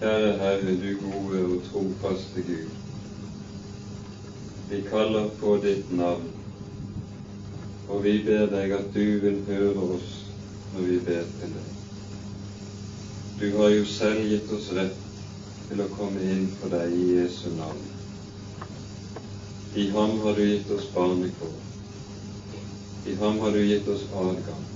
Kjære 0.00 0.32
Herre, 0.38 0.72
du 0.80 0.96
gode 1.00 1.38
og 1.44 1.62
trofaste 1.70 2.42
Gud. 2.46 2.72
Vi 4.70 4.80
kaller 4.90 5.28
på 5.40 5.54
ditt 5.62 5.92
navn, 5.96 6.26
og 7.88 8.02
vi 8.04 8.12
ber 8.26 8.44
deg 8.52 8.74
at 8.76 8.90
du 8.94 9.06
vil 9.22 9.38
høre 9.46 9.86
oss 9.94 10.10
når 10.74 10.84
vi 10.90 10.98
ber 11.06 11.22
til 11.38 11.54
deg. 11.54 11.70
Du 13.40 13.46
har 13.56 13.72
jo 13.72 13.86
selv 13.94 14.28
gitt 14.28 14.52
oss 14.58 14.68
rett 14.76 15.00
til 15.70 15.80
å 15.80 15.88
komme 15.94 16.28
inn 16.34 16.44
for 16.60 16.76
deg 16.76 16.92
i 16.92 17.08
Jesu 17.14 17.48
navn. 17.56 17.88
I 19.80 19.88
ham 19.96 20.20
har 20.26 20.36
du 20.36 20.44
gitt 20.44 20.76
oss 20.76 20.90
barnekår. 20.92 21.56
I 23.06 23.16
ham 23.24 23.40
har 23.46 23.56
du 23.56 23.64
gitt 23.64 23.88
oss 23.96 24.04
adgang. 24.12 24.68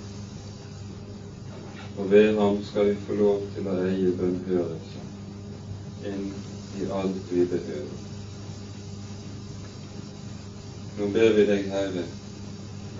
Og 1.99 2.11
ved 2.11 2.41
ham 2.41 2.65
skal 2.65 2.89
vi 2.89 2.99
få 3.05 3.21
lov 3.21 3.47
til 3.53 3.69
å 3.69 3.79
eie 3.85 4.17
bønnhørelse 4.17 5.10
inn 6.07 6.33
i 6.81 6.91
alt 6.91 7.17
vi 7.31 7.45
behøver. 7.45 7.99
Nå 10.99 11.09
ber 11.15 11.33
vi 11.37 11.47
deg, 11.49 11.67
Herre, 11.73 12.05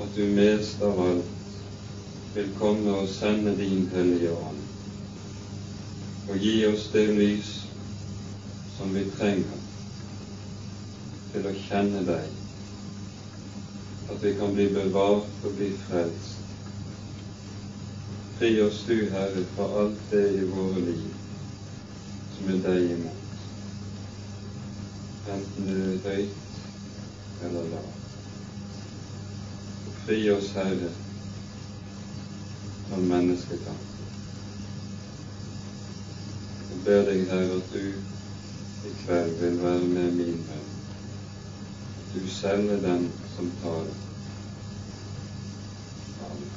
at 0.01 0.17
du 0.17 0.25
mest 0.35 0.83
av 0.85 1.01
alt 1.05 2.35
vil 2.35 2.51
komme 2.59 2.95
og 3.03 3.09
sende 3.13 3.57
din 3.59 3.89
Hellige 3.95 4.33
Ånd, 4.37 4.61
og 6.31 6.45
gi 6.45 6.55
oss 6.69 6.87
det 6.93 7.07
lys 7.17 7.55
som 8.77 8.95
vi 8.95 9.05
trenger 9.17 9.65
til 11.33 11.49
å 11.51 11.55
kjenne 11.67 12.05
deg, 12.07 12.29
at 14.11 14.21
vi 14.25 14.35
kan 14.39 14.55
bli 14.55 14.69
bevart 14.75 15.45
og 15.45 15.57
bli 15.59 15.73
frelst. 15.87 16.37
Fri 18.39 18.55
oss 18.65 18.85
du, 18.89 18.97
Herre, 19.13 19.45
fra 19.57 19.67
alt 19.83 20.07
det 20.13 20.29
i 20.41 20.47
våre 20.49 20.85
liv 20.87 21.20
som 22.41 22.49
er 22.49 22.61
deg 22.65 22.93
imot, 22.95 23.41
enten 25.29 25.67
du 25.69 25.73
er 25.77 25.99
høyt 26.07 27.43
eller 27.45 27.67
lavt. 27.69 28.15
Fri 30.07 30.17
oss, 30.33 30.49
Herre, 30.57 30.89
fra 32.87 33.01
menneskekamp. 33.11 33.91
Jeg 36.71 36.81
ber 36.87 37.05
deg, 37.11 37.27
Herre, 37.29 37.61
at 37.61 37.77
du 37.77 38.89
i 38.89 38.95
kveld 39.03 39.37
vil 39.43 39.61
være 39.61 39.93
med 39.93 40.17
min 40.23 40.41
bønn. 40.49 40.73
Du 42.15 42.25
selv 42.41 42.73
er 42.73 42.81
den 42.87 43.11
som 43.37 43.53
taler. 43.61 44.01
Amen. 46.31 46.51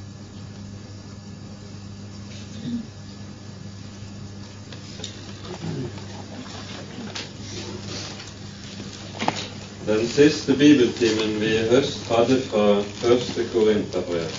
Siste 10.14 10.54
bibeltimen 10.54 11.40
vi 11.42 11.48
i 11.58 11.62
høst 11.72 12.04
hadde 12.06 12.36
fra 12.46 12.64
første 13.00 13.46
Korinterbrev, 13.50 14.34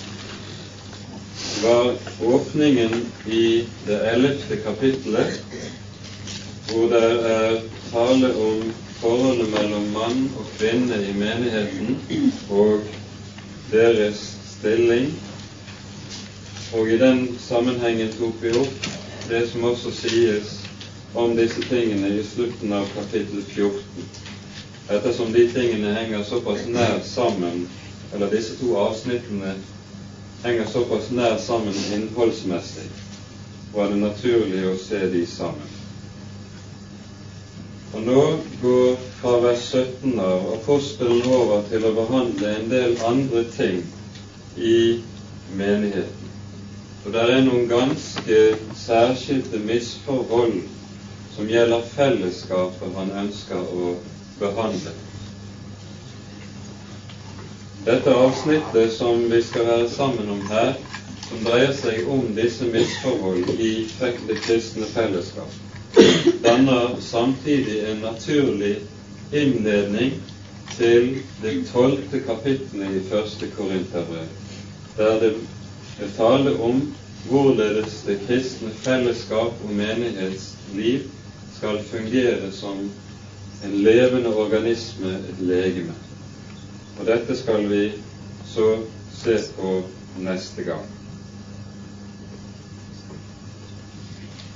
var 1.65 1.89
åpningen 2.23 2.93
i 3.27 3.47
det 3.87 3.97
ellevte 4.13 4.61
kapittelet, 4.63 5.41
hvor 6.69 6.87
det 6.93 7.03
er 7.31 7.57
tale 7.91 8.31
om 8.45 8.63
forholdet 9.01 9.51
mellom 9.57 9.89
mann 9.97 10.21
og 10.39 10.47
kvinne 10.59 11.01
i 11.09 11.15
menigheten 11.19 11.99
og 12.51 12.87
deres 13.73 14.23
stilling. 14.53 15.11
Og 16.75 16.91
i 16.91 17.01
den 17.03 17.25
sammenhengen 17.49 18.15
tok 18.19 18.39
vi 18.43 18.55
opp 18.63 18.87
det 19.27 19.43
som 19.51 19.67
også 19.73 19.91
sies 20.05 20.55
om 21.15 21.35
disse 21.39 21.67
tingene 21.67 22.15
i 22.15 22.23
slutten 22.31 22.73
av 22.79 22.87
kapittel 22.95 23.43
14 23.43 24.34
ettersom 24.89 25.33
de 25.33 25.49
tingene 25.53 25.95
henger 25.95 26.23
såpass 26.23 26.67
nær 26.67 27.01
sammen, 27.05 27.69
eller 28.13 28.31
disse 28.31 28.57
to 28.59 28.77
avsnittene 28.77 29.55
henger 30.45 30.67
såpass 30.73 31.11
nær 31.11 31.39
sammen 31.41 31.79
innholdsmessig, 31.95 32.91
var 33.75 33.89
det 33.91 34.03
naturlig 34.03 34.67
å 34.69 34.77
se 34.79 35.01
de 35.11 35.25
sammen. 35.27 35.73
Og 37.95 38.03
nå 38.03 38.23
går 38.61 38.97
fra 39.21 39.39
vers 39.41 39.65
17 39.71 40.19
av 40.21 40.49
apostelen 40.57 41.23
over 41.31 41.63
til 41.71 41.87
å 41.87 41.95
behandle 41.95 42.55
en 42.59 42.71
del 42.71 42.97
andre 43.07 43.45
ting 43.55 43.85
i 44.59 45.01
menigheten. 45.55 46.33
Og 47.05 47.13
det 47.15 47.23
er 47.23 47.45
noen 47.47 47.69
ganske 47.71 48.41
særskilte 48.81 49.61
misforhold 49.63 50.59
som 51.37 51.49
gjelder 51.51 51.87
fellesskapet 51.95 52.99
han 52.99 53.15
ønsker 53.25 53.63
å 53.63 53.95
behandle. 54.39 54.91
Dette 57.85 58.15
avsnittet 58.15 58.93
som 58.93 59.31
vi 59.31 59.43
skal 59.43 59.67
være 59.67 59.91
sammen 59.91 60.31
om 60.31 60.43
her, 60.49 60.75
som 61.29 61.45
dreier 61.45 61.73
seg 61.77 62.09
om 62.09 62.31
disse 62.37 62.69
misforhold 62.73 63.51
i 63.61 63.73
det 64.29 64.39
kristne 64.47 64.89
fellesskap, 64.89 65.53
danner 66.45 66.97
samtidig 67.01 67.83
en 67.91 68.01
naturlig 68.05 68.79
innledning 69.33 70.17
til 70.77 71.23
det 71.43 71.55
tolvte 71.73 72.21
kapittelet 72.27 72.99
i 72.99 73.05
første 73.11 73.49
Korinterbrev, 73.57 74.33
der 74.97 75.21
det 75.21 75.33
er 76.01 76.11
tale 76.17 76.57
om 76.61 76.81
hvorledes 77.29 78.03
det 78.07 78.19
kristne 78.27 78.73
fellesskap 78.85 79.61
og 79.65 79.71
menighetsliv 79.77 81.07
skal 81.57 81.85
fungere 81.91 82.51
som 82.53 82.89
en 83.65 83.77
levende 83.83 84.35
organisme, 84.37 85.15
et 85.29 85.41
legeme. 85.41 85.95
Og 87.01 87.07
dette 87.07 87.37
skal 87.37 87.69
vi 87.71 87.93
så 88.55 88.77
se 89.15 89.39
på 89.57 89.83
neste 90.23 90.63
gang. 90.63 90.85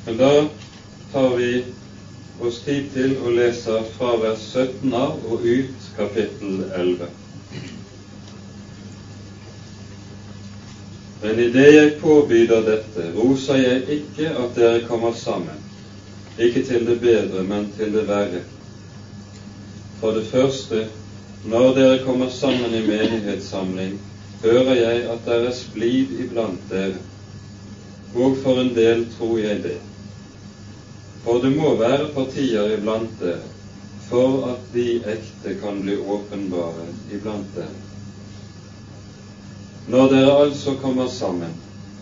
Men 0.06 0.16
da 0.16 0.32
tar 1.12 1.36
vi 1.36 1.64
oss 2.40 2.60
tid 2.64 2.90
til 2.94 3.16
å 3.26 3.32
lese 3.34 3.80
fra 3.96 4.14
vers 4.22 4.44
17 4.54 4.94
av 4.94 5.24
og 5.28 5.42
ut 5.44 5.88
kapittel 5.96 6.62
11. 6.78 7.08
Men 11.22 11.40
idet 11.42 11.66
jeg 11.74 11.96
påbyder 12.00 12.62
dette, 12.62 13.08
roser 13.16 13.58
jeg 13.58 13.98
ikke 13.98 14.30
at 14.38 14.54
dere 14.54 14.84
kommer 14.86 15.16
sammen, 15.18 15.58
ikke 16.38 16.62
til 16.68 16.86
det 16.86 17.00
bedre, 17.02 17.42
men 17.42 17.66
til 17.76 17.90
det 17.96 18.06
verre. 18.06 18.44
For 20.00 20.14
det 20.14 20.26
første, 20.30 20.86
når 21.44 21.74
dere 21.74 21.98
kommer 22.04 22.30
sammen 22.30 22.74
i 22.74 22.86
menighetssamling, 22.86 23.98
hører 24.42 24.74
jeg 24.74 25.04
at 25.10 25.24
det 25.26 25.38
er 25.46 25.54
splid 25.54 26.14
iblant 26.22 26.70
dere, 26.70 27.00
og 28.14 28.36
for 28.42 28.60
en 28.62 28.74
del 28.76 29.06
tror 29.18 29.38
jeg 29.38 29.62
det. 29.62 29.78
For 31.24 31.42
det 31.42 31.50
må 31.56 31.74
være 31.76 32.12
partier 32.14 32.76
iblant 32.76 33.18
dere, 33.20 33.42
for 34.08 34.46
at 34.52 34.70
de 34.74 34.86
ekte 35.14 35.56
kan 35.62 35.82
bli 35.82 35.98
åpenbare 35.98 36.86
iblant 37.12 37.50
dere. 37.56 37.82
Når 39.88 40.08
dere 40.12 40.38
altså 40.44 40.76
kommer 40.82 41.08
sammen, 41.08 41.52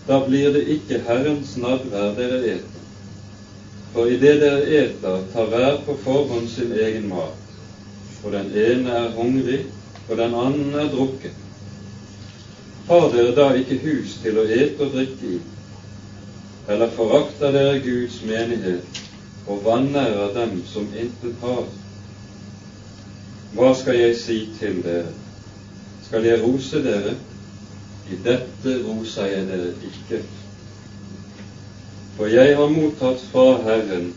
da 0.09 0.21
blir 0.27 0.53
det 0.53 0.67
ikke 0.77 1.01
Herrens 1.07 1.57
nadvær 1.57 2.13
dere 2.19 2.43
eter. 2.57 2.85
For 3.95 4.11
idet 4.13 4.41
dere 4.43 4.63
eter, 4.85 5.25
tar 5.33 5.51
hver 5.51 5.81
på 5.87 5.97
forhånd 6.05 6.49
sin 6.53 6.73
egen 6.77 7.09
mat, 7.09 7.46
og 8.27 8.33
den 8.33 8.47
ene 8.59 8.91
er 8.91 9.11
hungrig, 9.15 9.67
og 10.09 10.17
den 10.17 10.35
andre 10.35 10.81
er 10.83 10.89
drukket. 10.91 11.35
Har 12.89 13.09
dere 13.15 13.35
da 13.35 13.45
ikke 13.55 13.79
hus 13.85 14.17
til 14.23 14.39
å 14.39 14.45
ete 14.51 14.83
og 14.83 14.95
drikke 14.95 15.29
i? 15.37 15.39
Eller 16.71 16.91
forakter 16.97 17.55
dere 17.55 17.79
Guds 17.85 18.19
menighet 18.27 19.01
og 19.47 19.63
vanærer 19.63 20.35
dem 20.35 20.57
som 20.67 20.89
intet 20.91 21.39
har? 21.43 21.69
Hva 23.55 23.71
skal 23.79 23.99
jeg 24.01 24.17
si 24.19 24.41
til 24.59 24.83
dere? 24.83 25.15
Skal 26.09 26.27
jeg 26.27 26.43
rose 26.43 26.83
dere? 26.83 27.15
I 28.11 28.19
dette 28.27 28.75
roser 28.87 29.31
jeg 29.31 29.47
dere 29.53 29.71
ikke. 29.91 30.23
For 32.17 32.31
jeg 32.31 32.59
har 32.59 32.75
mottatt 32.75 33.23
fra 33.31 33.53
Herren 33.67 34.11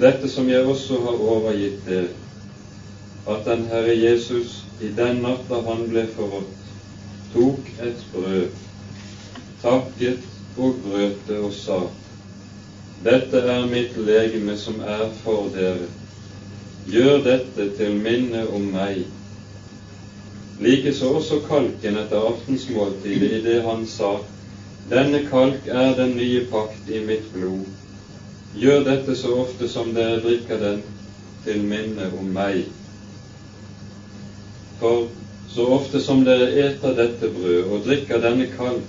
dette 0.00 0.28
som 0.30 0.46
jeg 0.48 0.66
også 0.66 0.98
har 1.04 1.24
overgitt 1.30 1.86
dere, 1.86 2.10
at 3.28 3.44
den 3.46 3.64
Herre 3.70 3.94
Jesus 4.00 4.64
i 4.80 4.90
den 4.96 5.22
natta 5.22 5.62
han 5.68 5.88
ble 5.90 6.06
forrådt, 6.16 6.70
tok 7.34 7.68
et 7.86 8.06
brød, 8.14 8.48
takket 9.62 10.24
og 10.58 10.80
brøt 10.84 11.28
det 11.28 11.38
og 11.38 11.52
sa:" 11.54 11.80
Dette 13.04 13.38
er 13.54 13.66
mitt 13.66 13.96
legeme 13.96 14.56
som 14.56 14.80
er 14.80 15.08
for 15.22 15.48
dere. 15.54 15.86
Gjør 16.86 17.22
dette 17.24 17.68
til 17.76 17.96
minne 17.98 18.42
om 18.48 18.68
meg. 18.74 19.04
Likeså 20.60 21.14
også 21.18 21.40
kalken 21.48 21.98
etter 21.98 22.28
aftensmåltidet 22.32 23.30
i 23.38 23.42
det 23.46 23.62
han 23.62 23.86
sa:" 23.86 24.16
Denne 24.90 25.22
kalk 25.30 25.66
er 25.66 25.94
den 25.94 26.16
nye 26.16 26.44
pakt 26.50 26.90
i 26.90 27.00
mitt 27.06 27.32
blod. 27.32 27.66
gjør 28.54 28.84
dette 28.84 29.14
så 29.16 29.34
ofte 29.40 29.68
som 29.68 29.94
dere 29.94 30.20
drikker 30.20 30.58
den, 30.58 30.82
til 31.44 31.62
minne 31.64 32.10
om 32.18 32.26
meg. 32.34 32.64
For 34.82 35.08
så 35.54 35.64
ofte 35.74 36.00
som 36.02 36.24
dere 36.26 36.48
eter 36.58 36.96
dette 36.98 37.28
brød 37.30 37.68
og 37.70 37.84
drikker 37.84 38.18
denne 38.18 38.48
kalk, 38.56 38.86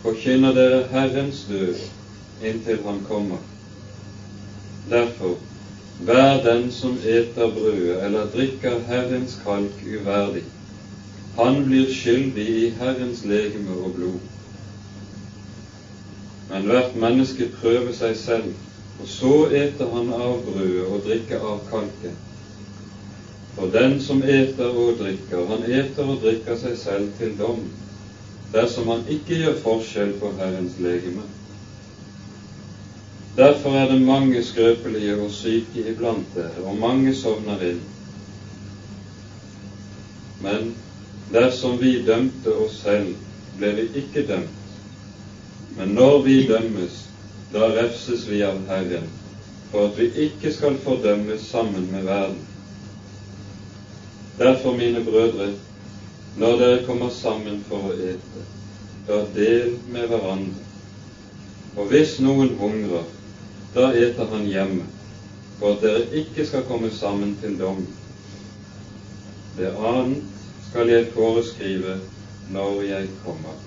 forkynner 0.00 0.54
dere 0.56 0.78
Herrens 0.88 1.42
død 1.48 1.82
inntil 2.40 2.78
Han 2.86 3.02
kommer. 3.08 3.42
Derfor, 4.88 5.34
vær 6.08 6.40
den 6.46 6.70
som 6.72 6.96
eter 7.04 7.52
brødet 7.52 7.98
eller 8.06 8.30
drikker 8.36 8.80
Herrens 8.88 9.36
kalk 9.44 9.84
uverdig. 9.84 10.46
Han 11.36 11.60
blir 11.68 11.92
skyldig 11.92 12.48
i 12.62 12.72
Herrens 12.80 13.20
legeme 13.28 13.76
og 13.76 13.92
blod. 13.98 14.24
Men 16.48 16.72
hvert 16.72 16.96
menneske 16.96 17.52
prøver 17.60 17.92
seg 17.92 18.16
selv, 18.24 18.56
og 18.96 19.12
så 19.18 19.36
eter 19.52 19.92
han 19.92 20.10
av 20.16 20.40
brødet 20.48 20.88
og 20.88 21.04
drikker 21.04 21.48
av 21.52 21.62
kalken. 21.68 22.16
For 23.56 23.70
den 23.74 24.00
som 24.02 24.22
eter 24.22 24.70
og 24.70 24.98
drikker, 25.00 25.46
han 25.50 25.64
eter 25.66 26.06
og 26.06 26.22
drikker 26.24 26.56
seg 26.60 26.76
selv 26.78 27.12
til 27.18 27.36
dom, 27.38 27.64
dersom 28.54 28.88
han 28.92 29.06
ikke 29.10 29.38
gjør 29.42 29.62
forskjell 29.64 30.12
på 30.20 30.32
Herrens 30.38 30.78
legeme. 30.82 31.26
Derfor 33.36 33.76
er 33.78 33.88
det 33.92 34.02
mange 34.06 34.42
skrøpelige 34.44 35.16
og 35.16 35.30
syke 35.30 35.84
iblant 35.92 36.34
dere, 36.34 36.64
og 36.64 36.78
mange 36.78 37.14
sovner 37.14 37.62
inn. 37.68 37.82
Men 40.42 40.72
dersom 41.32 41.78
vi 41.80 42.00
dømte 42.06 42.54
oss 42.64 42.80
selv, 42.82 43.14
ble 43.58 43.70
vi 43.76 43.86
ikke 44.02 44.26
dømt. 44.26 44.56
Men 45.76 45.94
når 45.94 46.22
vi 46.26 46.36
dømmes, 46.48 47.04
da 47.52 47.70
refses 47.74 48.26
vi 48.30 48.42
av 48.46 48.58
Herren, 48.70 49.06
for 49.70 49.90
at 49.90 49.98
vi 49.98 50.08
ikke 50.26 50.50
skal 50.54 50.78
fordømmes 50.84 51.46
sammen 51.52 51.86
med 51.92 52.06
verden. 52.08 52.40
Derfor, 54.38 54.76
mine 54.76 55.04
brødre, 55.04 55.52
når 56.36 56.58
dere 56.58 56.84
kommer 56.86 57.10
sammen 57.10 57.64
for 57.68 57.90
å 57.90 57.96
ete, 57.96 58.44
da 59.08 59.22
del 59.34 59.74
med 59.90 60.08
hverandre. 60.08 60.66
Og 61.76 61.90
hvis 61.90 62.18
noen 62.24 62.54
hungrer, 62.58 63.06
da 63.74 63.90
eter 63.94 64.30
han 64.32 64.46
hjemme, 64.48 64.86
for 65.60 65.76
at 65.76 65.82
dere 65.84 66.22
ikke 66.22 66.46
skal 66.46 66.64
komme 66.68 66.90
sammen 66.94 67.36
til 67.42 67.58
dom. 67.60 67.82
Det 69.58 69.74
annet 69.76 70.22
skal 70.70 70.88
jeg 70.88 71.10
foreskrive 71.14 71.98
når 72.50 72.82
jeg 72.82 73.10
kommer. 73.24 73.58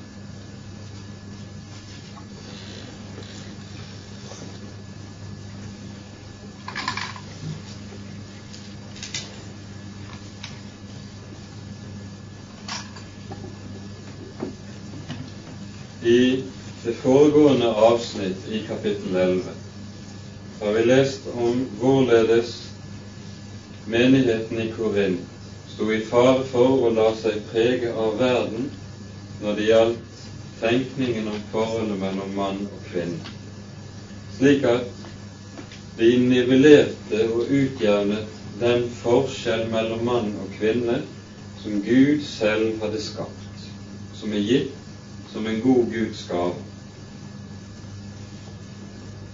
I 16.03 16.43
det 16.83 16.95
foregående 17.33 17.73
avsnitt 17.73 18.49
i 18.49 18.59
kapittel 18.67 19.15
11 19.15 19.41
har 20.59 20.71
vi 20.71 20.85
lest 20.85 21.21
om 21.33 21.61
hvorledes 21.79 22.51
menigheten 23.85 24.59
i 24.61 24.67
Korint 24.77 25.23
sto 25.73 25.87
i 25.93 26.01
fare 26.05 26.43
for 26.51 26.83
å 26.85 26.91
la 26.93 27.07
seg 27.17 27.39
prege 27.49 27.89
av 28.03 28.19
verden 28.19 28.67
når 29.41 29.57
det 29.57 29.65
gjaldt 29.65 30.19
tenkningen 30.59 31.31
om 31.31 31.39
forholdet 31.55 31.97
mellom 32.03 32.35
mann 32.37 32.59
og 32.69 32.83
kvinne, 32.91 33.33
slik 34.37 34.67
at 34.69 34.85
de 35.97 36.11
nivellerte 36.27 37.23
og 37.31 37.49
utjevnet 37.49 38.29
den 38.61 38.85
forskjell 38.99 39.65
mellom 39.73 40.05
mann 40.11 40.29
og 40.43 40.53
kvinne 40.59 40.99
som 41.63 41.81
Gud 41.81 42.21
selv 42.29 42.77
hadde 42.83 43.01
skapt, 43.01 43.65
som 44.21 44.37
er 44.37 44.45
gitt 44.51 44.77
som 45.33 45.49
en 45.49 45.59
god 45.65 45.89
Guds 45.97 46.21
gave. 46.29 46.72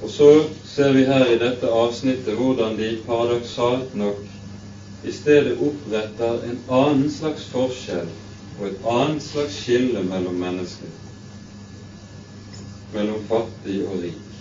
Og 0.01 0.09
så 0.09 0.29
ser 0.65 0.93
vi 0.95 1.03
her 1.03 1.25
i 1.27 1.39
dette 1.41 1.67
avsnittet 1.67 2.37
hvordan 2.39 2.77
de 2.79 2.91
paradoksalt 3.07 3.95
nok 3.99 4.23
i 5.03 5.11
stedet 5.11 5.57
oppretter 5.63 6.43
en 6.47 6.59
annen 6.67 7.11
slags 7.11 7.47
forskjell 7.51 8.07
og 8.59 8.65
et 8.67 8.87
annet 8.91 9.23
slags 9.23 9.55
skille 9.63 10.03
mellom 10.03 10.39
mennesker, 10.39 10.91
mellom 12.93 13.23
fattig 13.29 13.79
og 13.87 14.01
rik. 14.03 14.39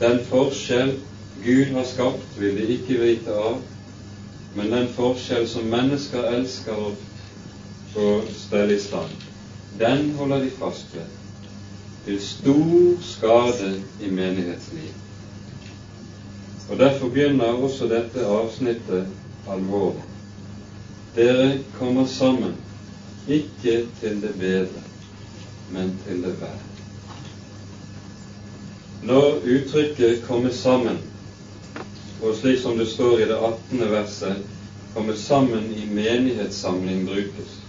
Den 0.00 0.20
forskjell 0.28 0.96
Gud 1.44 1.72
har 1.76 1.84
skapt, 1.88 2.36
vil 2.38 2.56
de 2.56 2.68
ikke 2.76 3.00
vite 3.00 3.36
av, 3.36 3.60
men 4.54 4.72
den 4.72 4.88
forskjell 4.96 5.48
som 5.50 5.68
mennesker 5.72 6.28
elsker 6.30 6.84
å 6.84 8.08
stelle 8.36 8.76
i 8.76 8.80
stand. 8.80 9.12
Den 9.80 10.12
holder 10.18 10.44
de 10.44 10.52
fast 10.60 10.92
ved, 10.94 11.08
til 12.04 12.20
stor 12.20 13.02
skade 13.02 13.82
i 14.00 14.10
menighetslivet. 14.10 14.94
Og 16.70 16.78
Derfor 16.78 17.08
begynner 17.08 17.44
også 17.44 17.88
dette 17.88 18.26
avsnittet 18.26 19.06
alvorlig. 19.50 20.02
Dere 21.16 21.58
kommer 21.78 22.06
sammen, 22.06 22.54
ikke 23.28 23.86
til 24.00 24.22
det 24.22 24.34
bedre, 24.38 24.82
men 25.70 25.98
til 26.06 26.22
det 26.22 26.40
verre. 26.40 26.64
Når 29.02 29.38
uttrykket 29.44 30.22
'komme 30.22 30.52
sammen', 30.52 30.98
og 32.22 32.34
slik 32.34 32.58
som 32.58 32.78
det 32.78 32.88
står 32.88 33.18
i 33.18 33.28
det 33.28 33.36
18. 33.70 33.90
verset, 33.90 34.36
'komme 34.94 35.16
sammen 35.16 35.64
i 35.76 35.84
menighetssamling' 35.84 37.06
brukes, 37.06 37.60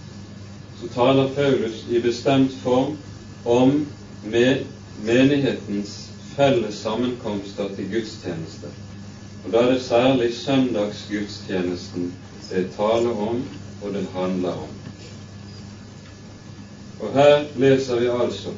så 0.80 0.88
taler 0.94 1.28
Paulus 1.34 1.84
i 1.90 2.00
bestemt 2.00 2.52
form 2.62 2.96
om 3.44 3.86
med 4.24 4.64
menighetens 5.04 6.10
felles 6.36 6.74
sammenkomster 6.74 7.68
til 7.76 7.90
gudstjenester. 7.92 8.68
Og 9.44 9.52
Da 9.52 9.58
er 9.58 9.72
det 9.72 9.82
særlig 9.82 10.34
søndagsgudstjenesten 10.34 12.12
det 12.50 12.70
taler 12.76 13.10
om, 13.28 13.44
og 13.82 13.94
det 13.94 14.06
handler 14.14 14.52
om. 14.52 14.68
Og 17.00 17.12
her 17.12 17.44
leser 17.56 18.00
vi 18.00 18.06
altså 18.06 18.48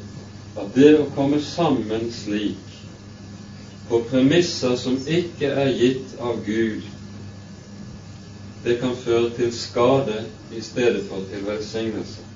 at 0.58 0.74
det 0.74 0.94
å 1.00 1.10
komme 1.14 1.40
sammen 1.42 2.08
slik, 2.12 2.56
på 3.88 4.02
premisser 4.10 4.76
som 4.76 4.98
ikke 5.06 5.46
er 5.46 5.70
gitt 5.72 6.16
av 6.20 6.42
Gud, 6.46 6.82
det 8.64 8.78
kan 8.80 8.96
føre 8.96 9.30
til 9.36 9.52
skade 9.54 10.24
i 10.52 10.60
stedet 10.60 11.06
for 11.08 11.24
til 11.30 11.46
velsignelse. 11.46 12.27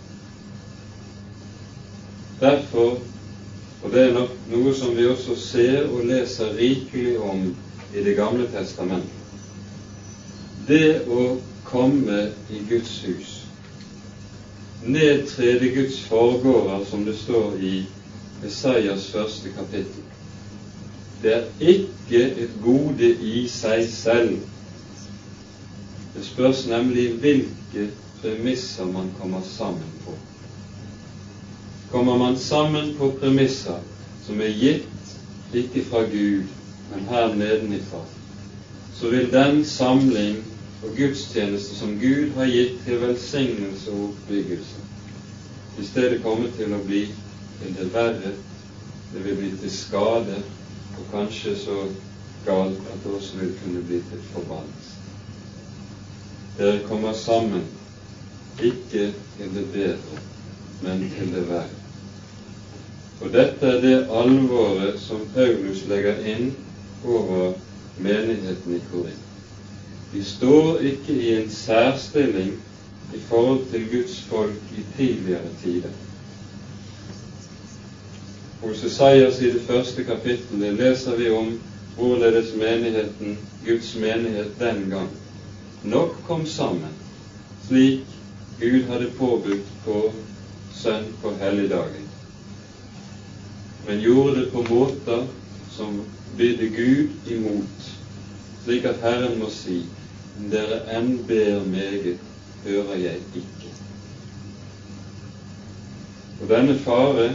Derfor, 2.42 2.98
og 3.82 3.90
det 3.92 4.00
er 4.02 4.14
nok 4.14 4.30
noe 4.50 4.72
som 4.74 4.96
vi 4.96 5.04
også 5.06 5.36
ser 5.38 5.84
og 5.94 6.08
leser 6.08 6.56
rikelig 6.58 7.20
om 7.22 7.44
i 7.94 8.02
Det 8.02 8.16
gamle 8.16 8.48
testamentet, 8.50 9.20
det 10.66 11.04
å 11.06 11.36
komme 11.68 12.18
i 12.50 12.62
Guds 12.68 12.96
hus, 13.04 13.36
nedtrede 14.82 15.68
Guds 15.76 16.00
forgårder, 16.08 16.82
som 16.90 17.04
det 17.06 17.14
står 17.20 17.62
i 17.62 17.76
Messias 18.42 19.06
første 19.14 19.52
kapittel, 19.54 20.02
det 21.22 21.36
er 21.36 21.46
ikke 21.76 22.24
et 22.42 22.58
gode 22.64 23.12
i 23.22 23.44
seg 23.46 23.86
selv 23.86 24.40
det 26.12 26.26
spørs 26.26 26.66
nemlig 26.68 27.06
hvilke 27.22 27.86
premisser 28.20 28.90
man 28.90 29.08
kommer 29.20 29.46
sammen 29.46 29.94
på. 30.04 30.12
Kommer 31.92 32.18
man 32.18 32.38
sammen 32.38 32.94
på 32.98 33.10
premisser 33.20 33.80
som 34.26 34.38
er 34.40 34.54
gitt 34.56 35.56
ikke 35.60 35.82
fra 35.90 36.06
Gud, 36.08 36.46
men 36.92 37.02
her 37.10 37.34
nedenifra, 37.34 38.00
så 38.96 39.10
vil 39.12 39.28
den 39.32 39.64
samling 39.64 40.38
og 40.82 40.94
gudstjeneste 40.96 41.76
som 41.76 41.98
Gud 42.00 42.32
har 42.38 42.48
gitt 42.48 42.78
til 42.86 43.00
velsignelse 43.02 43.92
og 43.92 44.06
oppbyggelse, 44.06 44.80
i 45.78 45.84
stedet 45.90 46.22
komme 46.24 46.48
til 46.56 46.72
å 46.72 46.80
bli 46.86 47.02
til 47.60 47.76
det 47.76 47.90
verre, 47.92 48.32
det 49.12 49.26
vil 49.26 49.36
bli 49.42 49.52
til 49.60 49.74
skade, 49.76 50.40
og 50.96 51.12
kanskje 51.12 51.54
så 51.66 51.76
galt 52.48 52.80
at 52.94 53.04
det 53.04 53.14
også 53.18 53.42
vil 53.42 53.52
kunne 53.60 53.84
bli 53.90 54.00
til 54.08 54.24
forbannelse. 54.32 54.96
Dere 56.56 56.80
kommer 56.88 57.12
sammen, 57.12 57.68
ikke 58.56 59.06
til 59.36 59.54
det 59.60 59.68
bedre, 59.76 60.26
men 60.80 61.08
til 61.12 61.36
det 61.36 61.46
verre. 61.52 61.81
Og 63.22 63.32
dette 63.32 63.66
er 63.66 63.80
det 63.80 63.98
alvoret 64.10 64.98
som 65.00 65.22
Paulus 65.34 65.84
legger 65.88 66.18
inn 66.26 66.54
over 67.06 67.52
menigheten 68.02 68.76
i 68.76 68.80
Korint. 68.90 69.28
De 70.12 70.22
står 70.24 70.82
ikke 70.90 71.14
i 71.14 71.34
en 71.38 71.50
særstilling 71.50 72.52
i 73.14 73.20
forhold 73.28 73.62
til 73.70 73.86
Guds 73.92 74.18
folk 74.28 74.74
i 74.76 74.82
tidligere 74.96 75.52
tider. 75.62 75.94
Hos 78.62 78.84
Esaias 78.84 79.40
i 79.40 79.52
det 79.54 79.62
første 79.66 80.04
kapittelet 80.04 80.74
leser 80.78 81.16
vi 81.16 81.30
om 81.30 81.54
hvorledes 81.96 82.52
menigheten, 82.56 83.38
Guds 83.66 83.94
menighet 83.96 84.52
den 84.58 84.84
gang, 84.90 85.08
nok 85.82 86.18
kom 86.26 86.46
sammen 86.46 86.92
slik 87.72 88.00
Gud 88.60 88.82
hadde 88.88 89.10
påbudt 89.18 89.68
på 89.84 90.12
sønn 90.76 91.06
på 91.22 91.32
helligdagen, 91.40 92.01
men 93.86 94.00
gjorde 94.00 94.40
det 94.40 94.50
på 94.52 94.62
måter 94.68 95.26
som 95.70 96.02
bydde 96.36 96.68
Gud 96.76 97.08
imot, 97.26 97.88
slik 98.64 98.84
at 98.84 99.02
Herren 99.02 99.38
må 99.40 99.50
si, 99.50 99.82
dere 100.52 100.82
enn 100.96 101.16
ber 101.28 101.64
meget, 101.66 102.20
hører 102.64 102.96
jeg 103.02 103.18
ikke. 103.34 103.72
Og 106.42 106.48
denne 106.50 106.78
fare 106.84 107.28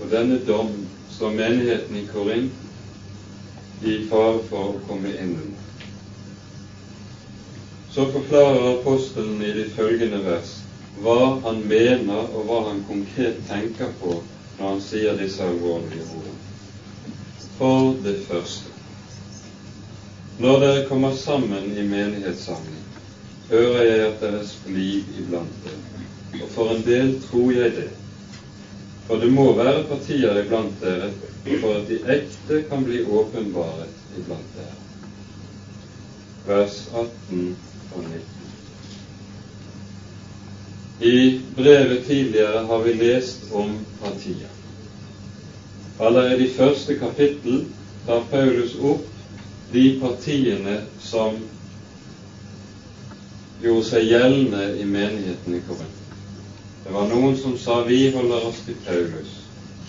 og 0.00 0.10
denne 0.10 0.38
dom 0.46 0.72
står 1.10 1.34
menigheten 1.38 1.96
i 1.96 2.06
Korint 2.12 3.82
i 3.86 3.96
fare 4.10 4.42
for 4.50 4.74
å 4.74 4.84
komme 4.88 5.14
inn 5.14 5.34
under. 5.38 5.64
Så 7.94 8.10
forklarer 8.12 8.72
apostelen 8.74 9.40
i 9.42 9.52
de 9.56 9.66
følgende 9.72 10.20
vers 10.26 10.58
hva 11.00 11.36
han 11.44 11.62
mener 11.68 12.30
og 12.32 12.46
hva 12.48 12.62
han 12.70 12.82
konkret 12.88 13.40
tenker 13.48 13.92
på 14.00 14.18
når 14.58 14.68
han 14.68 14.80
sier 14.84 15.18
disse 15.20 15.44
alvorlige 15.44 16.06
ordene. 16.16 16.40
For 17.58 17.94
det 18.04 18.18
første 18.28 18.76
når 20.38 20.58
dere 20.60 20.88
kommer 20.88 21.14
sammen 21.16 21.70
i 21.78 21.82
menighetssamling, 21.88 22.82
hører 23.48 23.84
jeg 23.84 24.00
at 24.06 24.18
deres 24.20 24.50
er 24.68 24.80
iblant 25.20 25.62
dere, 25.64 26.42
og 26.42 26.50
for 26.52 26.74
en 26.74 26.82
del 26.84 27.14
tror 27.22 27.52
jeg 27.56 27.72
det. 27.78 27.86
For 29.06 29.22
det 29.22 29.30
må 29.32 29.46
være 29.56 29.86
partier 29.88 30.42
iblant 30.42 30.76
dere 30.82 31.08
for 31.62 31.78
at 31.78 31.88
de 31.88 32.00
ekte 32.18 32.62
kan 32.68 32.84
bli 32.84 33.00
åpenbaret 33.06 34.18
iblant 34.18 34.56
dere. 34.58 34.76
Vers 36.46 36.80
18 36.92 37.56
og 37.94 38.02
19. 38.02 38.35
I 41.00 41.40
brevet 41.56 42.06
tidligere 42.06 42.66
har 42.66 42.78
vi 42.78 42.92
lest 42.94 43.52
om 43.52 43.78
partier. 44.02 44.48
Allerede 46.00 46.44
i 46.46 46.52
første 46.52 46.98
kapittel 46.98 47.64
tar 48.06 48.24
Paulus 48.30 48.74
opp 48.80 49.04
de 49.72 49.84
partiene 50.00 50.78
som 51.00 51.36
gjorde 53.60 53.84
seg 53.88 54.08
gjeldende 54.08 54.64
i 54.80 54.84
menigheten 54.88 55.56
i 55.56 55.62
Korint. 55.68 56.02
Det 56.84 56.94
var 56.94 57.08
noen 57.10 57.36
som 57.36 57.58
sa 57.58 57.82
'vi 57.82 58.10
holder 58.14 58.46
oss 58.46 58.60
til 58.66 58.76
Paulus', 58.86 59.36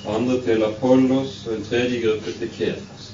andre 0.08 0.42
til 0.42 0.64
Apollos 0.64 1.48
og 1.48 1.56
en 1.56 1.64
tredje 1.64 2.02
gruppe 2.02 2.32
til 2.40 2.50
Kefas. 2.58 3.12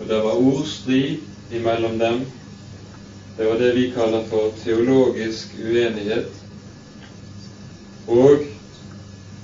Og 0.00 0.08
det 0.08 0.22
var 0.24 0.42
ordstrid 0.42 1.18
imellom 1.52 1.98
dem 1.98 2.26
det 3.38 3.44
var 3.44 3.58
det 3.58 3.72
vi 3.72 3.90
kaller 3.90 4.24
for 4.26 4.50
teologisk 4.64 5.48
uenighet. 5.62 6.32
Og 8.08 8.38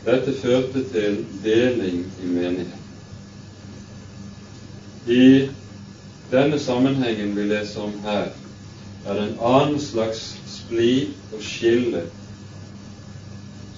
dette 0.05 0.33
førte 0.41 0.81
til 0.91 1.21
deling 1.45 2.01
i 2.23 2.27
menighet. 2.27 2.81
I 5.07 5.49
denne 6.33 6.59
sammenhengen 6.59 7.37
vi 7.37 7.45
leser 7.47 7.85
om 7.85 7.93
her, 8.03 8.33
er 9.07 9.15
det 9.15 9.29
en 9.29 9.39
annen 9.41 9.79
slags 9.81 10.25
splid 10.51 11.13
og 11.37 11.45
skille 11.45 12.03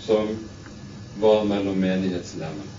som 0.06 0.30
var 1.20 1.44
mellom 1.44 1.76
menighetslemmene. 1.76 2.72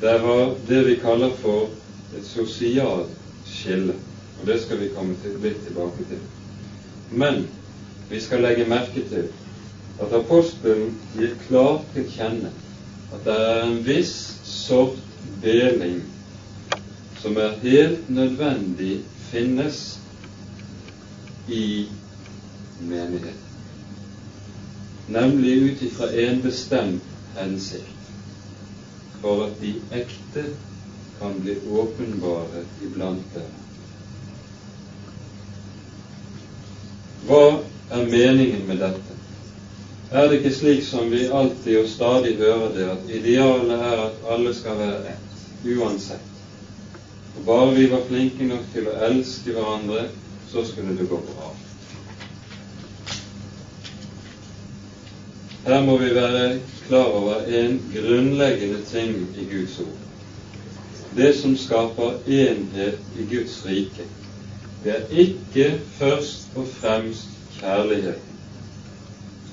Det 0.00 0.16
var 0.24 0.54
det 0.68 0.80
vi 0.88 0.96
kaller 1.04 1.36
for 1.42 1.68
et 2.16 2.24
sosialt 2.26 3.12
skille. 3.44 3.98
Og 4.42 4.48
det 4.48 4.58
skal 4.62 4.80
vi 4.80 4.88
komme 4.96 5.14
til, 5.22 5.36
litt 5.38 5.60
tilbake 5.62 6.04
til. 6.10 6.22
Men 7.14 7.44
vi 8.10 8.18
skal 8.20 8.42
legge 8.42 8.64
merke 8.66 9.04
til 9.06 9.28
at 10.02 10.14
apostelen 10.18 10.96
gir 11.14 11.36
klart 11.46 11.84
til 11.94 12.08
kjenne 12.10 12.50
at 13.12 13.22
det 13.26 13.36
er 13.38 13.62
en 13.68 13.78
viss 13.86 14.16
sort 14.48 14.98
deling 15.44 16.00
som 17.22 17.38
er 17.38 17.54
helt 17.62 18.10
nødvendig 18.10 18.96
finnes 19.30 19.78
i 21.48 21.86
menigheten, 22.80 23.48
nemlig 25.08 25.54
ut 25.62 25.82
ifra 25.86 26.10
en 26.24 26.42
bestemt 26.42 27.14
hensikt, 27.38 28.10
for 29.22 29.46
at 29.46 29.58
de 29.62 29.76
ekte 30.02 30.48
kan 31.20 31.38
bli 31.44 31.60
åpenbare 31.70 32.66
iblant 32.82 33.34
dere. 33.36 33.58
Hva 37.26 37.42
er 37.90 38.06
meningen 38.10 38.66
med 38.66 38.80
dette? 38.82 39.18
Er 40.12 40.28
det 40.28 40.40
ikke 40.40 40.54
slik 40.54 40.82
som 40.84 41.10
vi 41.10 41.28
alltid 41.32 41.78
og 41.80 41.88
stadig 41.88 42.34
hører 42.36 42.72
det, 42.74 42.88
at 42.92 43.10
idealet 43.16 43.70
er 43.78 44.02
at 44.08 44.24
alle 44.34 44.54
skal 44.54 44.78
være 44.78 45.14
ett, 45.14 45.44
uansett? 45.76 46.28
Og 47.36 47.44
bare 47.46 47.74
vi 47.74 47.86
var 47.90 48.02
flinke 48.08 48.48
nok 48.50 48.66
til 48.74 48.90
å 48.90 48.96
elske 49.08 49.54
hverandre, 49.54 50.08
så 50.52 50.64
skulle 50.68 50.96
det 50.98 51.08
gå 51.08 51.20
bra. 51.30 51.52
Her 55.64 55.84
må 55.86 55.96
vi 56.02 56.10
være 56.14 56.58
klar 56.88 57.14
over 57.22 57.46
en 57.46 57.78
grunnleggende 57.94 58.82
ting 58.90 59.14
i 59.38 59.46
Guds 59.52 59.78
ord. 59.80 60.00
Det 61.16 61.30
som 61.38 61.54
skaper 61.56 62.18
enhet 62.26 63.16
i 63.16 63.28
Guds 63.30 63.60
rike, 63.66 64.08
det 64.84 64.92
er 64.92 65.18
ikke 65.18 65.80
først 65.98 66.48
og 66.56 66.66
fremst 66.80 67.28
kjærligheten, 67.58 68.38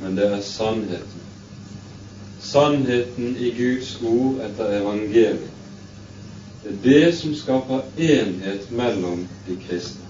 men 0.01 0.17
det 0.17 0.25
er 0.25 0.41
sannheten. 0.41 1.21
Sannheten 2.39 3.35
i 3.39 3.51
Guds 3.57 4.01
ord 4.01 4.41
etter 4.45 4.81
evangeliet. 4.81 5.49
Det 6.63 6.71
er 6.71 6.83
det 6.83 7.15
som 7.15 7.35
skaper 7.35 7.81
enhet 7.97 8.71
mellom 8.71 9.27
de 9.47 9.57
kristne. 9.67 10.07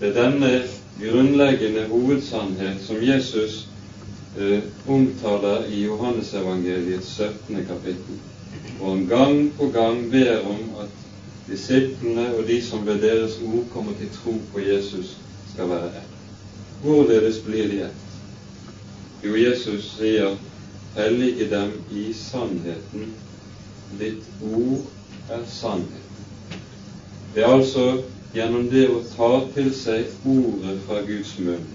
Det 0.00 0.08
er 0.08 0.22
denne 0.22 0.62
grunnleggende 1.00 1.84
hovedsannhet 1.88 2.80
som 2.86 3.02
Jesus 3.02 3.66
eh, 4.38 4.62
omtaler 4.88 5.66
i 5.68 5.84
Johannesevangeliets 5.84 7.06
17. 7.16 7.66
kapittel, 7.68 8.18
hvor 8.78 8.94
han 8.94 9.06
gang 9.06 9.52
på 9.58 9.68
gang 9.68 10.10
ber 10.10 10.40
om 10.48 10.64
at 10.80 10.99
disiplene 11.50 12.28
og 12.36 12.46
de 12.48 12.60
som 12.62 12.86
ved 12.86 13.02
deres 13.02 13.38
ord 13.46 13.64
kommer 13.72 13.92
til 13.98 14.10
tro 14.14 14.36
på 14.52 14.60
Jesus, 14.60 15.16
skal 15.52 15.68
være 15.68 15.86
ett. 15.86 16.14
Hvorledes 16.82 17.38
blir 17.44 17.68
de 17.68 17.82
ett? 17.88 18.06
Jo, 19.24 19.34
Jesus 19.36 19.90
sier, 19.98 20.36
hellige 20.96 21.50
dem 21.50 21.72
i 21.90 22.12
sannheten. 22.16 23.12
Ditt 23.98 24.24
ord 24.52 24.86
er 25.30 25.44
sannhet. 25.46 26.06
Det 27.34 27.42
er 27.42 27.52
altså 27.52 28.02
gjennom 28.34 28.70
det 28.70 28.86
å 28.90 29.02
ta 29.12 29.30
til 29.54 29.70
seg 29.74 30.26
ordet 30.26 30.78
fra 30.86 31.02
Guds 31.06 31.36
munn 31.42 31.66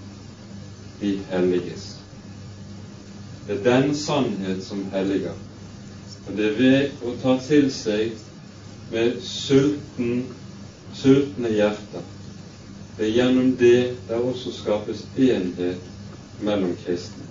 de 1.00 1.18
helliges. 1.30 1.90
Det 3.46 3.58
er 3.58 3.64
den 3.64 3.94
sannhet 3.94 4.64
som 4.64 4.84
helliger. 4.92 5.36
Og 6.26 6.36
det 6.36 6.46
er 6.50 6.56
ved 6.58 7.04
å 7.06 7.14
ta 7.22 7.36
til 7.46 7.68
seg 7.72 8.16
med 8.90 9.22
sulten, 9.22 10.24
sultne 10.94 11.50
hjerter. 11.52 12.04
Det 12.96 13.08
er 13.08 13.12
gjennom 13.12 13.56
det 13.60 13.80
det 14.08 14.20
også 14.20 14.52
skapes 14.52 15.04
enhet 15.18 15.82
mellom 16.40 16.76
kristne. 16.84 17.26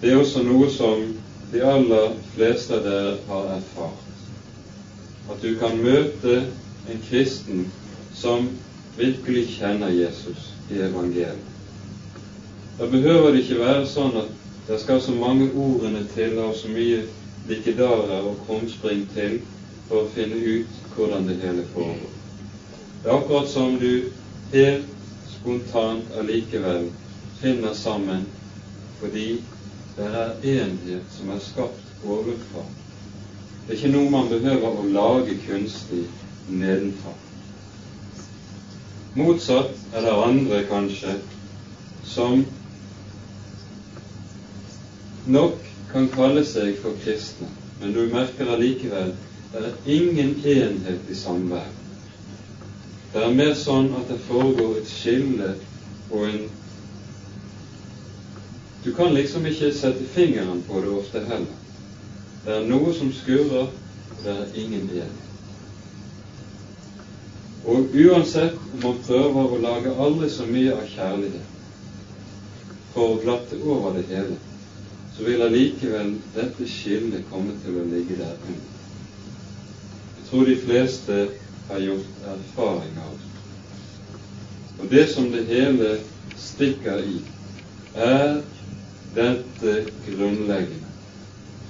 Det 0.00 0.12
er 0.12 0.20
også 0.20 0.42
noe 0.44 0.68
som 0.70 1.06
de 1.52 1.62
aller 1.64 2.18
fleste 2.34 2.76
av 2.76 2.84
dere 2.84 3.16
har 3.28 3.48
erfart. 3.56 4.02
At 5.32 5.40
du 5.40 5.54
kan 5.60 5.80
møte 5.80 6.42
en 6.90 7.02
kristen 7.08 7.66
som 8.14 8.50
virkelig 8.98 9.46
kjenner 9.56 9.94
Jesus 9.94 10.50
i 10.70 10.82
evangeliet. 10.84 11.40
Da 12.78 12.86
behøver 12.90 13.30
det 13.32 13.44
ikke 13.44 13.62
være 13.62 13.86
sånn 13.86 14.16
at 14.18 14.30
det 14.66 14.80
skal 14.82 15.00
så 15.00 15.14
mange 15.14 15.50
ordene 15.54 16.02
til 16.14 16.38
og 16.42 16.56
så 16.58 16.68
mye 16.72 17.04
dikkedarer 17.48 18.24
og 18.24 18.40
krumspring 18.46 19.04
til 19.14 19.38
for 19.88 20.04
å 20.04 20.12
finne 20.14 20.36
ut 20.36 20.78
hvordan 20.94 21.26
det 21.28 21.40
hele 21.42 21.64
foregår. 21.74 22.12
Det 23.02 23.10
er 23.10 23.16
akkurat 23.18 23.50
som 23.50 23.78
du 23.78 24.12
helt 24.52 24.86
spontant 25.34 26.14
allikevel 26.18 26.88
finner 27.40 27.74
sammen 27.74 28.24
fordi 29.00 29.42
det 29.96 30.06
er 30.06 30.46
enhet 30.54 31.10
som 31.16 31.30
er 31.34 31.42
skapt 31.44 32.06
ovenfra. 32.06 32.64
Det 33.66 33.74
er 33.74 33.78
ikke 33.78 33.92
noe 33.92 34.12
man 34.12 34.30
behøver 34.32 34.80
å 34.80 34.86
lage 34.94 35.36
kunstig 35.46 36.06
nedenfra. 36.48 37.12
Motsatt 39.14 39.76
er 39.94 40.02
det 40.02 40.14
andre, 40.24 40.62
kanskje, 40.66 41.18
som 42.04 42.42
nok 45.26 45.60
kan 45.92 46.08
kalle 46.16 46.42
seg 46.48 46.74
for 46.82 46.98
kristne, 47.04 47.46
men 47.80 47.94
du 47.94 48.02
merker 48.10 48.50
allikevel 48.56 49.14
det 49.54 49.70
er 49.70 49.90
ingen 49.96 50.34
enhet 50.44 51.10
i 51.10 51.14
samvær. 51.14 51.68
Det 53.12 53.22
er 53.22 53.34
mer 53.38 53.52
sånn 53.54 53.92
at 53.94 54.08
det 54.10 54.18
foregår 54.26 54.80
et 54.80 54.90
skille 54.90 55.52
og 56.10 56.24
en 56.28 56.44
Du 58.84 58.90
kan 58.92 59.14
liksom 59.14 59.46
ikke 59.48 59.70
sette 59.72 60.04
fingeren 60.14 60.58
på 60.68 60.80
det 60.84 60.90
ofte 60.92 61.22
heller. 61.24 61.54
Det 62.44 62.52
er 62.52 62.66
noe 62.68 62.90
som 62.92 63.12
skurrer, 63.16 63.70
det 64.24 64.34
er 64.34 64.58
ingen 64.60 64.90
enhet. 64.90 65.22
Og 67.64 67.96
uansett 67.96 68.58
om 68.74 68.82
man 68.82 69.00
prøver 69.06 69.54
å 69.54 69.62
lage 69.62 69.94
aldri 70.04 70.28
så 70.28 70.44
mye 70.50 70.74
av 70.76 70.84
kjærlighet 70.90 71.48
for 72.92 73.14
å 73.14 73.22
glatte 73.24 73.62
over 73.64 73.96
det 73.96 74.04
hele, 74.12 74.36
så 75.16 75.24
vil 75.24 75.46
allikevel 75.48 76.12
dette 76.36 76.68
skillet 76.68 77.24
komme 77.30 77.56
til 77.64 77.80
å 77.80 77.88
ligge 77.88 78.20
der 78.20 78.36
under. 78.36 78.73
Tror 80.34 80.46
de 80.46 80.56
fleste 80.56 81.28
har 81.68 81.78
gjort 81.78 82.24
erfaring 82.26 82.96
av. 82.98 83.20
Og 84.80 84.88
det 84.90 85.06
som 85.12 85.28
det 85.30 85.44
hele 85.46 85.92
stikker 86.34 86.98
i, 87.06 87.20
er 87.94 88.40
dette 89.14 89.76
grunnleggende. 90.08 90.90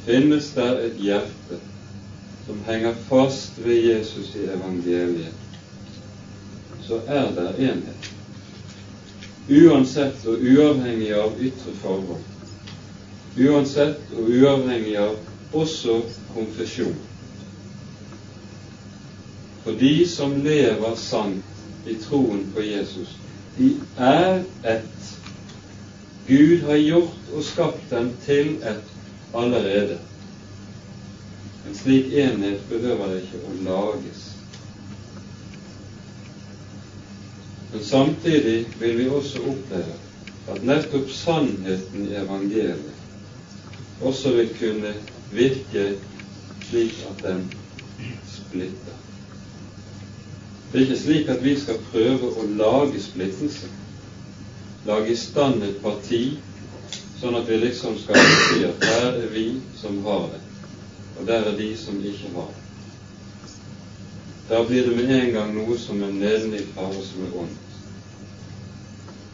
Finnes 0.07 0.49
der 0.57 0.81
et 0.87 0.97
hjerte 0.97 1.61
som 2.47 2.65
henger 2.65 2.97
fast 3.05 3.61
ved 3.67 3.85
Jesus 3.85 4.33
i 4.41 4.49
evangeliet, 4.57 5.37
så 6.89 7.03
er 7.05 7.35
der 7.37 7.61
enhet. 7.69 8.13
Uansett 9.49 10.25
og 10.25 10.41
uavhengig 10.41 11.13
av 11.21 11.37
ytre 11.37 11.77
forhold 11.83 12.25
uansett 13.37 14.13
og 14.15 14.29
uavhengig 14.31 14.97
av 14.97 15.17
også 15.53 16.01
konfesjon. 16.35 16.95
For 19.65 19.73
de 19.81 20.09
som 20.09 20.35
lever 20.45 20.97
sant 21.01 21.89
i 21.89 21.95
troen 22.01 22.43
på 22.55 22.63
Jesus, 22.63 23.17
de 23.57 23.71
er 23.97 24.43
ett. 24.63 25.11
Gud 26.27 26.63
har 26.69 26.77
gjort 26.77 27.33
og 27.33 27.45
skapt 27.45 27.91
dem 27.91 28.11
til 28.25 28.57
ett 28.65 28.93
allerede. 29.35 29.99
En 31.69 31.77
slik 31.77 32.13
enhet 32.13 32.65
behøver 32.69 33.17
ikke 33.19 33.41
å 33.41 33.55
lages. 33.65 34.25
Men 37.73 37.85
samtidig 37.85 38.59
vil 38.79 38.99
vi 38.99 39.09
også 39.09 39.41
oppleve 39.51 39.97
at 40.53 40.61
nettopp 40.65 41.09
sannheten 41.11 42.05
i 42.11 42.19
evangeliet 42.21 42.93
også 44.05 44.35
vil 44.37 44.53
kunne 44.59 44.93
virke 45.33 45.87
slik 46.69 47.01
at 47.09 47.25
den 47.25 47.47
splitter. 48.29 49.04
Det 50.75 50.81
er 50.81 50.87
ikke 50.89 50.99
slik 50.99 51.29
at 51.31 51.45
vi 51.45 51.53
skal 51.55 51.77
prøve 51.93 52.29
å 52.35 52.45
lage 52.59 52.99
splittelse, 52.99 53.69
lage 54.89 55.13
i 55.13 55.17
stand 55.17 55.63
et 55.63 55.77
parti, 55.85 56.19
sånn 57.21 57.39
at 57.39 57.47
vi 57.47 57.61
liksom 57.63 57.95
skal 58.03 58.19
si 58.19 58.65
at 58.67 58.87
her 58.91 59.21
er 59.21 59.29
vi 59.31 59.45
som 59.79 60.01
har 60.03 60.25
det, 60.33 60.41
og 61.21 61.29
der 61.29 61.47
er 61.53 61.55
de 61.61 61.69
som 61.79 62.01
ikke 62.03 62.33
har 62.35 62.51
det. 62.51 62.65
Da 64.49 64.65
blir 64.67 64.89
det 64.89 64.97
med 64.97 65.15
en 65.15 65.31
gang 65.37 65.55
noe 65.55 65.79
som 65.79 66.03
er 66.03 66.11
nedenifra, 66.19 66.89
og 66.91 67.07
som 67.07 67.23
er 67.29 67.39
ondt. 67.45 67.79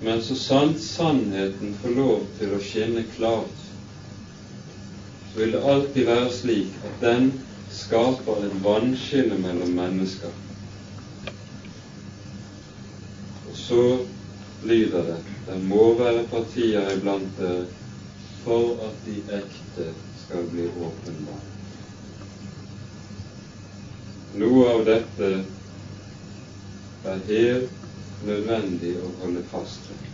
Men 0.04 0.20
så 0.22 0.36
sant 0.36 0.84
sannheten 0.84 1.72
får 1.80 1.96
lov 1.96 2.28
til 2.36 2.52
å 2.52 2.60
skinne 2.68 3.08
klart 3.16 3.56
så 5.32 5.38
vil 5.38 5.52
det 5.56 5.64
alltid 5.64 6.06
være 6.06 6.30
slik 6.32 6.78
at 6.84 7.02
den 7.02 7.32
skaper 7.72 8.44
et 8.44 8.54
vannskille 8.64 9.36
mellom 9.38 9.76
mennesker. 9.78 10.32
Og 13.50 13.59
så 13.70 13.82
lyder 14.66 15.02
det 15.06 15.16
det 15.46 15.58
må 15.62 15.84
være 15.98 16.24
partier 16.30 16.88
iblant 16.96 17.36
dere 17.38 17.66
for 18.42 18.80
at 18.86 18.96
de 19.06 19.14
ekte 19.36 19.84
skal 20.24 20.46
bli 20.50 20.64
åpenbare. 20.66 21.46
Noe 24.42 24.64
av 24.72 24.82
dette 24.88 25.30
er 27.12 27.22
helt 27.30 28.26
nødvendig 28.26 28.94
å 29.04 29.10
holde 29.22 29.42
fast 29.52 29.86
ved, 29.92 30.06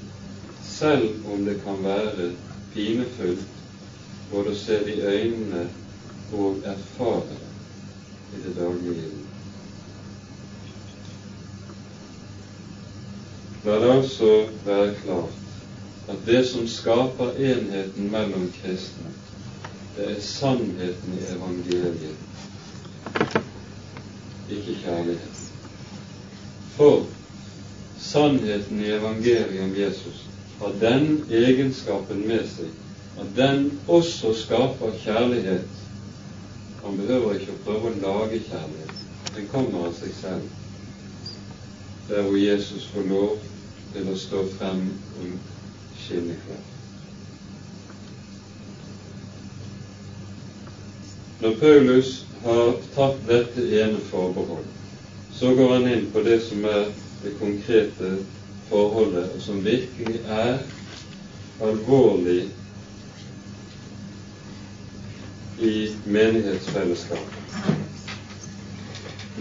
selv 0.68 1.28
om 1.32 1.44
det 1.48 1.56
kan 1.64 1.80
være 1.84 2.30
pinefullt 2.74 3.62
både 4.32 4.52
å 4.52 4.58
se 4.66 4.82
det 4.84 4.98
i 4.98 5.14
øynene 5.14 5.64
og 6.36 6.60
erfare 6.76 7.24
det 7.32 8.36
i 8.36 8.44
det 8.44 8.58
daglige 8.60 8.98
livet. 9.00 9.25
La 13.66 13.80
det 13.82 13.90
altså 13.90 14.46
være 14.64 14.94
klart 15.02 15.38
at 16.08 16.18
det 16.26 16.44
som 16.46 16.68
skaper 16.70 17.32
enheten 17.34 18.10
mellom 18.12 18.44
kristne, 18.60 19.10
det 19.96 20.04
er 20.12 20.20
sannheten 20.22 21.16
i 21.16 21.24
evangeliet, 21.34 22.16
ikke 24.50 24.76
kjærlighet. 24.84 25.40
For 26.76 27.06
sannheten 27.98 28.84
i 28.84 28.92
evangeliet 29.00 29.64
om 29.64 29.74
Jesus 29.76 30.20
har 30.60 30.76
den 30.80 31.24
egenskapen 31.30 32.22
med 32.28 32.46
seg 32.52 32.70
at 33.18 33.32
den 33.36 33.80
også 33.88 34.30
skaper 34.44 34.94
kjærlighet. 35.02 35.82
Han 36.84 37.02
behøver 37.02 37.34
ikke 37.40 37.56
å 37.56 37.64
prøve 37.64 37.90
å 37.90 37.98
lage 38.04 38.44
kjærlighet. 38.46 39.02
Den 39.34 39.50
kommer 39.50 39.88
av 39.88 39.98
seg 39.98 40.14
selv. 40.20 40.46
Der 42.08 42.22
hvor 42.22 42.36
Jesus 42.36 42.86
får 42.86 43.02
lov 43.10 43.38
til 43.92 44.08
å 44.12 44.16
stå 44.18 44.44
frem 44.58 44.86
og 45.18 45.32
skinnekveld. 45.98 46.72
Når 51.40 51.56
Paulus 51.60 52.12
har 52.44 52.76
tatt 52.94 53.18
dette 53.28 53.64
ene 53.80 53.98
forbehold, 54.10 54.64
så 55.34 55.50
går 55.54 55.74
han 55.74 55.88
inn 55.90 56.06
på 56.14 56.22
det 56.24 56.38
som 56.46 56.64
er 56.64 56.86
det 57.22 57.34
konkrete 57.40 58.12
forholdet, 58.70 59.34
og 59.34 59.42
som 59.42 59.64
virkelig 59.64 60.22
er 60.24 60.62
alvorlig 61.66 62.46
i 65.58 65.74
menighetsfellesskapet. 66.04 67.42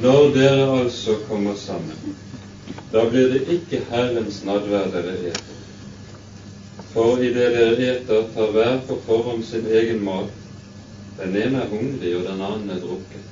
Når 0.03 0.33
dere 0.35 0.67
altså 0.81 1.15
kommer 1.29 1.55
sammen, 1.55 2.15
da 2.91 3.09
blir 3.09 3.29
det 3.33 3.43
ikke 3.51 3.81
Herrens 3.89 4.43
nadvær 4.45 4.91
dere 4.93 5.17
eter. 5.29 5.53
For 6.93 7.19
i 7.19 7.31
det 7.35 7.51
dere 7.55 7.75
eter, 7.91 8.27
tar 8.35 8.51
hver 8.55 8.77
på 8.87 8.99
forhånd 9.05 9.43
sin 9.43 9.67
egen 9.67 10.03
mat. 10.05 10.31
Den 11.17 11.35
ene 11.35 11.63
er 11.63 11.71
hungrig, 11.71 12.15
og 12.17 12.23
den 12.27 12.41
andre 12.41 12.75
er 12.75 12.83
drukket. 12.83 13.31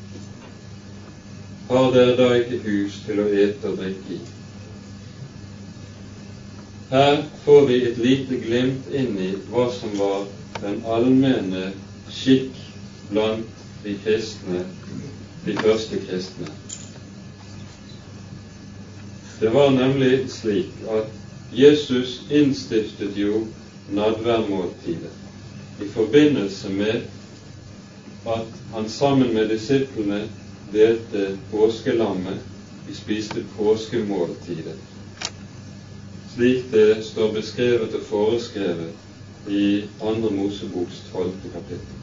Har 1.70 1.92
dere 1.96 2.16
da 2.18 2.30
ikke 2.36 2.60
hus 2.66 3.00
til 3.06 3.22
å 3.24 3.28
ete 3.32 3.70
og 3.72 3.78
drikke 3.80 4.18
i? 4.18 4.22
Her 6.94 7.24
får 7.46 7.64
vi 7.68 7.78
et 7.88 7.98
lite 7.98 8.38
glimt 8.44 8.90
inn 8.94 9.16
i 9.18 9.32
hva 9.50 9.70
som 9.74 9.96
var 9.98 10.28
den 10.62 10.84
allmenne 10.86 11.72
skikk 12.12 12.60
blant 13.10 13.64
de 13.84 13.96
kristne, 14.04 14.66
de 15.46 15.56
første 15.64 16.04
kristne. 16.04 16.52
Det 19.44 19.50
var 19.50 19.70
nemlig 19.70 20.30
slik 20.32 20.70
at 20.90 21.10
Jesus 21.52 22.22
innstiftet 22.32 23.18
jo 23.18 23.42
nadværmåltidet 23.92 25.82
i 25.84 25.88
forbindelse 25.92 26.70
med 26.70 27.02
at 28.26 28.48
han 28.74 28.88
sammen 28.90 29.34
med 29.34 29.50
disiplene 29.50 30.22
delte 30.74 31.38
påskelammet. 31.52 32.40
De 32.88 32.96
spiste 32.96 33.44
påskemåltidet, 33.58 34.80
slik 36.36 36.72
det 36.72 37.04
står 37.06 37.34
beskrevet 37.34 37.96
og 37.96 38.08
foreskrevet 38.08 39.50
i 39.50 39.84
Andre 40.04 40.32
Moseboks 40.32 41.04
tolvte 41.12 41.52
kapittel. 41.54 42.00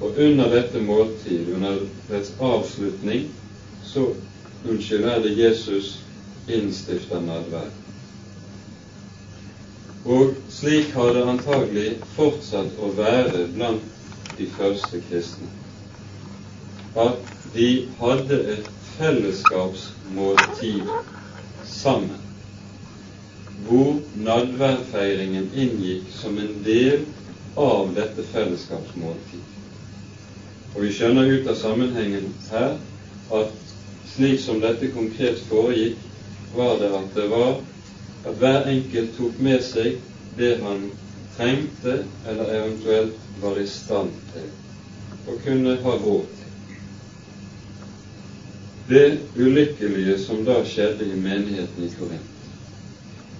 Og 0.00 0.14
under 0.18 0.54
dette 0.54 0.80
måltid, 0.86 1.54
under 1.54 1.82
dets 2.10 2.32
avslutning, 2.40 3.26
så 3.84 4.06
unnskyld, 4.68 5.04
er 5.04 5.22
det 5.22 5.38
Jesus 5.38 5.98
innstifter 6.48 7.20
nadvær. 7.20 7.70
Og 10.04 10.34
slik 10.50 10.90
har 10.96 11.12
det 11.14 11.22
antagelig 11.30 11.90
fortsatt 12.16 12.78
å 12.82 12.88
være 12.98 13.44
blant 13.54 13.82
de 14.38 14.46
første 14.56 14.98
kristne. 15.08 15.46
At 16.98 17.18
de 17.54 17.68
hadde 18.00 18.38
et 18.56 18.66
fellesskapsmåltid 18.96 20.82
sammen, 21.68 22.18
hvor 23.68 23.94
nadværfeiringen 24.26 25.50
inngikk 25.54 26.10
som 26.18 26.38
en 26.42 26.54
del 26.66 27.06
av 27.56 27.94
dette 27.96 28.26
fellesskapsmåltid. 28.32 29.40
Og 30.74 30.82
vi 30.82 30.90
skjønner 30.96 31.30
ut 31.30 31.46
av 31.52 31.56
sammenhengen 31.60 32.32
her 32.50 32.74
at 33.38 33.52
slik 34.12 34.40
som 34.42 34.60
dette 34.60 34.90
konkret 34.96 35.38
foregikk, 35.48 35.98
var 36.56 36.78
det 36.78 36.90
at 36.96 37.14
det 37.14 37.28
var 37.30 37.60
at 38.26 38.36
hver 38.38 38.68
enkelt 38.70 39.16
tok 39.18 39.38
med 39.42 39.62
seg 39.66 39.98
det 40.36 40.56
han 40.62 40.84
trengte, 41.36 42.04
eller 42.28 42.54
eventuelt 42.54 43.18
var 43.42 43.58
i 43.58 43.66
stand 43.66 44.12
til 44.32 44.50
og 45.30 45.38
kunne 45.44 45.76
ha 45.84 45.96
råd 46.02 46.24
til. 46.38 46.78
Det 48.88 49.18
ulykkelige 49.38 50.16
som 50.18 50.42
da 50.44 50.58
skjedde 50.66 51.06
i 51.06 51.18
menigheten 51.18 51.84
i 51.86 51.92
Korint, 51.98 52.48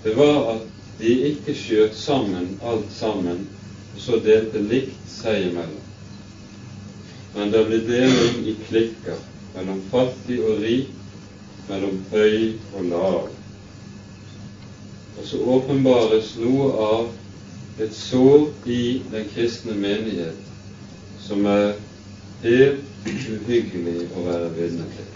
det 0.05 0.14
var 0.16 0.55
at 0.55 0.68
de 1.01 1.12
ikke 1.33 1.55
skjøt 1.59 1.96
sammen 1.98 2.57
alt 2.62 2.90
sammen 2.94 3.44
og 3.94 4.01
så 4.01 4.18
delte 4.25 4.62
likt 4.62 5.11
seg 5.11 5.48
imellom. 5.51 5.83
Men 7.35 7.53
det 7.53 7.62
ble 7.68 7.81
deling 7.87 8.42
i 8.46 8.57
klikker 8.68 9.18
mellom 9.57 9.81
fattig 9.90 10.38
og 10.44 10.62
rik, 10.62 10.90
mellom 11.68 12.05
høy 12.11 12.59
og 12.75 12.85
lav. 12.90 13.29
Og 15.18 15.27
så 15.29 15.40
åpenbares 15.57 16.35
noe 16.40 16.70
av 16.87 17.83
et 17.83 17.94
sår 17.96 18.48
i 18.68 19.03
den 19.12 19.29
kristne 19.35 19.75
menighet 19.79 20.53
som 21.22 21.46
er 21.46 21.75
helt 22.42 23.07
uhyggelig 23.07 24.09
å 24.16 24.25
være 24.27 24.51
vitne 24.57 24.88
til. 24.96 25.09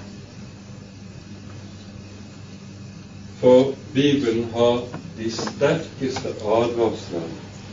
For 3.41 3.75
Bibelen 3.95 4.47
har 4.55 4.87
de 5.17 5.31
sterkeste 5.33 6.33
advarsler 6.41 7.29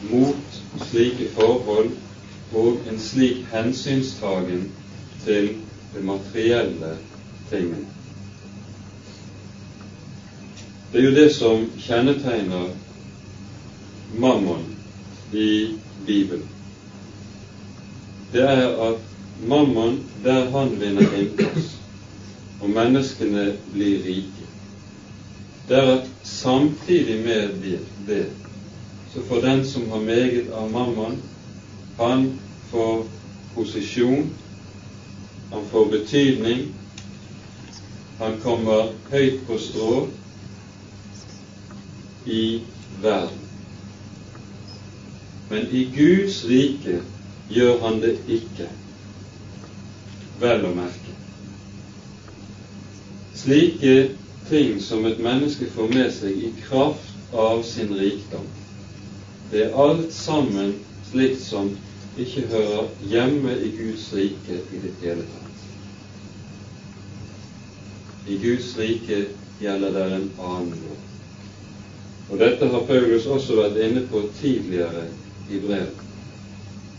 mot 0.10 0.60
slike 0.90 1.30
forhold 1.38 1.92
og 2.54 2.88
en 2.92 3.00
slik 3.00 3.46
hensynstagen 3.52 4.68
til 5.24 5.54
det 5.94 6.04
materielle 6.06 6.98
tingene. 7.50 7.88
Det 10.94 11.00
er 11.02 11.06
jo 11.06 11.16
det 11.16 11.30
som 11.34 11.64
kjennetegner 11.82 12.68
mammon 14.14 14.66
i 15.34 15.74
Bibelen. 16.06 16.48
Det 18.34 18.44
er 18.44 18.68
at 18.92 19.00
mammon, 19.42 20.04
der 20.24 20.52
han 20.54 20.76
vinner 20.80 21.18
innpass, 21.18 21.72
og 22.62 22.70
menneskene 22.70 23.48
blir 23.74 24.06
rike, 24.06 24.46
det 25.68 25.80
er 25.80 25.92
at 25.96 26.08
samtidig 26.24 27.18
med 27.26 27.58
det, 28.08 28.26
så 29.14 29.26
får 29.28 29.42
den 29.42 29.66
som 29.66 29.90
har 29.92 30.00
meget 30.00 30.54
av 30.54 30.72
mammon, 30.72 31.18
han 31.98 32.40
får 32.70 33.06
posisjon 33.56 34.30
han 35.54 35.66
får 35.72 35.86
betydning. 35.86 36.68
Han 38.18 38.40
kommer 38.42 38.94
høyt 39.12 39.44
på 39.48 39.58
strå 39.62 40.08
i 42.26 42.62
verden. 43.02 43.40
Men 45.50 45.68
i 45.72 45.84
Guds 45.96 46.46
rike 46.46 47.02
gjør 47.50 47.80
han 47.84 48.00
det 48.02 48.16
ikke, 48.32 48.68
vel 50.42 50.66
å 50.66 50.74
merke. 50.76 51.16
Slike 53.38 53.96
ting 54.50 54.80
som 54.82 55.06
et 55.06 55.20
menneske 55.24 55.68
får 55.76 55.92
med 55.94 56.12
seg 56.16 56.40
i 56.48 56.52
kraft 56.64 57.36
av 57.36 57.64
sin 57.68 57.94
rikdom, 57.98 58.48
det 59.52 59.68
er 59.68 59.78
alt 59.78 60.14
sammen 60.16 60.74
slikt 61.12 61.42
som 61.44 61.70
ikke 62.18 62.48
hører 62.50 62.90
hjemme 63.10 63.54
i 63.54 63.70
Guds 63.78 64.08
rike 64.16 64.60
i 64.74 64.82
det 64.82 64.94
hele 65.02 65.26
tatt. 65.30 65.64
I 68.30 68.38
Guds 68.42 68.72
rike 68.80 69.26
gjelder 69.62 69.98
det 69.98 70.06
en 70.16 70.30
annen 70.40 70.78
lov. 70.86 71.03
Og 72.34 72.40
dette 72.40 72.66
har 72.66 72.86
Paulus 72.90 73.28
også 73.30 73.60
vært 73.60 73.76
inne 73.86 74.02
på 74.10 74.24
tidligere 74.40 75.04
i 75.54 75.60
brevet. 75.62 76.00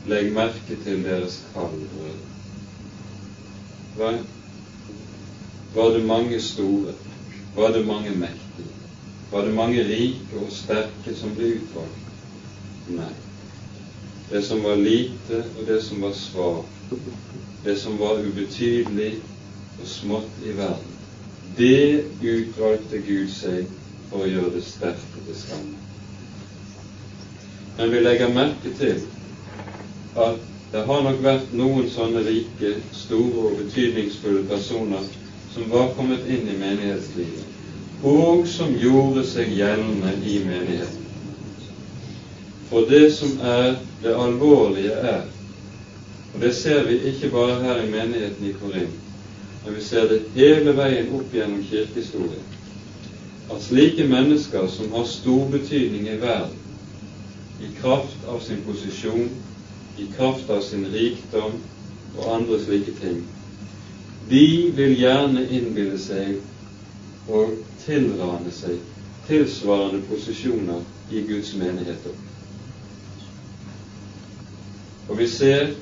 Legg 0.06 0.28
merke 0.36 0.76
til 0.84 1.00
deres 1.02 1.40
kall, 1.50 1.74
brødre. 3.96 4.20
Var 5.74 5.90
det 5.96 6.04
mange 6.06 6.38
store? 6.40 6.94
Var 7.56 7.74
det 7.74 7.82
mange 7.86 8.14
mektige? 8.14 8.70
Var 9.32 9.42
det 9.48 9.54
mange 9.58 9.82
rike 9.90 10.38
og 10.38 10.54
sterke 10.54 11.18
som 11.18 11.34
ble 11.34 11.56
utvalgt? 11.58 12.14
Nei. 12.94 13.10
Det 14.30 14.46
som 14.46 14.62
var 14.62 14.78
lite, 14.78 15.42
og 15.58 15.66
det 15.66 15.82
som 15.82 16.02
var 16.06 16.14
svakt, 16.14 16.94
det 17.64 17.74
som 17.82 17.98
var 17.98 18.22
ubetydelig 18.22 19.16
og 19.80 19.86
smått 19.98 20.44
i 20.46 20.54
verden, 20.54 20.94
det 21.58 22.04
utvalgte 22.22 23.02
Gud 23.02 23.34
seg 23.34 23.66
for 24.14 24.22
å 24.22 24.30
gjøre 24.30 24.52
det 24.54 24.60
sterke 24.62 25.22
til 25.26 25.34
skamme. 25.34 25.80
Men 27.74 27.90
vi 27.90 28.02
legger 28.04 28.30
merke 28.30 28.70
til 28.78 29.00
at 30.22 30.36
det 30.70 30.84
har 30.86 31.02
nok 31.02 31.18
vært 31.24 31.50
noen 31.58 31.88
sånne 31.90 32.22
rike, 32.22 32.76
store 32.94 33.48
og 33.48 33.58
betydningsfulle 33.64 34.44
personer 34.46 35.02
som 35.50 35.66
var 35.72 35.90
kommet 35.98 36.30
inn 36.30 36.46
i 36.46 36.54
menighetslivet, 36.60 37.50
og 38.06 38.46
som 38.50 38.70
gjorde 38.78 39.26
seg 39.26 39.50
gjeldende 39.58 40.14
i 40.22 40.38
menigheten. 40.46 41.02
For 42.70 42.86
det 42.90 43.04
som 43.18 43.34
er 43.42 43.76
det 44.02 44.14
alvorlige, 44.14 44.94
er, 44.94 45.26
og 46.34 46.42
det 46.42 46.54
ser 46.58 46.86
vi 46.86 47.00
ikke 47.10 47.34
bare 47.34 47.62
her 47.66 47.82
i 47.82 47.90
menigheten 47.90 48.46
i 48.46 48.54
Korint, 48.62 48.98
men 49.64 49.74
vi 49.74 49.82
ser 49.82 50.06
det 50.10 50.24
hele 50.38 50.74
veien 50.78 51.10
opp 51.18 51.34
gjennom 51.34 51.66
kirkehistorien, 51.66 52.53
at 53.52 53.62
slike 53.62 54.08
mennesker 54.08 54.66
som 54.66 54.92
har 54.92 55.04
stor 55.04 55.48
betydning 55.50 56.08
i 56.08 56.16
verden, 56.16 56.56
i 57.60 57.70
kraft 57.80 58.24
av 58.28 58.40
sin 58.40 58.62
posisjon, 58.66 59.28
i 59.98 60.06
kraft 60.16 60.50
av 60.50 60.60
sin 60.60 60.86
rikdom 60.86 61.60
og 62.16 62.34
andre 62.34 62.58
slike 62.64 62.96
ting, 63.00 63.22
de 64.28 64.72
vil 64.76 64.96
gjerne 64.98 65.44
innbille 65.50 65.98
seg 66.00 66.40
og 67.28 67.56
tilrane 67.84 68.52
seg 68.52 68.80
tilsvarende 69.28 70.02
posisjoner 70.08 70.80
i 71.12 71.20
Guds 71.28 71.54
menigheter. 71.60 72.16
Og 75.08 75.18
vi 75.18 75.28
ser 75.28 75.74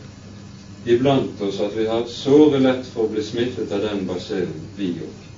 iblant 0.86 1.40
oss 1.40 1.60
at 1.62 1.76
vi 1.78 1.86
har 1.86 2.06
såre 2.10 2.58
lett 2.62 2.86
for 2.90 3.06
å 3.06 3.12
bli 3.12 3.22
smittet 3.22 3.70
av 3.72 3.84
den 3.86 4.06
basillen, 4.06 4.66
vi 4.76 4.96
òg. 4.98 5.31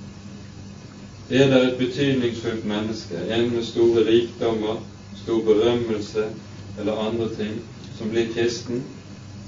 Er 1.30 1.46
det 1.50 1.62
et 1.62 1.78
betydningsfullt 1.78 2.64
menneske, 2.64 3.16
en 3.32 3.50
med 3.50 3.64
store 3.64 4.04
rikdommer, 4.06 4.82
stor 5.22 5.40
berømmelse 5.42 6.24
eller 6.80 6.98
andre 7.06 7.28
ting, 7.34 7.54
som 7.98 8.10
blir 8.10 8.28
kristen 8.34 8.84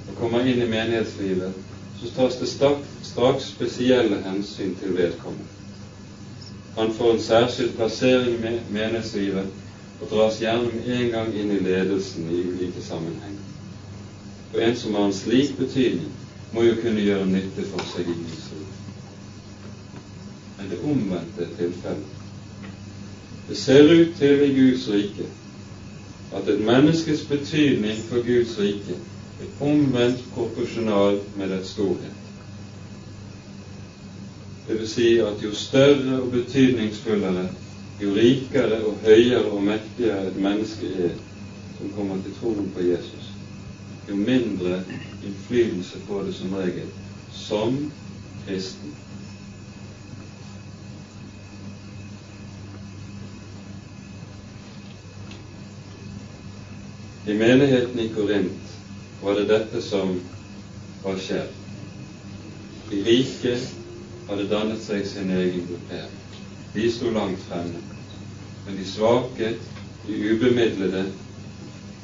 og 0.09 0.17
kommer 0.17 0.47
inn 0.47 0.63
i 0.63 0.71
menighetslivet, 0.71 1.53
så 2.01 2.13
tas 2.17 2.39
det 2.41 2.49
straks 3.03 3.51
spesielle 3.51 4.23
hensyn 4.25 4.73
til 4.81 4.97
vedkommende. 4.97 5.53
Han 6.79 6.93
får 6.95 7.13
en 7.13 7.21
særskilt 7.21 7.77
plassering 7.77 8.35
i 8.35 8.57
menighetslivet 8.71 9.47
og 10.01 10.09
dras 10.11 10.41
gjerne 10.41 10.73
med 10.73 10.89
en 10.97 11.11
gang 11.11 11.35
inn 11.35 11.53
i 11.53 11.61
ledelsen 11.65 12.31
i 12.31 12.43
ulike 12.51 12.85
sammenhenger. 12.85 13.45
For 14.53 14.65
en 14.65 14.77
som 14.77 14.95
har 14.95 15.05
en 15.11 15.13
slik 15.13 15.57
betydning, 15.59 16.13
må 16.53 16.63
jo 16.63 16.81
kunne 16.83 17.05
gjøre 17.05 17.27
nytte 17.27 17.69
for 17.69 17.85
seg 17.93 18.09
i 18.09 18.17
Guds. 18.17 18.66
Men 20.59 20.71
det 20.71 20.79
omvendte 20.85 21.49
tilfellet. 21.57 22.15
Det 23.49 23.57
ser 23.57 23.93
ut 23.93 24.17
til 24.19 24.43
i 24.43 24.55
Guds 24.61 24.89
rike 24.89 25.27
at 26.35 26.49
et 26.49 26.61
menneskes 26.61 27.21
betydning 27.31 27.99
for 28.09 28.23
Guds 28.27 28.59
rike 28.59 28.97
er 29.41 29.67
omvendt 29.67 30.25
proporsjonal 30.35 31.21
med 31.37 31.49
dets 31.49 31.69
storhet. 31.77 32.17
Det 34.69 34.79
vil 34.81 34.89
si 34.89 35.19
at 35.23 35.43
jo 35.45 35.55
større 35.55 36.21
og 36.23 36.31
betydningsfullere, 36.33 37.47
jo 38.03 38.15
rikere 38.15 38.83
og 38.85 38.99
høyere 39.05 39.45
og 39.45 39.63
mektigere 39.63 40.27
et 40.27 40.37
menneske 40.37 40.91
er 41.07 41.15
som 41.79 41.93
kommer 41.97 42.23
til 42.25 42.35
troen 42.41 42.71
på 42.75 42.83
Jesus, 42.83 43.31
jo 44.09 44.17
mindre 44.17 44.83
innflytelse 45.23 46.03
får 46.09 46.23
det 46.23 46.35
som 46.35 46.55
regel 46.55 46.89
som 47.33 47.79
kristen. 48.47 48.95
I 57.27 57.35
menigheten 57.35 57.99
i 58.01 58.09
Korint 58.15 58.75
var 59.23 59.35
det 59.35 59.49
dette 59.51 59.81
som 59.83 60.21
var 61.03 61.19
skjedd. 61.19 61.51
De 62.91 63.01
rike 63.03 63.57
hadde 64.29 64.47
dannet 64.51 64.83
seg 64.85 65.03
sin 65.11 65.33
egen 65.35 65.65
gruppering. 65.67 66.15
De 66.75 66.87
sto 66.93 67.11
langt 67.11 67.43
fremme. 67.49 67.83
Men 68.67 68.79
de 68.79 68.87
svake, 68.87 69.53
de 70.07 70.21
ubemidlede, 70.31 71.03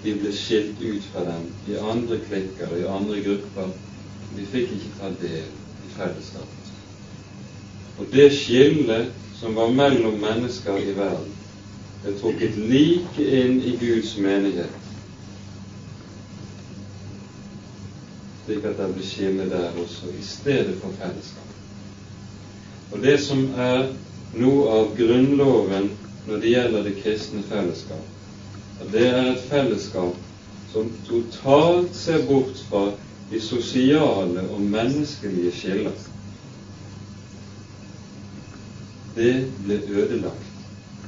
de 0.03 0.17
ble 0.19 0.35
skilt 0.35 0.83
ut 0.83 1.07
fra 1.13 1.23
dem 1.29 1.47
i 1.71 1.79
andre 1.79 2.19
klikker, 2.27 2.75
i 2.81 2.87
andre 2.91 3.23
grupper, 3.23 3.71
De 4.33 4.47
fikk 4.49 4.71
ikke 4.73 4.91
ta 4.97 5.09
del 5.21 5.45
i 5.45 5.91
fellesskapet. 5.93 6.69
Og 8.01 8.07
det 8.15 8.31
skillet 8.33 9.11
som 9.37 9.55
var 9.55 9.75
mellom 9.77 10.17
mennesker 10.23 10.79
i 10.81 10.95
verden, 10.97 11.35
ble 12.03 12.15
trukket 12.17 12.57
like 12.57 13.27
inn 13.43 13.59
i 13.61 13.75
Guds 13.77 14.15
menighet, 14.17 14.82
slik 18.53 18.65
at 18.65 18.77
det 18.77 18.95
blir 18.95 19.07
skille 19.07 19.51
der 19.51 19.71
også, 19.83 20.11
i 20.19 20.23
stedet 20.23 20.75
for 20.81 20.93
fellesskap. 21.01 21.49
Og 22.93 23.03
det 23.03 23.21
som 23.21 23.45
er 23.57 23.87
noe 24.35 24.67
av 24.71 24.91
grunnloven 24.97 25.91
når 26.27 26.43
det 26.43 26.51
gjelder 26.53 26.85
det 26.85 26.99
kristne 27.03 27.43
fellesskap, 27.49 28.05
at 28.81 28.93
det 28.93 29.07
er 29.09 29.31
et 29.31 29.47
fellesskap 29.49 30.19
som 30.73 30.91
totalt 31.09 31.97
ser 31.97 32.27
bort 32.29 32.61
fra 32.69 32.85
de 33.31 33.41
sosiale 33.41 34.45
og 34.51 34.61
menneskelige 34.61 35.53
skiller. 35.57 35.97
Det 39.17 39.35
ble 39.65 39.81
ødelagt 39.89 40.53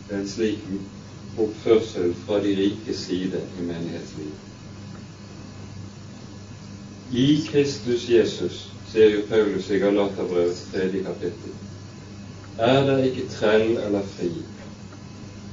ved 0.09 0.19
en 0.19 0.29
slik 0.29 0.65
oppførsel 1.39 2.13
fra 2.25 2.41
de 2.41 2.57
rikes 2.57 3.07
side 3.09 3.41
i 3.59 3.69
menighetslivet. 3.69 4.54
I 7.13 7.43
Kristus 7.51 8.09
Jesus, 8.09 8.71
sier 8.93 9.11
jo 9.11 9.27
Paulus 9.29 9.71
i 9.71 9.79
Galaterbrevet 9.79 10.63
tredje 10.73 11.03
kapittel, 11.05 11.53
er 12.59 12.81
det 12.87 12.99
ikke 13.11 13.29
trell 13.29 13.77
eller 13.77 14.03
fri. 14.17 14.31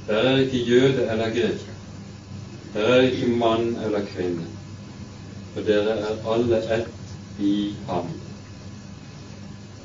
Der 0.06 0.14
er 0.14 0.38
ikke 0.38 0.58
jøde 0.58 1.06
eller 1.10 1.30
grek. 1.34 1.66
Der 2.74 2.80
er 2.80 3.00
ikke 3.00 3.26
mann 3.26 3.76
eller 3.84 4.04
kvinne. 4.14 4.46
For 5.54 5.60
dere 5.66 5.98
er 5.98 6.32
alle 6.34 6.62
ett 6.74 7.40
i 7.40 7.74
Ham. 7.88 8.08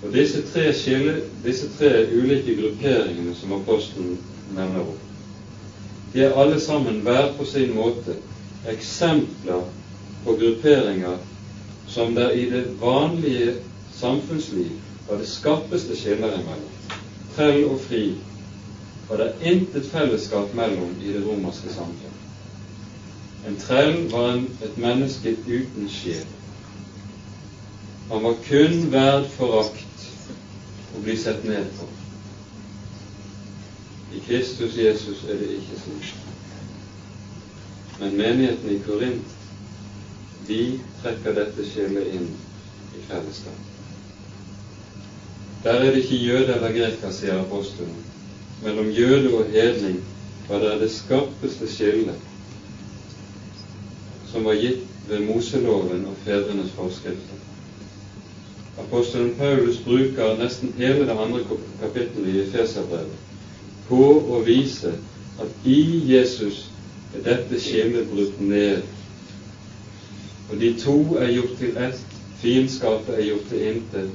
Og 0.03 0.13
disse 0.13 0.41
tre, 0.53 0.73
skille, 0.73 1.21
disse 1.43 1.69
tre 1.77 2.05
ulike 2.13 2.55
grupperingene 2.61 3.35
som 3.35 3.53
apostelen 3.53 4.17
nevner 4.55 4.85
opp, 4.85 5.03
de 6.13 6.23
er 6.23 6.37
alle 6.39 6.59
sammen 6.61 7.01
hver 7.03 7.33
på 7.37 7.45
sin 7.45 7.73
måte 7.75 8.15
eksempler 8.69 9.65
på 10.23 10.35
grupperinger 10.39 11.17
som 11.87 12.15
der 12.15 12.29
i 12.29 12.49
det 12.49 12.81
vanlige 12.81 13.55
samfunnsliv 13.93 14.71
var 15.09 15.17
det 15.17 15.27
skarpeste 15.27 15.95
skiller 15.97 16.33
imellom. 16.33 16.71
Trell 17.35 17.65
og 17.65 17.79
fri 17.81 18.13
var 19.09 19.17
det 19.17 19.33
intet 19.41 19.85
fellesskap 19.91 20.53
mellom 20.53 20.95
i 21.03 21.13
det 21.13 21.23
romerske 21.25 21.73
samfunn. 21.73 22.17
En 23.47 23.55
trell 23.55 24.11
var 24.11 24.33
en, 24.33 24.49
et 24.63 24.77
menneske 24.77 25.37
uten 25.47 25.89
sjel. 25.89 26.25
Han 28.11 28.23
var 28.23 28.35
kun 28.47 28.91
verd 28.91 29.29
forakt 29.37 30.09
og 30.95 31.03
bli 31.03 31.15
sett 31.17 31.43
ned 31.47 31.65
på. 31.77 31.87
I 34.15 34.19
Kristus 34.27 34.77
Jesus 34.77 35.23
er 35.29 35.39
det 35.39 35.49
ikke 35.59 35.79
slik. 35.83 36.13
Men 37.99 38.17
menigheten 38.17 38.75
i 38.75 38.79
Korint, 38.85 39.36
de 40.47 40.79
trekker 41.01 41.35
dette 41.35 41.65
skillet 41.67 42.13
inn 42.15 42.29
i 42.97 43.03
fellesskap. 43.07 43.63
Der 45.63 45.81
er 45.81 45.91
det 45.91 46.03
ikke 46.03 46.21
jøde 46.21 46.53
eller 46.55 46.75
greker, 46.75 47.11
sier 47.11 47.41
apostelen. 47.41 48.05
Mellom 48.63 48.89
jøde 48.89 49.33
og 49.35 49.51
hedning 49.51 49.99
var 50.49 50.63
det 50.63 50.79
det 50.81 50.91
skarpeste 50.91 51.67
skillet 51.69 52.23
som 54.31 54.45
var 54.45 54.57
gitt 54.59 54.85
ved 55.07 55.23
Moseloven 55.27 56.05
og 56.05 56.15
fedrenes 56.25 56.71
forskrifter. 56.75 57.43
Apostelen 58.77 59.35
Paulus 59.37 59.77
bruker 59.85 60.35
nesten 60.37 60.73
hele 60.77 61.07
det 61.07 61.15
andre 61.15 61.43
kapittelet 61.81 62.33
i 62.33 62.41
Efeserbrevet 62.43 63.23
på 63.87 64.01
å 64.35 64.41
vise 64.45 64.91
at 65.41 65.67
i 65.67 65.79
Jesus 66.11 66.67
er 67.15 67.23
dette 67.25 67.59
skillet 67.61 68.09
brutt 68.11 68.39
ned. 68.43 68.83
Og 70.49 70.59
de 70.59 70.79
to 70.79 71.17
er 71.19 71.31
gjort 71.33 71.57
til 71.59 71.77
ett, 71.77 72.05
fiendskapet 72.39 73.15
er 73.19 73.25
gjort 73.25 73.49
til 73.49 73.67
intet, 73.67 74.11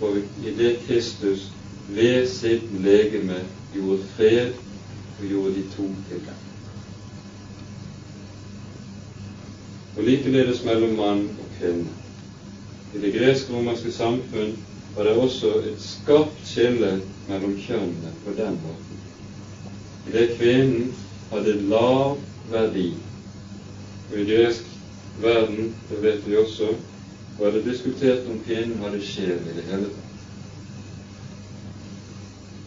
og 0.00 0.16
i 0.44 0.54
det 0.58 0.76
Kristus 0.86 1.48
ved 1.88 2.26
sitt 2.28 2.70
legeme 2.84 3.40
gjorde 3.74 4.02
fred 4.16 4.52
og 5.18 5.26
gjorde 5.28 5.54
de 5.54 5.64
to 5.76 5.88
til 6.08 6.20
dem. 6.26 6.40
Og 9.96 10.02
likeledes 10.02 10.64
mellom 10.64 10.96
mann 10.98 11.28
og 11.38 11.50
kvinne. 11.58 11.90
I 12.94 13.00
det 13.02 13.12
gresk-romerske 13.14 13.92
samfunn 13.92 14.56
var 14.96 15.08
det 15.08 15.16
også 15.18 15.50
et 15.66 15.80
skarpt 15.82 16.46
skille 16.46 17.00
mellom 17.28 17.56
kjønnene 17.58 18.12
på 18.24 18.34
den 18.36 18.58
måten. 18.62 19.00
I 20.06 20.14
det 20.14 20.28
kvinnen 20.38 20.94
hadde 21.32 21.56
lav 21.70 22.18
verdi. 22.50 22.92
Og 24.12 24.20
i 24.20 24.28
gresk 24.28 24.73
verden, 25.22 25.74
det 25.90 26.02
vet 26.02 26.26
vi 26.26 26.36
også, 26.36 26.74
var 27.38 27.50
det 27.50 27.64
diskutert 27.64 28.26
om 28.30 28.40
kvinnen 28.46 28.78
hadde 28.82 29.02
sjel 29.02 29.38
i 29.38 29.56
det 29.56 29.64
hele 29.68 29.90
tatt. 29.90 30.10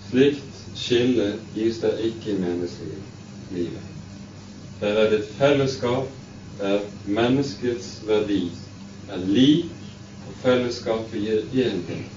Slikt 0.10 0.62
skille 0.78 1.28
gis 1.56 1.80
der 1.84 2.00
ikke 2.04 2.32
i 2.32 2.40
menneskelivet. 2.40 3.88
Der 4.80 4.88
er 5.02 5.10
det 5.10 5.20
et 5.20 5.34
fellesskap 5.40 6.12
der 6.60 6.80
menneskets 7.06 8.02
verdi 8.08 8.52
er 9.10 9.26
lik 9.26 9.72
og 10.28 10.38
fellesskapet 10.44 11.22
gir 11.22 11.66
enhet, 11.66 12.08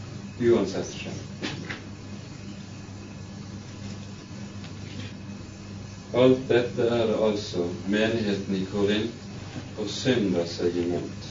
uansett 0.41 0.95
kjønn. 1.03 1.27
Alt 6.21 6.41
dette 6.49 6.87
er 6.91 7.05
det 7.07 7.19
altså 7.23 7.69
menigheten 7.89 8.57
i 8.59 8.65
Korint 8.73 9.30
forsynder 9.81 10.49
seg 10.49 10.77
imot. 10.85 11.29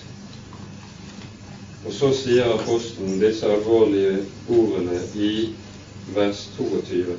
Og 1.85 1.93
så 1.95 2.09
sier 2.17 2.49
apostelen 2.53 3.19
disse 3.21 3.47
alvorlige 3.47 4.23
ordene 4.51 4.99
i 5.15 5.33
vers 6.15 6.41
22. 6.57 7.15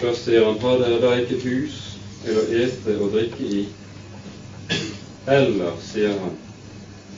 Først 0.00 0.26
sier 0.26 0.44
han, 0.44 0.58
har 0.60 0.82
dere 0.82 1.00
da 1.00 1.12
ikke 1.22 1.40
hus 1.46 1.78
til 2.24 2.40
å 2.40 2.44
ete 2.64 2.96
og 2.98 3.14
drikke 3.14 3.46
i? 3.60 3.62
Eller, 5.30 5.78
sier 5.86 6.18
han, 6.20 6.34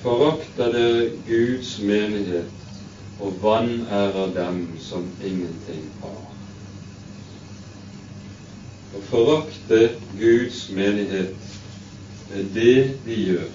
forakter 0.05 0.71
dere 0.77 1.09
Guds 1.27 1.73
menighet 1.83 2.53
og 3.19 3.41
vanærer 3.43 4.31
dem 4.37 4.63
som 4.79 5.09
ingenting 5.25 5.89
har. 6.05 6.23
Å 8.95 9.03
forakte 9.11 9.81
Guds 10.21 10.69
menighet 10.77 11.46
er 12.35 12.47
det 12.55 13.01
de 13.07 13.17
gjør. 13.25 13.51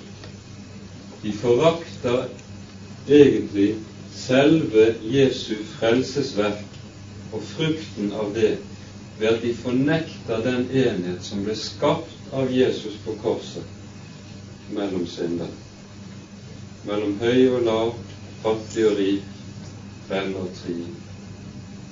De 1.24 1.34
forakter 1.34 2.28
egentlig 3.08 3.76
selve 4.16 4.96
Jesu 5.04 5.56
frelsesverk 5.78 6.68
og 7.32 7.44
frukten 7.54 8.14
av 8.14 8.34
det 8.36 8.58
ved 9.20 9.28
at 9.28 9.42
de 9.44 9.56
fornekter 9.56 10.46
den 10.46 10.70
enhet 10.72 11.24
som 11.24 11.44
ble 11.46 11.56
skapt 11.56 12.34
av 12.34 12.54
Jesus 12.54 12.98
på 13.06 13.18
korset 13.22 14.72
mellom 14.72 15.06
syndere 15.08 15.62
mellom 16.88 17.18
høy 17.22 17.50
og 17.54 17.62
lav, 17.66 17.92
fattig 18.42 18.86
og 18.90 18.98
rik, 18.98 19.28
trell 20.08 20.34
og 20.42 20.50
tri, 20.58 20.78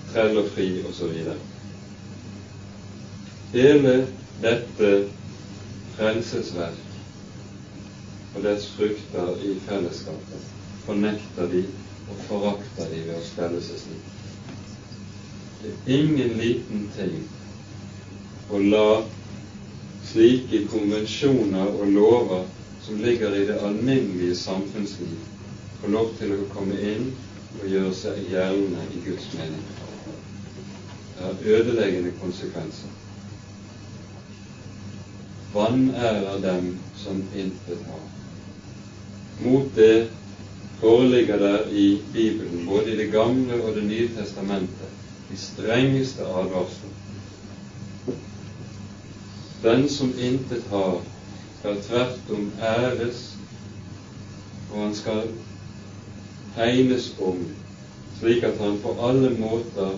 trell 0.09 0.39
og 0.41 0.49
fri 0.55 0.69
osv. 0.89 1.13
Hele 3.53 3.95
dette 4.41 4.91
frelsesverk 5.99 6.85
og 8.35 8.43
dets 8.45 8.69
frukter 8.77 9.41
i 9.43 9.55
fellesskapet 9.65 10.45
fornekter 10.85 11.49
de 11.51 11.63
og 12.09 12.21
forakter 12.29 12.87
de 12.93 13.01
ved 13.07 13.17
å 13.17 13.25
stelle 13.25 13.59
seg 13.65 13.81
slik. 13.81 14.05
Det 15.59 15.73
er 15.73 15.97
ingen 15.97 16.37
liten 16.39 16.85
ting 16.95 17.17
å 18.49 18.61
la 18.63 18.85
slike 20.09 20.63
konvensjoner 20.71 21.75
og 21.75 21.91
lover 21.97 22.47
som 22.85 23.03
ligger 23.03 23.35
i 23.35 23.43
det 23.49 23.59
alminnelige 23.59 24.37
samfunnsliv, 24.39 25.19
få 25.81 25.91
lov 25.91 26.15
til 26.21 26.31
å 26.37 26.47
komme 26.55 26.79
inn 26.93 27.11
og 27.59 27.67
gjøre 27.67 27.91
seg 27.99 28.23
gjeldende 28.31 28.87
i 28.95 29.03
Guds 29.03 29.27
mening. 29.35 29.67
Det 31.11 31.27
har 31.27 31.45
ødeleggende 31.59 32.15
konsekvenser. 32.23 32.98
Vanærer 35.53 36.41
dem 36.41 36.77
som 36.95 37.23
intet 37.35 37.85
har. 37.87 38.05
Mot 39.39 39.75
det 39.75 40.09
foreligger 40.79 41.37
der 41.37 41.67
i 41.71 42.01
Bibelen, 42.13 42.65
både 42.67 42.93
i 42.93 42.97
Det 42.97 43.11
gamle 43.11 43.63
og 43.63 43.75
Det 43.75 43.83
nye 43.83 44.09
testamentet, 44.17 44.93
de 45.29 45.37
strengeste 45.37 46.21
advarsler. 46.21 46.95
Den 49.63 49.89
som 49.89 50.13
intet 50.19 50.63
har, 50.69 51.01
skal 51.59 51.81
tvert 51.83 52.31
om 52.31 52.51
æres 52.61 53.39
og 54.71 54.83
han 54.83 54.95
skal 54.95 55.29
hegnes 56.55 57.13
om, 57.21 57.41
slik 58.19 58.43
at 58.43 58.57
han 58.61 58.79
på 58.83 58.95
alle 59.01 59.29
måter 59.39 59.95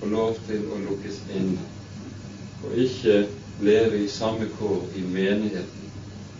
får 0.00 0.12
lov 0.12 0.36
til 0.46 0.64
å 0.72 0.80
lukkes 0.86 1.20
inn, 1.36 1.58
og 2.64 2.76
ikke 2.86 3.24
leve 3.60 3.96
i 3.96 4.08
samme 4.08 4.46
kår 4.58 4.80
i 4.94 5.02
menigheten 5.02 5.90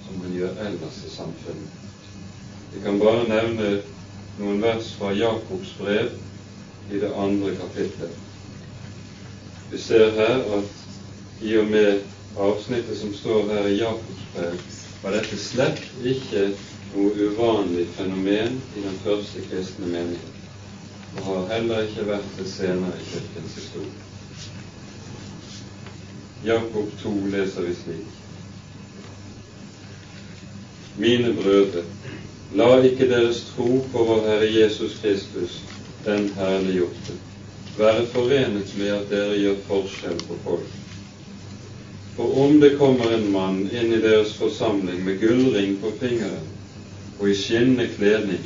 som 0.07 0.21
han 0.23 0.37
gjør 0.37 0.61
ellers 0.67 1.01
i 1.07 1.11
samfunnet. 1.11 1.81
Jeg 2.75 2.83
kan 2.83 2.99
bare 2.99 3.29
nevne 3.29 3.71
noen 4.39 4.63
vers 4.63 4.91
fra 4.99 5.13
Jakobs 5.15 5.75
brev 5.79 6.11
i 6.91 6.99
det 6.99 7.13
andre 7.15 7.55
kapittelet. 7.57 8.17
Vi 9.71 9.79
ser 9.79 10.11
her 10.19 10.43
at 10.59 11.43
i 11.43 11.57
og 11.59 11.71
med 11.71 12.03
avsnittet 12.39 12.99
som 12.99 13.15
står 13.15 13.53
her 13.53 13.69
i 13.71 13.79
Jakobs 13.79 14.25
brev, 14.35 14.59
var 15.05 15.15
dette 15.15 15.39
slett 15.39 15.83
ikke 16.03 16.49
noe 16.95 17.29
uvanlig 17.29 17.87
fenomen 17.97 18.59
i 18.77 18.83
den 18.83 18.99
første 19.05 19.43
kristne 19.51 19.91
menigheten, 19.91 20.49
og 21.17 21.29
har 21.29 21.55
heller 21.55 21.87
ikke 21.87 22.09
vært 22.09 22.35
det 22.39 22.49
senere 22.51 22.99
i 22.99 23.07
Kirkens 23.13 23.59
historie. 23.61 24.14
Jakob 26.45 26.91
2 27.03 27.13
leser 27.33 27.63
vi 27.63 27.75
slik. 27.75 28.07
Mine 30.97 31.35
brødre, 31.35 31.83
la 32.55 32.67
ikke 32.85 33.09
deres 33.11 33.41
tro 33.55 33.81
på 33.93 34.05
vår 34.05 34.27
Herre 34.29 34.51
Jesus 34.53 34.99
Kristus, 35.03 35.63
den 36.05 36.29
herliggjorte, 36.37 37.17
være 37.79 38.07
forenet 38.13 38.75
med 38.79 38.93
at 38.95 39.11
dere 39.11 39.39
gjør 39.41 39.63
forskjell 39.69 40.21
på 40.29 40.37
folk. 40.45 40.75
For 42.17 42.37
om 42.45 42.61
det 42.61 42.77
kommer 42.79 43.11
en 43.11 43.31
mann 43.33 43.65
inn 43.73 43.95
i 43.97 44.03
deres 44.05 44.37
forsamling 44.39 45.01
med 45.07 45.19
gullring 45.25 45.79
på 45.83 45.91
fingeren 45.99 46.53
og 47.19 47.31
i 47.31 47.35
skinnende 47.35 47.89
kledning, 47.97 48.45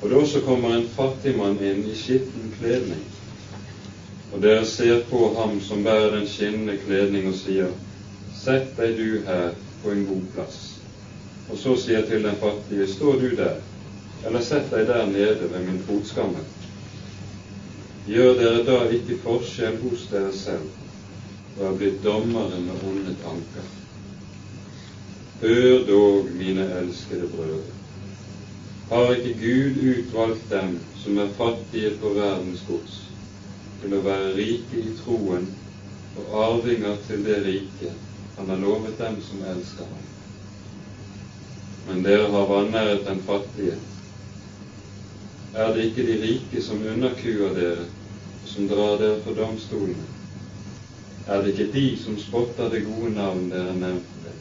og 0.00 0.10
det 0.10 0.16
også 0.16 0.40
kommer 0.46 0.76
en 0.76 0.88
fattig 0.96 1.34
mann 1.36 1.58
inn 1.60 1.82
i 1.90 1.98
skitten 1.98 2.54
kledning, 2.60 3.02
og 4.34 4.42
dere 4.42 4.64
ser 4.66 5.04
på 5.10 5.28
ham 5.38 5.60
som 5.62 5.84
bærer 5.86 6.16
den 6.16 6.26
skinnende 6.26 6.74
kledning 6.82 7.28
og 7.30 7.36
sier, 7.38 7.70
Sett 8.34 8.74
deg 8.76 8.96
du 8.98 9.20
her 9.24 9.54
på 9.80 9.92
en 9.92 10.02
god 10.08 10.24
plass. 10.34 10.56
Og 11.48 11.56
så 11.56 11.76
sier 11.80 12.02
til 12.08 12.26
den 12.26 12.34
fattige, 12.40 12.88
Stå 12.90 13.14
du 13.20 13.30
der, 13.38 13.60
eller 14.26 14.42
sett 14.42 14.66
deg 14.72 14.88
der 14.90 15.06
nede 15.06 15.48
ved 15.52 15.64
min 15.68 15.78
fotskamme. 15.86 16.42
Gjør 18.08 18.34
dere 18.40 18.64
da 18.66 18.80
ikke 18.92 19.20
forskjell 19.22 19.78
hos 19.86 20.08
dere 20.10 20.32
selv 20.36 20.66
og 21.54 21.68
er 21.68 21.76
blitt 21.78 22.02
dommere 22.04 22.58
med 22.60 22.82
onde 22.84 23.14
tanker? 23.22 23.70
Hør 25.40 25.86
dog, 25.86 26.28
mine 26.34 26.66
elskede 26.80 27.30
brødre. 27.30 27.70
Har 28.90 29.14
ikke 29.14 29.38
Gud 29.40 29.80
utvalgt 29.92 30.50
dem 30.50 30.78
som 31.04 31.18
er 31.18 31.32
fattige 31.38 31.94
på 32.00 32.12
verdens 32.18 32.64
gods, 32.68 33.03
til 33.84 33.98
å 33.98 34.04
være 34.04 34.32
rike 34.38 34.80
i 34.80 34.92
troen 35.02 35.42
og 36.16 36.36
arvinger 36.40 37.00
til 37.04 37.24
det 37.26 37.40
riket 37.44 38.38
han 38.38 38.48
har 38.48 38.62
lovet 38.62 38.96
dem 38.98 39.18
som 39.26 39.42
elsker 39.44 39.90
ham? 39.90 40.06
Men 41.88 42.00
dere 42.06 42.30
har 42.32 42.48
vanæret 42.48 43.04
den 43.04 43.20
fattige. 43.26 43.76
Er 45.54 45.74
det 45.74 45.90
ikke 45.90 46.06
de 46.08 46.16
rike 46.22 46.62
som 46.64 46.80
underkuer 46.94 47.52
dere, 47.58 47.84
som 48.48 48.70
drar 48.72 48.96
dere 49.02 49.20
for 49.26 49.36
domstolene? 49.36 50.08
Er 51.28 51.44
det 51.44 51.52
ikke 51.52 51.72
de 51.76 51.84
som 52.00 52.16
spotter 52.24 52.72
det 52.72 52.86
gode 52.88 53.12
navn 53.18 53.46
dere 53.52 53.76
nevnte? 53.76 54.34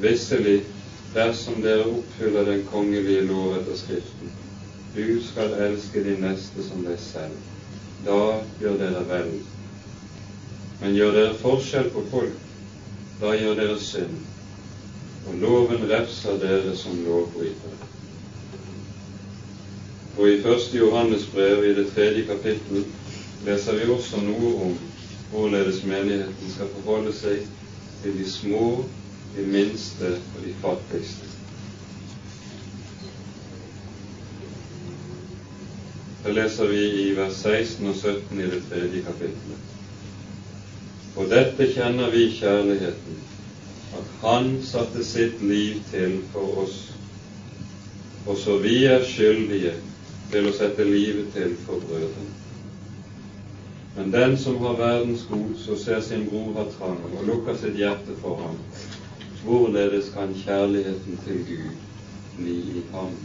Visselig, 0.00 0.62
dersom 1.12 1.60
dere 1.62 1.90
oppfyller 1.92 2.48
den 2.54 2.66
kongelige 2.72 3.28
lov 3.28 3.58
etter 3.60 3.76
Skriften, 3.84 4.37
du 5.06 5.20
skal 5.22 5.54
elske 5.66 6.02
din 6.02 6.22
neste 6.24 6.64
som 6.66 6.82
deg 6.86 6.98
selv, 7.02 7.36
da 8.06 8.18
gjør 8.62 8.78
dere 8.80 9.04
vel. 9.10 9.30
Men 10.80 10.96
gjør 10.96 11.14
dere 11.16 11.38
forskjell 11.42 11.90
på 11.94 12.04
folk, 12.10 12.42
da 13.20 13.34
gjør 13.38 13.58
dere 13.60 13.78
synd, 13.82 14.18
og 15.28 15.38
loven 15.42 15.86
refser 15.90 16.38
dere 16.42 16.74
som 16.78 16.98
lovbrytere. 17.06 17.78
Og 20.18 20.28
i 20.28 20.40
første 20.42 20.78
Johannes 20.78 21.26
brev, 21.34 21.64
i 21.64 21.74
det 21.74 21.90
tredje 21.94 22.24
kapittel, 22.26 22.86
leser 23.46 23.78
vi 23.78 23.90
også 23.94 24.22
noe 24.24 24.54
om 24.66 24.78
hvorledes 25.30 25.84
menigheten 25.86 26.54
skal 26.54 26.72
forholde 26.78 27.12
seg 27.14 27.44
til 28.02 28.16
de 28.18 28.26
små 28.30 28.64
de 29.36 29.46
minste 29.46 30.16
og 30.34 30.44
de 30.46 30.54
fattigste. 30.62 31.27
Det 36.28 36.34
leser 36.34 36.66
vi 36.66 36.80
i 37.02 37.12
vers 37.16 37.36
16 37.40 37.86
og 37.88 37.94
17 37.96 38.40
i 38.40 38.46
det 38.52 38.58
tredje 38.68 38.98
kapittelet. 39.00 39.68
Og 41.16 41.30
dette 41.30 41.68
kjenner 41.72 42.10
vi 42.12 42.26
kjærligheten, 42.34 43.22
at 43.96 44.10
Han 44.24 44.50
satte 44.62 45.04
sitt 45.08 45.40
liv 45.40 45.78
til 45.88 46.18
for 46.34 46.58
oss. 46.64 46.74
Også 48.26 48.58
vi 48.60 48.74
er 48.90 49.08
skyldige 49.08 49.72
til 50.34 50.50
å 50.50 50.52
sette 50.58 50.84
livet 50.84 51.32
til 51.32 51.56
for 51.64 51.80
brødrene. 51.88 52.36
Men 53.96 54.12
den 54.12 54.36
som 54.44 54.60
har 54.66 54.76
verdens 54.82 55.24
gods 55.32 55.64
og 55.72 55.80
ser 55.86 56.04
sin 56.10 56.28
bror 56.28 56.52
ha 56.60 56.66
trang 56.76 57.00
og 57.08 57.24
lukker 57.30 57.56
sitt 57.56 57.80
hjerte 57.80 58.20
for 58.20 58.44
ham, 58.44 58.60
Hvorledes 59.46 60.12
kan 60.12 60.36
kjærligheten 60.44 61.18
til 61.24 61.42
Gud 61.48 61.74
bli 62.36 62.60
i 62.82 62.86
ham? 62.92 63.16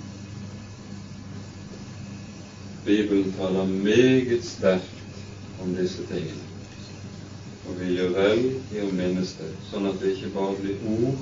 Bibelen 2.86 3.34
taler 3.34 3.65
meget 3.65 4.46
sterkt 4.46 5.04
om 5.63 5.76
disse 5.76 6.04
tingene. 6.08 6.43
Og 7.69 7.80
vi 7.80 7.93
gjør 7.96 8.10
vel 8.17 8.41
i 8.76 8.82
å 8.84 8.89
minnes 8.91 9.38
det, 9.39 9.52
sånn 9.69 9.88
at 9.88 10.02
det 10.02 10.17
ikke 10.17 10.34
bare 10.36 10.58
blir 10.60 10.82
ord, 10.91 11.22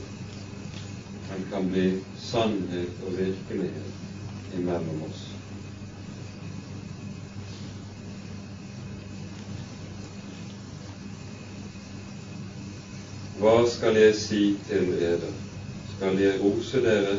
men 1.28 1.46
kan 1.52 1.70
bli 1.70 1.86
sannhet 2.18 3.06
og 3.06 3.14
virkelighet 3.20 4.58
imellom 4.58 5.06
oss. 5.06 5.22
Hva 13.42 13.56
skal 13.70 14.02
jeg 14.02 14.18
si 14.18 14.42
til 14.68 14.92
dere? 14.98 15.30
Skal 15.94 16.20
jeg 16.22 16.42
rose 16.42 16.82
dere? 16.86 17.16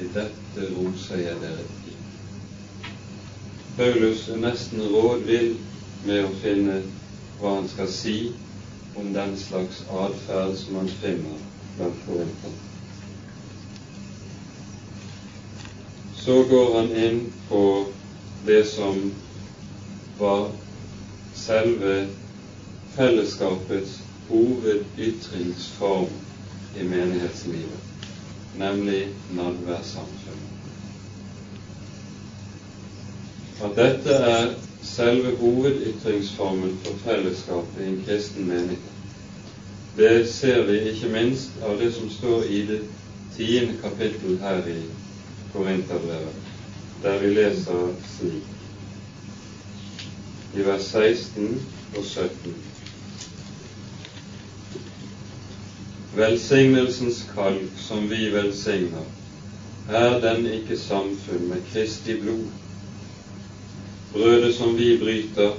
I 0.00 0.08
dette 0.16 0.72
roser 0.72 1.24
jeg 1.24 1.38
dere. 1.44 1.81
Paulus 3.82 4.28
er 4.28 4.36
nesten 4.36 4.82
rådvill 4.94 5.56
med 6.06 6.20
å 6.22 6.28
finne 6.38 6.74
hva 7.40 7.54
han 7.56 7.64
skal 7.70 7.88
si 7.90 8.12
om 8.94 9.08
den 9.16 9.32
slags 9.40 9.80
atferd 9.90 10.52
som 10.60 10.76
han 10.78 10.90
finner 11.00 11.40
blant 11.74 11.98
korinterne. 12.04 12.60
Så 16.20 16.36
går 16.52 16.70
han 16.76 16.94
inn 17.08 17.18
på 17.48 17.64
det 18.46 18.60
som 18.70 19.02
var 20.22 20.46
selve 21.42 21.98
fellesskapets 22.94 23.98
hovedytringsform 24.30 26.14
i 26.78 26.86
menighetslivet, 26.94 28.10
nemlig 28.62 29.04
nadværsamfunnet. 29.34 30.51
At 33.62 33.76
dette 33.76 34.10
er 34.10 34.54
selve 34.82 35.36
hovedytringsformen 35.36 36.78
for 36.84 36.96
fellesskapet 37.04 37.82
i 37.84 37.88
en 37.88 38.00
kristen 38.06 38.48
menighet, 38.48 38.88
det 39.96 40.28
ser 40.28 40.62
vi 40.66 40.78
ikke 40.90 41.08
minst 41.12 41.60
av 41.62 41.78
det 41.78 41.92
som 41.94 42.08
står 42.10 42.42
i 42.42 42.62
det 42.66 42.80
tiende 43.36 43.76
kapittel 43.82 44.38
her 44.42 44.66
i 44.66 44.80
Korinterbrevet, 45.52 46.48
der 47.02 47.18
vi 47.20 47.30
leser 47.34 47.92
slik 48.16 48.50
i 50.54 50.64
vers 50.66 50.82
16 50.82 51.66
og 51.96 52.04
17. 52.04 52.56
Velsignelsens 56.16 57.22
kalk 57.34 57.78
som 57.80 58.10
vi 58.10 58.26
velsigner, 58.34 59.06
er 59.88 60.18
den 60.20 60.46
ikke 60.46 60.76
samfunn 60.76 61.48
med 61.48 61.62
Kristi 61.72 62.18
blod? 62.20 62.61
Brødet 64.12 64.54
som 64.54 64.78
vi 64.78 64.98
bryter, 64.98 65.52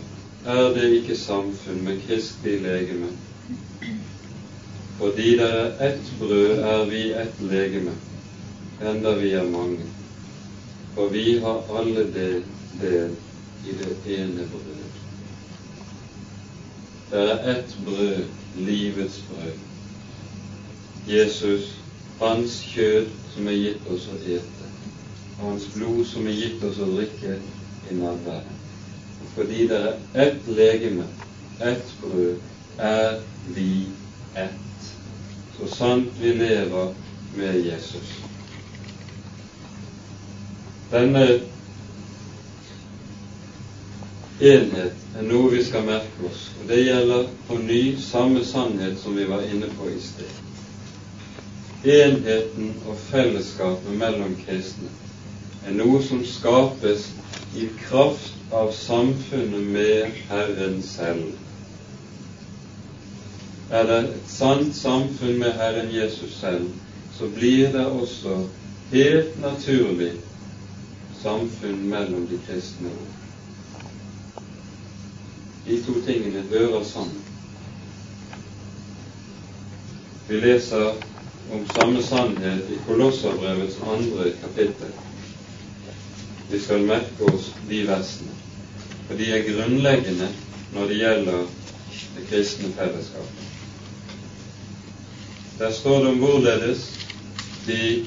er 0.45 0.73
det 0.73 0.89
ikke 0.93 1.15
samfunn 1.17 1.83
med 1.85 2.01
Kristi 2.07 2.57
legeme? 2.61 3.07
Fordi 4.97 5.31
det 5.37 5.47
er 5.47 5.87
ett 5.87 6.11
brød, 6.19 6.59
er 6.59 6.85
vi 6.85 7.01
ett 7.13 7.41
legeme, 7.41 7.91
enda 8.81 9.15
vi 9.17 9.31
er 9.31 9.49
mange. 9.49 9.87
For 10.95 11.09
vi 11.09 11.37
har 11.37 11.63
alle 11.79 12.03
del, 12.13 12.43
del 12.81 13.15
i 13.65 13.73
det 13.79 14.19
ene 14.19 14.45
brødet. 14.51 15.01
Det 17.11 17.23
er 17.31 17.55
ett 17.55 17.77
brød, 17.85 18.23
livets 18.55 19.23
brød. 19.29 19.57
Jesus, 21.07 21.73
hans 22.19 22.61
kjød 22.75 23.09
som 23.33 23.47
er 23.47 23.59
gitt 23.65 23.89
oss 23.89 24.07
å 24.13 24.21
ete, 24.21 24.71
og 25.39 25.49
hans 25.49 25.67
blod 25.73 26.05
som 26.05 26.27
er 26.27 26.37
gitt 26.37 26.63
oss 26.69 26.77
å 26.79 26.93
drikke 26.93 27.39
i 27.91 27.95
nærværet. 27.95 28.53
Fordi 29.35 29.67
det 29.67 29.79
er 30.13 30.27
ett 30.27 30.47
legeme, 30.47 31.05
ett 31.61 31.95
brød, 32.01 32.35
er 32.77 33.19
vi 33.55 33.87
ett. 34.37 34.93
Så 35.57 35.75
sant 35.75 36.21
vi 36.21 36.27
lever 36.27 36.93
med 37.35 37.65
Jesus. 37.65 38.23
Denne 40.91 41.25
enhet 44.41 44.93
er 45.17 45.25
noe 45.25 45.49
vi 45.53 45.63
skal 45.65 45.85
merke 45.87 46.27
oss, 46.29 46.47
og 46.61 46.69
det 46.69 46.83
gjelder 46.83 47.27
på 47.47 47.57
ny 47.57 47.81
samme 48.01 48.43
sannhet 48.45 48.99
som 49.01 49.15
vi 49.17 49.25
var 49.29 49.41
inne 49.47 49.69
på 49.77 49.89
i 49.89 49.99
sted. 50.01 50.29
Enheten 51.83 52.73
og 52.87 52.97
fellesskapet 53.09 53.97
mellom 53.97 54.35
kristne 54.45 54.91
er 55.65 55.75
noe 55.77 56.01
som 56.03 56.21
skapes 56.27 57.09
i 57.55 57.69
kraft 57.89 58.33
av 58.51 58.71
samfunnet 58.71 59.61
med 59.61 60.11
Herren 60.29 60.81
selv. 60.81 61.31
Er 63.69 63.87
det 63.89 63.97
et 64.03 64.29
sant 64.29 64.75
samfunn 64.75 65.39
med 65.39 65.57
Herren 65.57 65.89
Jesus 65.93 66.37
selv, 66.39 66.69
så 67.17 67.27
blir 67.35 67.71
det 67.73 67.85
også 67.85 68.47
helt 68.91 69.41
naturlig 69.41 70.11
samfunn 71.21 71.85
mellom 71.89 72.27
de 72.27 72.39
kristne. 72.47 72.91
De 75.65 75.79
to 75.85 75.93
tingene 76.05 76.43
hører 76.49 76.83
sammen. 76.83 77.21
Vi 80.27 80.39
leser 80.39 80.93
om 81.53 81.65
samme 81.75 82.03
sannhet 82.03 82.69
i 82.71 82.77
Kolosserbrevets 82.87 83.79
andre 83.87 84.31
kapittel. 84.41 84.93
Vi 86.51 86.59
skal 86.59 86.85
merke 86.87 87.29
oss 87.33 87.51
de 87.69 87.83
versene, 87.87 88.35
for 89.07 89.19
de 89.19 89.29
er 89.31 89.47
grunnleggende 89.47 90.29
når 90.73 90.87
det 90.91 90.99
gjelder 90.99 91.45
det 92.15 92.25
kristne 92.29 92.73
fellesskapet. 92.77 93.49
Der 95.59 95.71
står 95.71 95.99
det 96.03 96.07
om 96.07 96.19
hvorledes 96.19 96.85
de 97.67 98.05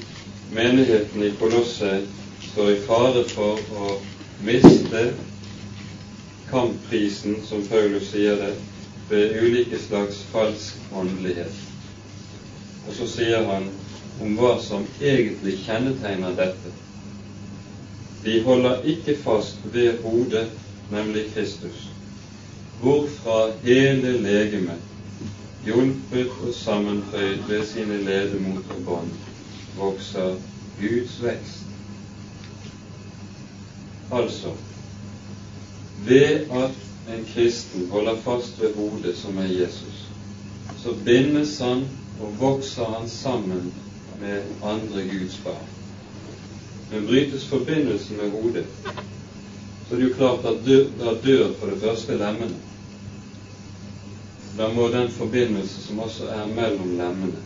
menighetene 0.51 1.25
i 1.25 1.35
Kolosset 1.39 2.07
står 2.51 2.69
i 2.69 2.81
fare 2.87 3.23
for 3.31 3.59
å 3.79 3.93
miste 4.45 5.03
kampprisen, 6.49 7.41
som 7.47 7.63
Paulus 7.67 8.11
sier 8.11 8.37
det, 8.39 8.53
ved 9.09 9.37
ulike 9.41 9.79
slags 9.79 10.21
falsk 10.31 10.91
åndelighet. 10.95 11.53
Og 12.87 12.93
så 12.95 13.07
sier 13.07 13.47
han 13.47 13.69
om 14.23 14.35
hva 14.39 14.55
som 14.63 14.85
egentlig 15.01 15.57
kjennetegner 15.65 16.35
dette. 16.37 16.71
De 18.27 18.41
holder 18.43 18.81
ikke 18.83 19.17
fast 19.23 19.59
ved 19.73 20.01
hodet, 20.03 20.49
nemlig 20.91 21.33
Kristus, 21.33 21.87
hvorfra 22.81 23.51
hele 23.63 24.21
legemet, 24.21 24.81
hjulpet 25.65 26.27
og 26.47 26.53
sammenføyd 26.53 27.37
ved 27.47 27.65
sine 27.65 27.97
ledemot 28.03 28.63
og 28.69 28.85
bånd, 28.85 29.11
vokser 29.77 30.35
Guds 30.81 31.23
vekst. 31.23 31.63
Altså, 34.11 34.51
ved 36.07 36.51
at 36.51 37.15
en 37.15 37.25
kristen 37.33 37.89
holder 37.91 38.15
fast 38.15 38.61
ved 38.61 38.75
hodet, 38.75 39.17
som 39.17 39.37
er 39.37 39.47
Jesus, 39.61 40.03
så 40.83 40.93
bindes 41.05 41.59
han 41.59 41.87
og 42.21 42.35
vokser 42.39 42.85
han 42.99 43.09
sammen 43.09 43.73
med 44.19 44.41
andre 44.63 45.01
Guds 45.01 45.41
barn. 45.43 45.76
Men 46.91 47.05
brytes 47.07 47.45
forbindelsen 47.45 48.17
med 48.17 48.31
hodet, 48.31 48.65
så 49.87 49.95
er 49.95 49.99
det 49.99 50.07
jo 50.07 50.13
klart 50.13 50.45
at 50.45 50.65
da 50.99 51.13
dør 51.23 51.53
for 51.59 51.71
det 51.71 51.81
første 51.81 52.17
lemmene. 52.17 52.59
Da 54.57 54.67
må 54.73 54.87
den 54.89 55.11
forbindelse 55.11 55.81
som 55.87 55.99
også 55.99 56.29
er 56.33 56.47
mellom 56.47 56.95
lemmene, 56.97 57.43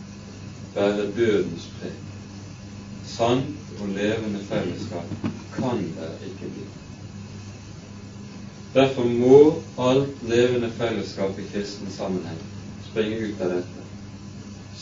være 0.74 1.10
dødens 1.16 1.66
preg. 1.80 1.98
Sant 3.06 3.80
og 3.80 3.88
levende 3.88 4.40
fellesskap 4.48 5.10
kan 5.56 5.82
det 5.98 6.12
ikke 6.30 6.52
bli. 6.54 6.64
Derfor 8.74 9.04
må 9.04 9.62
alt 9.78 10.22
levende 10.28 10.70
fellesskap 10.78 11.38
i 11.38 11.44
kristen 11.52 11.90
sammenheng 11.92 12.38
springe 12.90 13.18
ut 13.26 13.42
av 13.42 13.52
dette. 13.58 13.84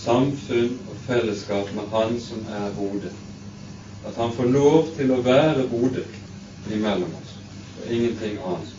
Samfunn 0.04 0.78
og 0.90 1.02
fellesskap 1.06 1.74
med 1.74 1.90
Han 1.90 2.20
som 2.20 2.46
er 2.48 2.70
hodet. 2.78 3.12
At 4.06 4.16
Han 4.16 4.32
får 4.32 4.44
lov 4.44 4.86
til 4.96 5.12
å 5.12 5.22
være 5.24 5.66
hodet 5.72 6.06
imellom 6.72 7.12
oss, 7.20 7.34
og 7.80 7.92
ingenting 7.92 8.38
annet. 8.38 8.76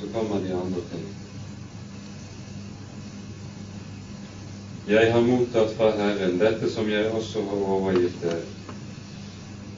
Så 0.00 0.10
kommer 0.12 0.42
de 0.44 0.52
andre 0.56 0.82
ting. 0.92 1.06
Jeg 4.86 5.12
har 5.12 5.24
mottatt 5.26 5.72
fra 5.78 5.90
Herren 5.98 6.36
dette 6.38 6.68
som 6.70 6.86
jeg 6.90 7.08
også 7.10 7.42
har 7.48 7.64
overgitt 7.76 8.20
dere 8.22 8.44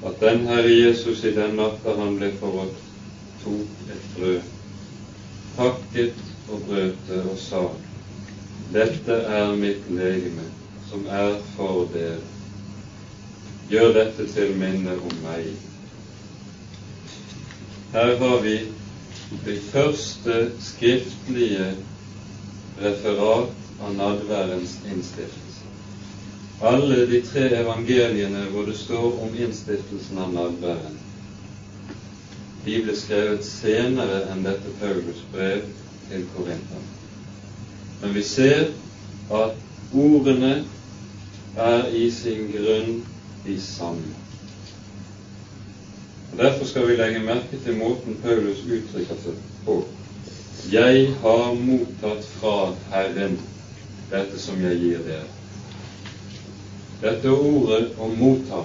at 0.07 0.21
den 0.21 0.45
Herre 0.47 0.69
Jesus 0.69 1.25
i 1.25 1.33
den 1.35 1.57
natta 1.59 1.95
han 1.99 2.19
ble 2.21 2.29
forrådt, 2.39 2.77
tok 3.43 3.89
et 3.95 4.05
brød, 4.15 4.43
takket 5.57 6.21
og 6.53 6.63
brøt 6.69 7.09
det 7.09 7.23
og 7.25 7.39
sa:" 7.39 7.65
Dette 8.73 9.13
er 9.13 9.57
mitt 9.57 9.91
legeme, 9.91 10.45
som 10.91 11.07
er 11.07 11.37
for 11.57 11.87
dere. 11.93 12.21
Gjør 13.69 13.93
dette 13.97 14.29
til 14.33 14.55
minne 14.57 14.97
om 14.97 15.19
meg. 15.25 15.51
Her 17.93 18.15
har 18.23 18.41
vi 18.45 18.57
det 19.45 19.59
første 19.73 20.41
skriftlige 20.65 21.75
referat 22.81 23.69
av 23.85 23.95
nadværens 23.99 24.79
innstiftelse 24.89 25.49
alle 26.61 27.07
de 27.07 27.21
tre 27.23 27.45
evangeliene 27.61 28.49
hvor 28.51 28.67
det 28.67 28.77
står 28.79 29.21
om 29.23 29.35
innstiftelsen 29.35 30.19
av 30.19 30.33
nadværen, 30.35 30.97
de 32.65 32.81
ble 32.83 32.95
skrevet 32.99 33.45
senere 33.47 34.25
enn 34.33 34.43
dette 34.43 34.73
Paulus 34.81 35.21
brev 35.33 35.63
til 36.09 36.25
Korinther. 36.35 36.83
Men 38.01 38.15
vi 38.15 38.25
ser 38.27 38.73
at 39.31 39.55
ordene 39.95 40.53
er 41.59 41.91
i 41.95 42.07
sin 42.11 42.49
grunn 42.53 43.03
de 43.45 43.59
samme. 43.61 44.15
Og 46.33 46.39
Derfor 46.39 46.67
skal 46.67 46.89
vi 46.89 46.97
legge 46.97 47.25
merke 47.25 47.61
til 47.65 47.77
måten 47.79 48.19
Paulus 48.23 48.63
uttrykker 48.65 49.23
seg 49.25 49.39
på. 49.67 49.81
Jeg 50.73 51.13
har 51.23 51.55
mottatt 51.59 52.27
fra 52.39 52.57
Herren 52.93 53.39
dette 54.11 54.41
som 54.41 54.61
jeg 54.63 54.81
gir 54.83 55.05
dere. 55.07 55.27
Dette 57.03 57.31
ordet 57.31 57.95
om 58.03 58.15
motta 58.19 58.65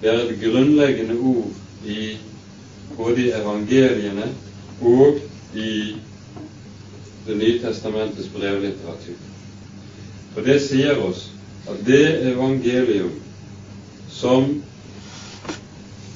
det 0.00 0.10
er 0.10 0.20
et 0.22 0.40
grunnleggende 0.40 1.16
ord 1.18 1.86
i 1.86 2.16
både 2.96 3.32
evangeliene 3.34 4.28
og 4.80 5.18
i 5.54 5.96
Det 7.28 7.36
nye 7.36 7.58
testamentets 7.60 8.28
brevlitteratur. 8.32 9.16
For 10.32 10.46
det 10.46 10.54
sier 10.64 10.96
oss 11.04 11.26
at 11.68 11.80
det 11.86 12.32
evangelium 12.32 13.14
som 14.10 14.62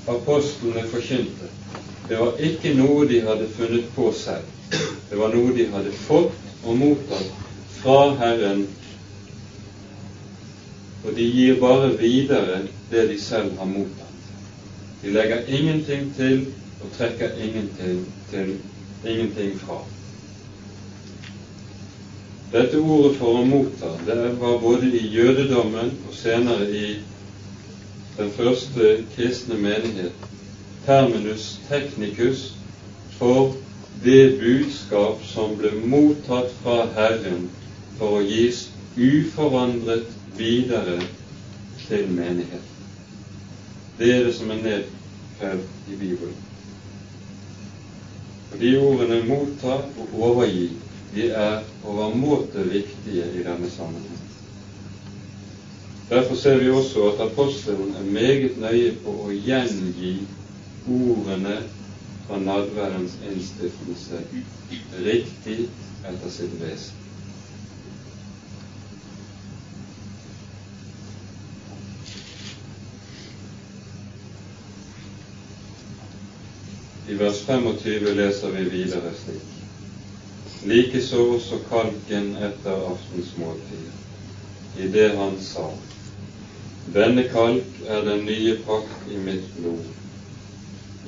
apostlene 0.09 0.85
forkynte, 0.91 1.51
det 2.09 2.19
var 2.19 2.41
ikke 2.43 2.75
noe 2.77 3.07
de 3.09 3.21
hadde 3.27 3.49
funnet 3.57 3.91
på 3.97 4.11
selv. 4.17 4.49
Det 5.11 5.19
var 5.21 5.35
noe 5.35 5.53
de 5.57 5.69
hadde 5.71 5.93
fått 6.07 6.39
og 6.65 6.79
mottatt 6.81 7.29
fra 7.83 7.99
Herren 8.19 8.65
og 11.05 11.15
de 11.17 11.25
gir 11.27 11.59
bare 11.61 11.91
videre 11.99 12.61
det 12.91 13.09
de 13.11 13.19
selv 13.21 13.57
har 13.59 13.67
mottatt. 13.67 14.29
De 15.03 15.11
legger 15.11 15.49
ingenting 15.49 16.13
til 16.17 16.45
og 16.83 16.93
trekker 16.97 17.35
ingenting, 17.43 18.05
til, 18.31 18.57
ingenting 19.07 19.59
fra. 19.59 19.81
Dette 22.53 22.77
ordet 22.77 23.15
for 23.17 23.39
å 23.41 23.45
motta 23.49 23.95
det 24.05 24.17
var 24.37 24.59
både 24.61 24.91
i 24.93 25.07
jødedommen 25.15 25.95
og 26.05 26.13
senere 26.13 26.67
i 26.69 26.89
den 28.19 28.29
første 28.37 28.91
kristne 29.15 29.57
menighet 29.57 30.27
terminus 30.85 31.47
technicus 31.71 32.43
for 33.17 33.55
det 34.05 34.37
budskap 34.43 35.25
som 35.25 35.57
ble 35.57 35.71
mottatt 35.81 36.53
fra 36.61 36.77
Herren 36.93 37.49
for 37.97 38.19
å 38.19 38.27
gis 38.27 38.67
uforandret 39.01 40.13
videre 40.37 40.99
til 41.87 42.13
menigheten. 42.13 42.69
Det 43.97 44.13
er 44.13 44.25
det 44.29 44.37
som 44.37 44.53
er 44.53 44.61
nedfelt 44.61 45.89
i 45.89 45.97
Bibelen. 45.97 46.37
Og 48.53 48.61
De 48.61 48.77
ordene 48.77 49.23
'motta' 49.25 49.85
og 49.97 50.09
'overgi' 50.13 50.82
de 51.15 51.29
er 51.31 51.63
overmåte 51.85 52.63
viktige 52.73 53.27
i 53.37 53.43
denne 53.45 53.71
sammenheng. 53.71 54.19
Derfor 56.11 56.35
ser 56.35 56.59
vi 56.61 56.71
også 56.71 57.07
at 57.13 57.21
apostelen 57.27 57.95
er 57.97 58.05
meget 58.13 58.57
nøye 58.61 58.95
på 59.05 59.15
å 59.27 59.31
gjengi 59.33 60.15
ordene 60.89 61.59
fra 62.27 62.41
nadværens 62.41 63.15
innstiftelse 63.31 64.21
riktig 65.07 65.57
etter 66.09 66.35
sitt 66.35 66.53
vesen. 66.61 66.99
I 77.09 77.17
vers 77.19 77.41
25 77.49 78.15
leser 78.17 78.55
vi 78.57 78.69
videre 78.73 79.11
slik. 79.25 79.62
Likeså 80.65 81.25
også 81.35 81.57
kalken 81.71 82.37
etter 82.39 82.85
aftensmåltidet, 82.91 83.97
i 84.79 84.87
det 84.93 85.09
han 85.17 85.35
sa:" 85.43 85.65
Denne 86.95 87.25
kalk 87.33 87.81
er 87.87 88.05
den 88.07 88.23
nye 88.27 88.55
pakt 88.67 89.11
i 89.11 89.19
mitt 89.25 89.49
blod. 89.57 89.83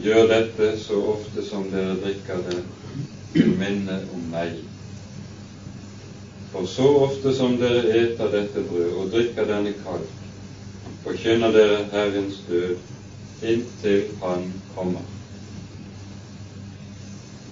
Gjør 0.03 0.27
dette 0.33 0.73
så 0.87 0.99
ofte 1.13 1.47
som 1.47 1.71
dere 1.71 1.95
drikker 2.03 2.43
det, 2.51 2.59
til 3.33 3.55
minne 3.63 4.01
om 4.15 4.27
meg. 4.35 4.59
For 6.53 6.67
så 6.75 6.91
ofte 7.07 7.35
som 7.39 7.59
dere 7.63 7.87
eter 8.03 8.35
dette 8.35 8.67
brød 8.69 8.93
og 9.05 9.11
drikker 9.15 9.51
denne 9.55 9.75
kalk, 9.85 10.15
forkynner 11.07 11.55
dere 11.55 11.83
Herrens 11.95 12.43
død 12.51 12.75
inntil 13.55 14.09
Han 14.21 14.51
kommer. 14.75 15.14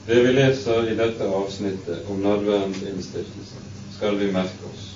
Det 0.06 0.20
vi 0.22 0.32
leser 0.32 0.88
i 0.90 0.94
dette 0.98 1.26
avsnittet 1.28 2.08
om 2.10 2.22
nadværens 2.22 2.80
innstiftelse, 2.82 3.60
skal 3.96 4.16
vi 4.18 4.26
merke 4.34 4.64
oss. 4.72 4.86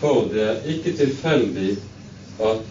For 0.00 0.22
det 0.32 0.44
er 0.44 0.62
ikke 0.74 0.92
tilfeldig 0.96 1.74
at 2.48 2.62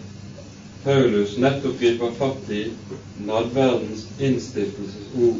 Paulus 0.84 1.36
nettopp 1.38 1.78
griper 1.78 2.10
fatt 2.18 2.50
i 2.50 2.64
nadverdens 3.28 4.02
innstiftelsesord 4.18 5.38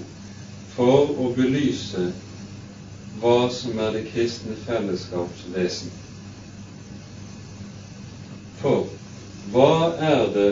for 0.77 1.11
å 1.25 1.27
belyse 1.35 2.05
hva 3.19 3.35
som 3.59 3.83
er 3.83 3.97
det 3.99 4.05
kristne 4.13 4.55
fellesskaps 4.69 5.43
vesen. 5.57 5.91
For 8.63 8.87
hva 9.51 9.73
er 10.13 10.31
det 10.39 10.49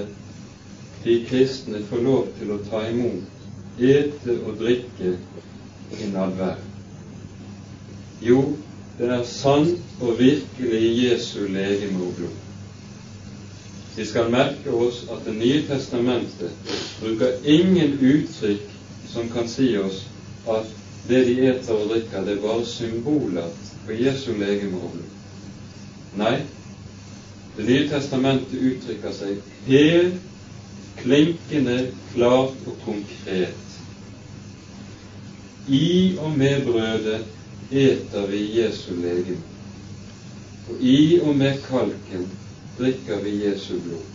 de 1.07 1.16
kristne 1.31 1.79
får 1.87 2.05
lov 2.11 2.27
til 2.41 2.51
å 2.57 2.61
ta 2.66 2.83
imot 2.91 3.41
ete 3.79 4.39
og 4.47 4.59
drikke 4.61 5.16
i 5.93 6.11
nadvær? 6.12 6.61
Jo, 8.23 8.57
det 8.99 9.11
er 9.11 9.25
sant 9.27 10.01
og 10.01 10.18
virkelig 10.18 10.91
Jesu 11.05 11.47
legeme 11.49 12.05
og 12.05 12.14
blod. 12.18 12.39
Vi 13.97 14.05
skal 14.09 14.31
merke 14.31 14.70
oss 14.73 15.03
at 15.12 15.25
Det 15.27 15.35
nye 15.37 15.64
testamentet 15.68 16.53
bruker 17.01 17.45
ingen 17.45 17.99
uttrykk 18.01 18.68
som 19.12 19.29
kan 19.29 19.49
si 19.49 19.77
oss 19.77 20.07
at 20.49 20.68
det 21.09 21.27
de 21.27 21.35
eter 21.51 21.75
og 21.75 21.89
drikker, 21.91 22.25
det 22.25 22.37
er 22.37 22.43
bare 22.43 22.64
symboler 22.66 23.51
på 23.87 23.93
Jesu 23.93 24.33
legeme 24.39 24.77
og 24.77 24.91
blod. 24.95 25.09
Nei, 26.16 26.37
Det 27.57 27.64
nye 27.66 27.89
testamentet 27.89 28.61
uttrykker 28.61 29.12
seg 29.12 29.43
helt 29.66 30.32
klinkende 31.03 31.92
klart 32.14 32.66
og 32.66 32.76
konkret. 32.84 33.59
I 35.68 36.16
og 36.18 36.30
med 36.38 36.64
brødet 36.66 37.24
eter 37.70 38.26
vi 38.26 38.42
Jesu 38.59 38.94
legeme, 38.98 39.42
og 40.68 40.80
i 40.80 41.20
og 41.20 41.36
med 41.36 41.59
kalken 41.68 42.26
drikker 42.78 43.22
vi 43.22 43.36
Jesu 43.44 43.74
blod. 43.80 44.09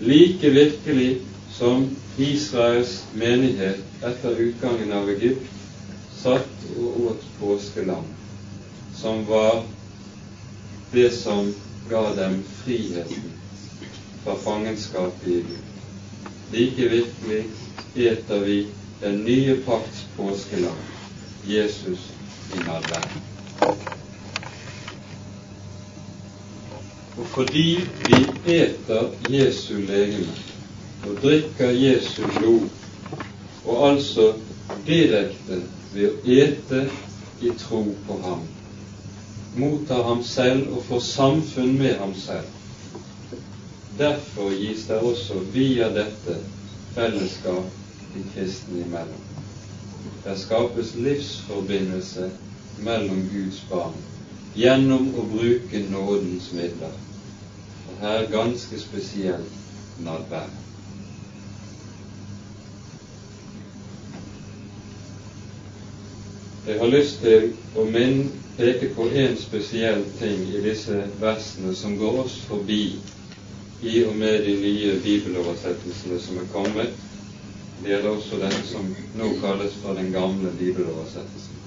Like 0.00 0.50
virkelig 0.50 1.20
som 1.52 1.88
Israels 2.18 3.04
menighet 3.14 3.82
etter 4.06 4.38
utgangen 4.40 4.92
av 4.92 5.10
Egypt 5.12 5.50
satt 6.20 6.64
og 6.76 7.02
åt 7.10 7.26
påskelam, 7.40 8.06
som 8.96 9.26
var 9.28 9.62
det 10.92 11.10
som 11.16 11.52
ga 11.90 12.02
dem 12.16 12.40
friheten 12.62 13.30
fra 14.24 14.36
fangenskapet 14.44 15.26
i 15.28 15.34
Egypt. 15.34 15.70
Like 16.52 16.88
virkelig 16.88 17.44
eter 17.94 18.38
vi 18.38 18.66
den 19.00 19.24
nye 19.24 19.56
pakts 19.66 20.06
påskelam, 20.16 20.76
Jesus 21.46 21.98
i 22.54 22.58
nadværen. 22.58 23.22
Og 27.18 27.26
fordi 27.26 27.80
vi 28.06 28.26
eter 28.46 29.10
Jesu 29.30 29.74
legeme 29.74 30.32
og 31.08 31.16
drikker 31.22 31.70
Jesu 31.70 32.22
blod, 32.38 32.68
og 33.64 33.90
altså 33.90 34.32
direkte 34.86 35.62
ved 35.92 36.08
å 36.08 36.14
ete 36.24 36.86
i 37.40 37.52
tro 37.58 37.82
på 38.06 38.16
ham, 38.24 38.42
mottar 39.56 40.02
ham 40.06 40.24
selv 40.24 40.72
og 40.74 40.84
får 40.88 41.04
samfunn 41.08 41.78
med 41.78 41.96
ham 41.98 42.14
selv, 42.14 42.59
Derfor 44.00 44.50
gis 44.56 44.86
det 44.88 44.96
også 44.98 45.34
via 45.52 45.90
dette 45.92 46.38
fellesskap 46.94 47.66
de 48.14 48.22
kristne 48.34 48.78
imellom. 48.80 49.26
Det 50.24 50.38
skapes 50.40 50.94
livsforbindelse 50.94 52.30
mellom 52.86 53.20
Guds 53.32 53.58
barn 53.68 53.98
gjennom 54.56 55.10
å 55.20 55.26
bruke 55.34 55.82
nådens 55.92 56.48
midler. 56.56 56.96
Og 57.90 58.00
her 58.06 58.24
ganske 58.32 58.80
spesielt 58.80 59.60
nadvær. 60.00 60.48
Jeg 66.66 66.80
har 66.80 66.92
lyst 66.96 67.20
til 67.20 67.50
å 67.76 67.84
minne, 67.84 68.32
peke 68.56 68.94
på 68.96 69.12
én 69.12 69.36
spesiell 69.44 70.06
ting 70.18 70.48
i 70.48 70.64
disse 70.64 71.04
versene 71.20 71.76
som 71.76 72.00
går 72.00 72.22
oss 72.24 72.40
forbi 72.48 72.84
i 73.82 74.04
og 74.04 74.16
med 74.16 74.44
de 74.44 74.54
nye 74.60 74.98
bibeloversettelsene 75.04 76.20
som 76.20 76.38
er 76.42 76.48
kommet. 76.52 76.92
Det 77.80 77.88
gjelder 77.88 78.10
også 78.10 78.40
den 78.42 78.56
som 78.68 78.88
nå 79.16 79.28
kalles 79.40 79.76
for 79.82 79.96
den 79.96 80.12
gamle 80.12 80.52
bibeloversettelsen. 80.58 81.60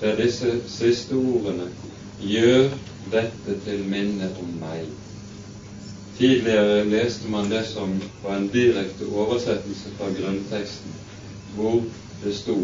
Det 0.00 0.08
er 0.10 0.22
disse 0.22 0.56
siste 0.68 1.14
ordene 1.14 1.68
gjør 2.20 2.74
dette 3.12 3.58
til 3.66 3.84
minne 3.90 4.32
om 4.42 4.50
meg. 4.60 4.88
Tidligere 6.18 6.82
leste 6.86 7.30
man 7.30 7.50
det 7.50 7.64
som 7.70 7.94
var 8.22 8.38
en 8.38 8.50
direkte 8.52 9.06
oversettelse 9.10 9.94
fra 9.98 10.10
grunnteksten, 10.18 10.98
hvor 11.54 11.82
det 12.24 12.34
sto 12.34 12.58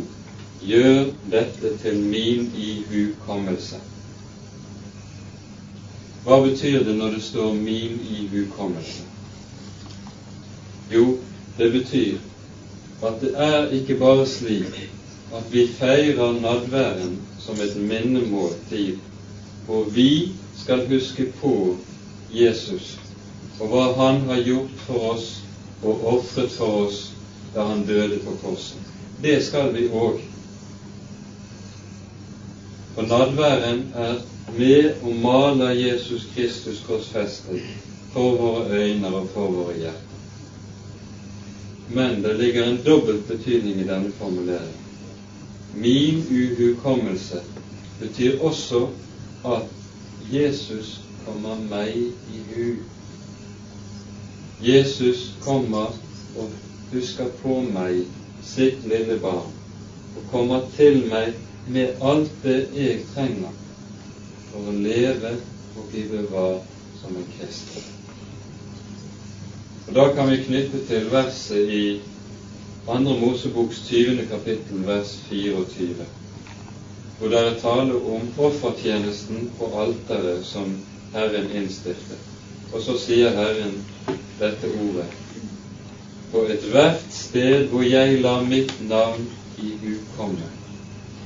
Gjør 0.60 1.06
dette 1.32 1.70
til 1.80 2.02
min 2.04 2.50
ihukommelse. 2.54 3.78
Hva 6.24 6.40
betyr 6.44 6.84
det 6.84 6.96
når 6.96 7.10
det 7.10 7.22
står 7.22 7.54
'min 7.54 8.00
i 8.10 8.28
hukommelse'? 8.32 9.02
Jo, 10.92 11.18
det 11.58 11.72
betyr 11.72 12.18
at 13.02 13.20
det 13.20 13.32
er 13.36 13.68
ikke 13.68 13.94
bare 13.94 14.26
slik 14.26 14.90
at 15.34 15.52
vi 15.52 15.66
feirer 15.66 16.40
nadværen 16.40 17.18
som 17.38 17.54
et 17.54 17.76
minnemåltid, 17.76 18.96
hvor 19.66 19.84
vi 19.84 20.32
skal 20.56 20.88
huske 20.88 21.32
på 21.40 21.76
Jesus 22.32 22.98
og 23.60 23.68
hva 23.68 23.92
Han 23.96 24.20
har 24.20 24.42
gjort 24.42 24.76
for 24.86 25.12
oss 25.12 25.28
og 25.82 26.04
ofret 26.14 26.50
for 26.50 26.86
oss 26.86 27.00
da 27.54 27.64
Han 27.68 27.86
døde 27.86 28.18
på 28.24 28.36
korset. 28.42 28.78
Det 29.22 29.44
skal 29.44 29.74
vi 29.74 29.88
òg. 29.88 30.20
For 32.94 33.02
nadværen 33.02 33.84
er 33.94 34.20
med 34.56 35.02
å 35.04 35.14
male 35.22 35.74
Jesus 35.74 36.26
Kristus 36.34 36.80
korsfestet 36.86 37.62
for 38.12 38.38
våre 38.38 38.80
øyne 38.82 39.12
og 39.14 39.28
for 39.34 39.52
våre 39.54 39.76
hjerter. 39.78 40.06
Men 41.94 42.22
det 42.22 42.36
ligger 42.38 42.64
en 42.66 42.80
dobbelt 42.86 43.28
betydning 43.28 43.80
i 43.80 43.86
denne 43.86 44.12
formuleringen. 44.18 44.78
Min 45.74 46.22
uhukommelse 46.30 47.42
betyr 48.00 48.40
også 48.40 48.88
at 49.46 49.66
Jesus 50.32 51.00
kommer 51.26 51.58
meg 51.70 51.96
i 51.96 52.42
hu. 52.54 52.74
Jesus 54.62 55.30
kommer 55.44 55.94
og 56.38 56.50
husker 56.92 57.30
på 57.42 57.62
meg, 57.70 58.02
sitt 58.42 58.82
lille 58.88 59.18
barn, 59.22 59.50
og 60.16 60.28
kommer 60.32 60.66
til 60.76 61.02
meg 61.10 61.34
med 61.70 62.02
alt 62.02 62.30
det 62.42 62.60
jeg 62.74 63.02
trenger 63.14 63.59
for 64.50 64.68
å 64.70 64.76
leve 64.76 65.34
og 65.76 65.88
bli 65.90 66.04
bevart 66.10 66.76
som 67.00 67.16
en 67.16 67.28
kristen. 67.38 67.82
Og 69.88 69.94
Da 69.94 70.12
kan 70.14 70.30
vi 70.30 70.42
knytte 70.44 70.84
til 70.86 71.10
verset 71.10 71.68
i 71.68 72.00
Andre 72.88 73.18
Moseboks 73.20 73.82
20. 73.88 74.26
kapittel, 74.30 74.86
vers 74.86 75.16
24, 75.28 76.06
hvor 77.18 77.28
det 77.28 77.38
er 77.38 77.58
tale 77.60 77.94
om 77.94 78.28
offertjenesten 78.38 79.50
på 79.58 79.70
alteret 79.82 80.44
som 80.46 80.76
Herren 81.12 81.50
innstiftet. 81.54 82.18
Og 82.72 82.82
så 82.82 82.96
sier 82.98 83.34
Herren 83.34 83.80
dette 84.38 84.70
ordet. 84.84 85.08
På 86.32 86.44
ethvert 86.46 87.06
sted 87.10 87.66
hvor 87.70 87.82
jeg 87.82 88.20
lar 88.22 88.46
mitt 88.46 88.72
navn 88.88 89.26
i 89.58 89.72
hu 89.82 89.96
komme, 90.16 90.46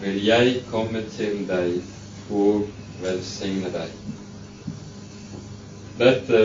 vil 0.01 0.25
jeg 0.25 0.57
komme 0.70 1.05
til 1.16 1.45
deg 1.49 1.83
og 2.31 2.64
velsigne 3.03 3.70
deg. 3.74 3.90
Dette 5.99 6.42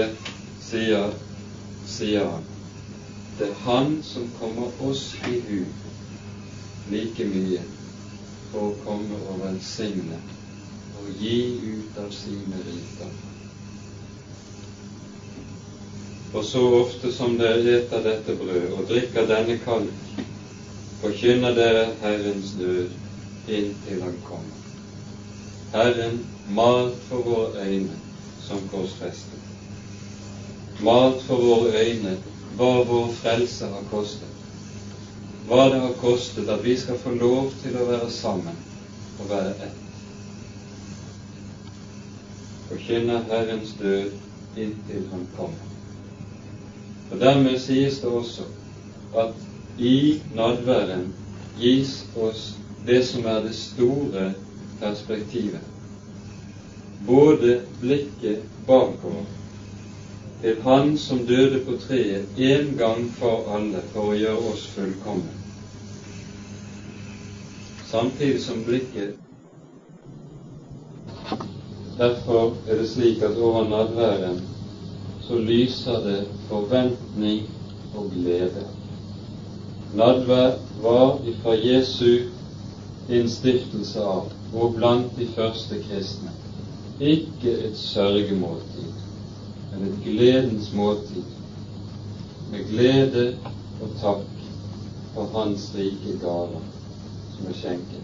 sier, 0.69 1.13
sier 1.89 2.25
han. 2.25 2.47
Det 3.39 3.47
er 3.49 3.61
Han 3.65 4.03
som 4.03 4.27
kommer 4.39 4.81
oss 4.83 5.13
i 5.27 5.39
hu 5.47 5.61
like 6.91 7.25
mye 7.31 7.63
for 8.51 8.69
å 8.71 8.75
komme 8.83 9.19
og 9.31 9.41
velsigne 9.45 10.19
og 10.99 11.09
gi 11.21 11.39
ut 11.71 11.99
av 12.03 12.09
sine 12.11 12.59
riter 12.65 13.13
For 16.31 16.45
så 16.45 16.61
ofte 16.81 17.11
som 17.15 17.37
dere 17.39 17.77
eter 17.79 18.03
dette 18.05 18.35
brød 18.37 18.75
og 18.77 18.85
drikker 18.91 19.25
denne 19.31 19.55
kalk, 19.63 20.09
forkynner 21.01 21.55
dere 21.57 21.87
Herrens 22.03 22.53
død 22.59 23.49
inntil 23.49 24.03
Han 24.05 24.19
kommer. 24.27 24.58
Herren 25.71 26.25
mat 26.47 26.93
for 27.09 27.23
våre 27.23 27.67
øyne 27.67 27.97
som 28.47 28.57
korsfestet. 28.71 29.39
Mat 30.81 31.21
for 31.27 31.35
våre 31.35 31.83
øyne 31.85 32.15
hva 32.57 32.71
vår 32.89 33.11
frelse 33.21 33.69
har 33.69 33.83
kostet. 33.91 34.31
Hva 35.45 35.67
det 35.69 35.81
har 35.83 35.93
kostet 36.01 36.49
at 36.49 36.65
vi 36.65 36.73
skal 36.77 36.97
få 37.03 37.13
lov 37.19 37.51
til 37.61 37.77
å 37.77 37.85
være 37.91 38.09
sammen 38.11 38.57
og 39.19 39.29
være 39.29 39.53
ett. 39.67 39.85
Forkynner 42.69 43.29
Herrens 43.29 43.77
død 43.79 44.11
inntil 44.57 45.05
Han 45.13 45.25
kommer. 45.37 45.69
Og 47.11 47.21
Dermed 47.21 47.61
sies 47.61 48.01
det 48.01 48.09
også 48.09 48.49
at 49.17 49.33
i 49.77 50.19
nadværen 50.33 51.09
gis 51.61 52.03
oss 52.17 52.53
det 52.87 53.03
som 53.05 53.25
er 53.25 53.41
det 53.45 53.55
store 53.55 54.31
perspektivet. 54.79 55.61
Både 57.07 57.61
blikket 57.81 58.43
bakover 58.67 59.25
til 60.41 60.61
Han 60.61 60.97
som 60.97 61.25
døde 61.27 61.65
på 61.65 61.77
treet 61.87 62.27
en 62.37 62.75
gang 62.77 63.07
for 63.19 63.55
alle 63.55 63.81
for 63.93 64.11
å 64.13 64.19
gjøre 64.19 64.51
oss 64.53 64.67
fullkomne, 64.75 65.33
samtidig 67.91 68.41
som 68.41 68.63
blikket 68.63 69.17
Derfor 71.99 72.53
er 72.67 72.77
det 72.79 72.87
slik 72.87 73.23
at 73.27 73.35
over 73.35 73.65
nadværen 73.67 74.37
så 75.27 75.35
lyser 75.35 75.99
det 76.05 76.19
forventning 76.47 77.41
og 77.95 78.11
glede. 78.13 78.63
Nadvær 79.93 80.55
var 80.81 81.19
ifra 81.27 81.57
Jesu 81.59 82.29
innstiftelse 83.09 83.99
av 83.99 84.31
og 84.53 84.73
blant 84.75 85.17
de 85.17 85.27
første 85.35 85.77
kristne 85.83 86.31
ikke 86.99 87.51
et 87.67 87.77
sørgemåltid, 87.77 88.91
men 89.71 89.87
et 89.87 89.99
gledens 90.03 90.73
måltid, 90.73 91.23
med 92.51 92.65
glede 92.71 93.37
og 93.81 93.89
takk 94.01 94.25
for 95.13 95.29
Hans 95.35 95.69
rike 95.75 96.17
gaver 96.21 96.63
som 97.35 97.47
er 97.47 97.57
skjenket. 97.59 98.03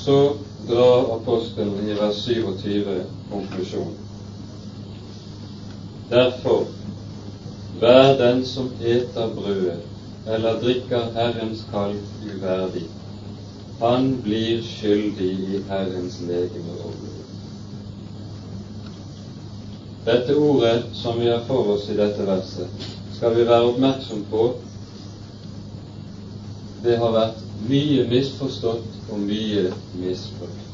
Så 0.00 0.16
drar 0.68 1.12
apostelen 1.18 1.88
i 1.88 1.98
vers 2.00 2.24
27 2.24 3.04
konklusjonen. 3.30 3.98
Derfor, 6.10 6.64
vær 7.80 8.16
den 8.18 8.44
som 8.46 8.72
eter 8.80 9.34
brødet 9.36 9.89
eller 10.30 10.60
drikker 10.62 11.10
Herrens 11.14 11.64
kalk 11.72 12.24
uverdig, 12.26 12.86
han 13.80 14.10
blir 14.22 14.62
skyldig 14.62 15.30
i 15.30 15.62
Herrens 15.68 16.20
legeme 16.28 16.76
og 16.84 16.94
blod. 17.00 17.20
Dette 20.06 20.36
ordet 20.36 20.84
som 20.96 21.20
vi 21.20 21.28
har 21.28 21.42
for 21.48 21.74
oss 21.74 21.88
i 21.88 21.96
dette 21.96 22.26
verset, 22.28 22.88
skal 23.16 23.34
vi 23.36 23.46
være 23.48 23.72
oppmerksom 23.72 24.22
på. 24.30 24.46
Det 26.84 26.96
har 27.00 27.12
vært 27.16 27.42
mye 27.68 28.06
misforstått 28.08 29.10
og 29.12 29.20
mye 29.26 29.66
misbrukt. 30.00 30.70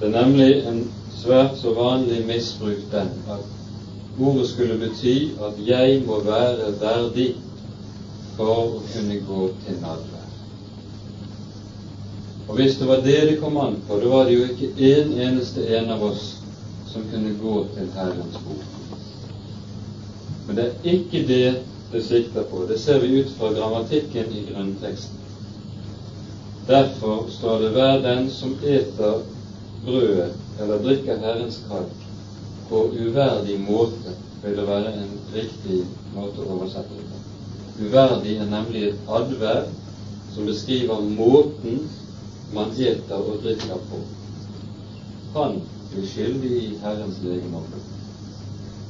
Det 0.00 0.10
er 0.10 0.16
nemlig 0.18 0.50
en 0.68 0.82
svært 1.14 1.56
så 1.60 1.72
vanlig 1.76 2.24
misbruk 2.28 2.82
den 2.92 3.12
at 3.32 4.20
ordet 4.20 4.48
skulle 4.50 4.76
bety 4.80 5.16
at 5.46 5.60
jeg 5.66 6.02
må 6.04 6.20
være 6.26 6.74
verdig 6.80 7.30
for 8.36 8.52
å 8.52 8.82
kunne 8.92 9.18
gå 9.28 9.40
til 9.64 9.80
nadvær. 9.82 10.30
Og 12.48 12.56
hvis 12.58 12.76
det 12.78 12.88
var 12.88 13.04
det 13.04 13.20
det 13.30 13.40
kom 13.40 13.56
an 13.56 13.78
på, 13.88 13.98
da 14.02 14.08
var 14.12 14.28
det 14.28 14.36
jo 14.36 14.48
ikke 14.52 14.72
en 14.92 15.12
eneste 15.26 15.64
en 15.78 15.92
av 15.94 16.02
oss 16.04 16.24
som 16.92 17.06
kunne 17.10 17.36
gå 17.40 17.60
til 17.74 17.88
Herrens 17.96 18.40
bord. 18.44 18.66
Men 20.46 20.58
det 20.58 20.66
er 20.66 20.90
ikke 20.92 21.22
det 21.28 21.46
det 21.92 22.02
sikter 22.04 22.42
på. 22.50 22.64
Det 22.68 22.78
ser 22.78 23.00
vi 23.00 23.20
ut 23.20 23.30
fra 23.38 23.52
grammatikken 23.54 24.32
i 24.32 24.44
grunnteksten. 24.50 25.20
Derfor 26.66 27.26
står 27.30 27.58
det 27.58 27.70
'hver 27.70 28.02
den 28.02 28.30
som 28.30 28.56
eter 28.62 29.20
brødet 29.84 30.32
eller 30.60 30.78
drikker 30.78 31.18
Herrens 31.18 31.60
kalk 31.68 32.06
på 32.68 32.90
uverdig 32.92 33.58
måte', 33.60 34.14
vil 34.42 34.56
det 34.56 34.66
være 34.66 34.94
en 34.94 35.18
riktig 35.34 35.84
måte 36.14 36.40
å 36.40 36.56
oversette 36.56 36.96
det. 36.98 37.13
Uverdig 37.80 38.36
er 38.38 38.46
nemlig 38.46 38.82
et 38.88 39.08
adverb 39.10 39.70
som 40.34 40.46
beskriver 40.46 41.00
måten 41.00 41.80
man 42.54 42.70
eter 42.78 43.16
og 43.18 43.40
drikker 43.42 43.80
på. 43.90 43.98
Han 45.34 45.56
blir 45.90 46.06
skyldig 46.06 46.50
i 46.62 46.68
Herrens 46.82 47.18
legeme. 47.22 47.62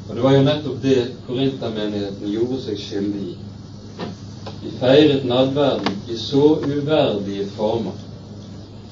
Og 0.08 0.16
det 0.16 0.24
var 0.24 0.36
jo 0.36 0.42
nettopp 0.44 0.82
det 0.82 0.98
korintermenigheten 1.26 2.28
gjorde 2.28 2.60
seg 2.66 2.80
skyldig 2.80 3.28
i. 3.30 3.36
De 4.64 4.72
feiret 4.80 5.24
nadverden 5.28 6.02
i 6.12 6.16
så 6.20 6.42
uverdige 6.64 7.46
former 7.56 7.96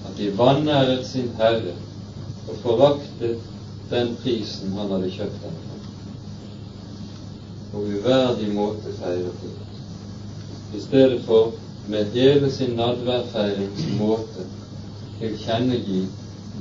at 0.08 0.16
de 0.16 0.30
vanæret 0.38 1.04
sin 1.06 1.28
Herre 1.36 1.74
og 2.48 2.56
foraktet 2.64 3.44
den 3.90 4.16
prisen 4.22 4.72
han 4.78 4.88
hadde 4.92 5.12
kjøpt 5.18 5.44
den 5.44 5.60
for. 5.66 5.84
På 7.72 7.84
uverdig 7.92 8.48
måte 8.56 8.96
feiret 9.00 9.44
de. 9.44 9.52
I 10.74 10.80
stedet 10.80 11.24
for 11.24 11.52
med 11.88 12.04
hele 12.14 12.50
sin 12.52 12.76
nadværfeirings 12.76 13.82
måte 13.98 14.46
tilkjennegi 15.18 16.06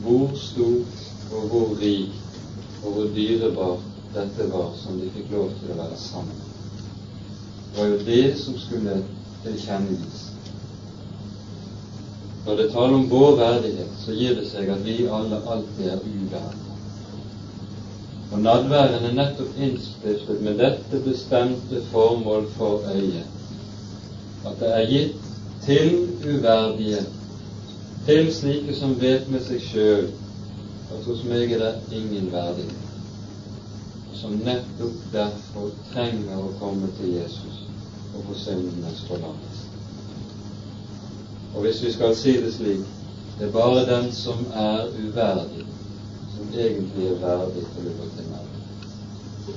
hvor 0.03 0.33
stort 0.35 1.05
og 1.31 1.47
hvor 1.51 1.77
rik 1.81 2.17
og 2.83 2.91
hvor 2.91 3.07
dyrebart 3.15 3.87
dette 4.15 4.47
var 4.51 4.73
som 4.81 4.99
de 4.99 5.07
fikk 5.15 5.31
lov 5.31 5.53
til 5.59 5.71
å 5.71 5.77
være 5.79 5.99
sammen. 6.01 6.41
Det 7.71 7.79
var 7.79 7.91
jo 7.93 7.99
det 8.09 8.25
som 8.41 8.57
skulle 8.59 8.97
tilkjennegis. 9.45 10.25
Når 12.45 12.57
det 12.57 12.69
taler 12.73 12.97
om 12.97 13.09
vår 13.09 13.35
verdighet, 13.39 13.91
så 14.03 14.15
gir 14.17 14.35
det 14.35 14.47
seg 14.49 14.73
at 14.73 14.83
vi 14.85 15.05
alle 15.07 15.39
alltid 15.45 15.87
er 15.93 16.03
uverdige. 16.03 16.67
Og 18.31 18.39
nadværen 18.39 19.05
er 19.05 19.15
nettopp 19.15 19.59
innstiftet 19.59 20.41
med 20.43 20.59
dette 20.59 20.99
bestemte 21.05 21.83
formål 21.91 22.47
for 22.57 22.89
øyet. 22.91 23.40
At 24.45 24.59
det 24.59 24.69
er 24.75 24.87
gitt 24.89 25.27
til 25.65 25.91
uverdige, 26.25 27.01
til 28.05 28.31
slike 28.33 28.75
som 28.75 28.95
vet 29.01 29.27
med 29.29 29.43
seg 29.45 29.61
sjøl 29.61 30.07
at 30.91 31.03
hos 31.07 31.25
meg 31.29 31.51
er 31.55 31.61
det 31.61 31.99
ingen 32.01 32.31
verdighet 32.33 32.81
som 34.21 34.33
nettopp 34.45 35.05
derfor 35.13 35.69
trenger 35.91 36.37
å 36.37 36.53
komme 36.59 36.89
til 36.99 37.15
Jesus 37.15 37.61
og 38.13 38.25
få 38.27 38.35
syndenes 38.37 39.01
forlatelse. 39.07 39.69
Og 41.55 41.65
hvis 41.65 41.81
vi 41.83 41.93
skal 41.95 42.13
si 42.15 42.35
det 42.43 42.51
slik 42.53 42.83
det 43.39 43.47
er 43.47 43.53
bare 43.55 43.85
den 43.87 44.11
som 44.13 44.43
er 44.53 44.91
uverdig, 44.93 45.63
som 46.35 46.51
egentlig 46.53 47.07
er 47.09 47.21
verdig 47.23 47.63
til 47.73 47.87
å 47.89 47.93
gå 47.97 48.09
til 48.17 48.27
meg. 48.29 49.55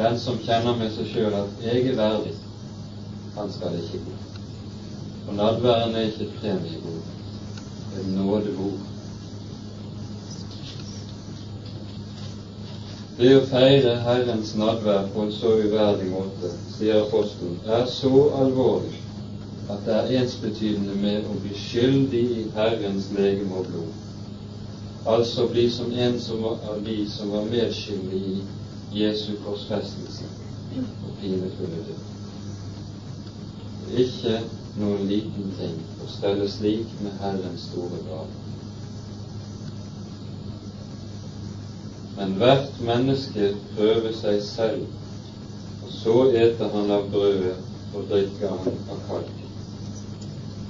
Den 0.00 0.18
som 0.18 0.40
kjenner 0.42 0.74
med 0.80 0.90
seg 0.96 1.12
sjøl 1.12 1.36
at 1.38 1.62
jeg 1.62 1.84
er 1.92 1.98
verdig, 2.00 2.34
han 3.36 3.52
skal 3.52 3.76
ikke 3.78 4.04
gå. 4.06 4.14
For 5.24 5.32
nadværen 5.32 5.94
er 5.96 6.00
ikke 6.00 6.24
et 6.24 6.38
premiebord, 6.40 7.04
det 7.90 7.98
er 7.98 8.06
et 8.06 8.14
nådebord. 8.14 8.80
Det 13.20 13.30
å 13.36 13.46
feire 13.50 13.98
Herrens 14.00 14.54
nadvær 14.56 15.10
på 15.14 15.26
en 15.26 15.32
så 15.36 15.52
uverdig 15.60 16.08
måte, 16.08 16.54
sier 16.76 17.02
apostelen, 17.02 17.58
er 17.68 17.84
så 17.92 18.12
alvorlig 18.40 18.96
at 19.70 19.82
det 19.86 19.96
er 19.96 20.22
ensbetydende 20.22 20.94
med 21.02 21.26
å 21.28 21.36
bli 21.42 21.52
skyldig 21.54 22.22
i 22.38 22.46
Herrens 22.54 23.10
legeme 23.14 23.60
og 23.60 23.68
blod. 23.68 23.98
Altså 25.06 25.46
bli 25.52 25.66
som 25.72 25.92
en 25.92 26.18
som 26.20 26.42
var, 26.42 26.56
av 26.72 26.80
de 26.84 26.96
som 27.12 27.30
var 27.34 27.46
medskyldig 27.52 28.22
i 28.32 29.02
Jesu 29.02 29.34
korsfestelse 29.44 30.26
og 30.80 31.12
pinefulle 31.20 31.84
død. 31.90 32.09
Ikke 33.88 34.40
noen 34.78 35.08
liten 35.08 35.50
ting 35.58 35.78
å 36.04 36.08
stelle 36.14 36.46
slik 36.52 36.92
med 37.02 37.16
Herrens 37.22 37.66
store 37.70 38.00
gave. 38.06 38.40
Men 42.18 42.36
hvert 42.38 42.80
menneske 42.84 43.54
prøver 43.74 44.12
seg 44.20 44.42
selv, 44.44 44.86
og 45.84 45.94
så 46.02 46.16
eter 46.44 46.68
han 46.74 46.92
av 46.92 47.08
brødet 47.12 47.56
og 47.96 48.04
drikker 48.10 48.52
han 48.60 48.76
av 48.92 49.00
kalk. 49.08 49.32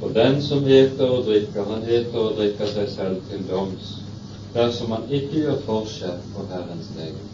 For 0.00 0.14
den 0.16 0.40
som 0.46 0.64
eter 0.64 1.10
og 1.10 1.26
drikker, 1.26 1.66
han 1.68 1.84
eter 1.84 2.22
og 2.22 2.38
drikker 2.38 2.70
seg 2.72 2.88
selv 2.94 3.26
til 3.28 3.42
doms, 3.50 3.90
dersom 4.54 4.94
han 4.96 5.04
ikke 5.10 5.42
gjør 5.44 5.60
forskjell 5.66 6.22
på 6.32 6.46
Herrens 6.54 6.88
legeme. 6.96 7.28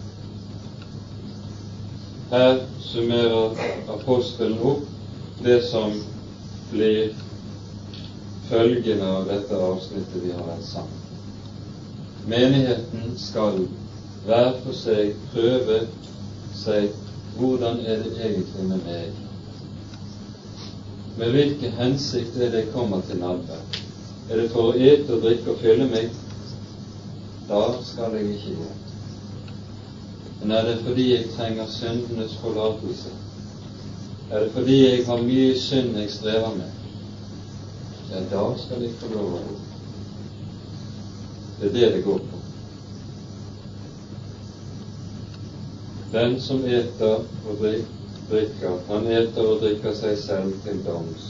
Her 2.33 2.57
summerer 2.83 3.55
apostelen 3.95 4.59
opp 4.73 4.96
det 5.43 5.63
som 5.63 5.93
blir 6.71 7.15
følgende 8.49 9.07
av 9.07 9.27
dette 9.29 9.57
avsnittet 9.57 10.23
vi 10.23 10.33
har 10.33 10.47
vært 10.47 10.65
sammen. 10.65 11.03
Menigheten 12.27 13.13
skal 13.19 13.61
hver 14.27 14.57
for 14.65 14.75
seg 14.75 15.13
prøve 15.33 15.81
seg 16.57 16.89
hvordan 17.37 17.83
er 17.87 18.01
det 18.03 18.15
egentlig 18.17 18.65
med 18.71 18.87
meg? 18.87 19.21
Med 21.17 21.35
hvilken 21.37 21.77
hensikt 21.79 22.37
er 22.37 22.51
det 22.51 22.65
jeg 22.65 22.73
kommer 22.73 23.05
til 23.07 23.21
nadverd? 23.21 23.79
Er 24.31 24.41
det 24.41 24.49
for 24.55 24.73
å 24.73 24.81
ete 24.89 25.15
og 25.15 25.23
drikke 25.23 25.53
og 25.53 25.61
fylle 25.63 25.87
meg? 25.93 26.11
Da 27.47 27.63
skal 27.87 28.17
jeg 28.19 28.35
ikke 28.35 28.57
gå. 28.59 28.73
Men 30.41 30.57
er 30.57 30.67
det 30.67 30.81
fordi 30.83 31.07
jeg 31.13 31.31
trenger 31.37 31.71
syndenes 31.71 32.35
forlatelse? 32.43 33.13
Er 34.31 34.41
det 34.41 34.53
fordi 34.53 34.77
jeg 34.83 35.07
har 35.07 35.23
mye 35.23 35.59
synd 35.59 35.99
jeg 35.99 36.11
strever 36.11 36.55
med? 36.57 36.71
Ja, 38.11 38.23
da 38.31 38.43
skal 38.59 38.83
jeg 38.83 38.97
få 38.99 39.11
lov 39.13 39.35
å 39.37 39.43
gå. 39.45 39.59
Det 41.61 41.69
er 41.69 41.75
det 41.77 41.91
det 41.95 42.03
går 42.05 42.19
på. 42.31 42.41
Den 46.13 46.41
som 46.41 46.65
eter 46.65 47.23
og 47.47 47.63
drikker, 48.31 48.79
han 48.89 49.07
eter 49.07 49.47
og 49.47 49.61
drikker 49.63 49.95
seg 49.95 50.19
selv 50.19 50.59
til 50.65 50.81
doms, 50.87 51.29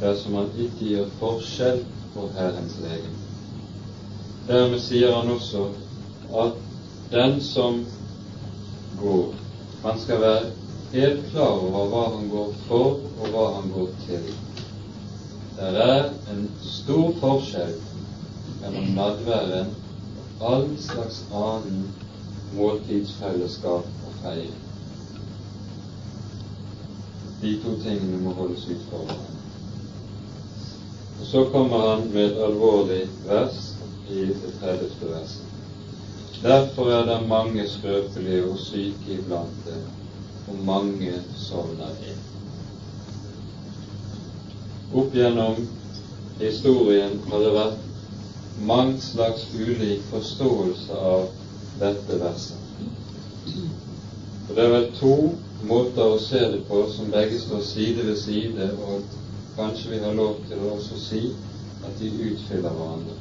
dersom 0.00 0.38
han 0.40 0.48
ikke 0.56 0.88
gjør 0.92 1.10
forskjell 1.20 1.82
på 2.14 2.28
Herrens 2.36 2.78
legen. 2.84 3.18
Dermed 4.48 4.80
sier 4.80 5.12
han 5.12 5.28
også 5.34 5.66
at 6.44 6.64
den 7.12 7.40
som 7.44 7.82
går, 9.02 9.34
han 9.84 10.00
skal 10.00 10.24
være 10.24 10.67
helt 10.92 11.30
klar 11.30 11.58
over 11.64 11.88
hva 11.92 12.04
han 12.16 12.28
går 12.32 12.52
for, 12.68 13.00
og 13.20 13.32
hva 13.34 13.46
han 13.58 13.72
går 13.74 13.90
til. 14.06 14.30
Det 15.58 15.72
er 15.84 16.04
en 16.32 16.44
stor 16.62 17.12
forskjell 17.20 17.74
mellom 18.60 18.92
nadværen 18.96 19.74
og 20.38 20.46
all 20.52 20.68
slags 20.80 21.24
annen 21.34 21.88
måltidsfellesskap 22.56 23.88
og 24.06 24.20
feil. 24.22 24.54
De 27.42 27.52
to 27.62 27.74
tingene 27.82 28.22
må 28.22 28.32
holdes 28.38 28.64
ut 28.70 28.86
for 28.90 29.02
hverandre. 29.02 29.34
Og 31.20 31.26
Så 31.26 31.44
kommer 31.52 31.88
han 31.90 32.08
med 32.14 32.24
et 32.24 32.42
alvorlig 32.46 33.02
vers 33.26 33.60
i 34.10 34.24
det 34.30 34.54
30. 34.60 34.90
verset. 35.02 35.44
Derfor 36.42 36.90
er 36.90 37.06
det 37.06 37.28
mange 37.28 37.68
skrøpelige 37.68 38.44
og 38.46 38.58
syke 38.58 39.18
iblant 39.18 39.64
dem, 39.66 39.82
og 40.48 40.62
mange 40.64 41.20
sovner 41.36 41.98
inn. 42.08 42.22
Opp 44.96 45.14
gjennom 45.14 45.60
historien 46.40 47.18
har 47.28 47.44
det 47.44 47.52
vært 47.56 48.62
mange 48.70 49.00
slags 49.02 49.44
ulik 49.54 50.06
forståelse 50.12 51.02
av 51.12 51.28
dette 51.82 52.20
verset. 52.22 52.64
Og 54.48 54.54
Det 54.56 54.64
er 54.64 54.72
vel 54.72 54.88
to 55.00 55.14
måter 55.68 56.14
å 56.14 56.20
se 56.24 56.40
det 56.54 56.62
på 56.68 56.86
som 56.94 57.10
begge 57.12 57.38
står 57.40 57.60
side 57.68 58.06
ved 58.06 58.16
side, 58.16 58.70
og 58.80 59.00
kanskje 59.58 59.92
vi 59.92 60.00
har 60.06 60.16
lov 60.16 60.38
til 60.48 60.62
å 60.64 60.74
også 60.78 60.98
si 61.02 61.22
at 61.84 62.00
de 62.00 62.08
utfyller 62.30 62.72
hverandre. 62.78 63.16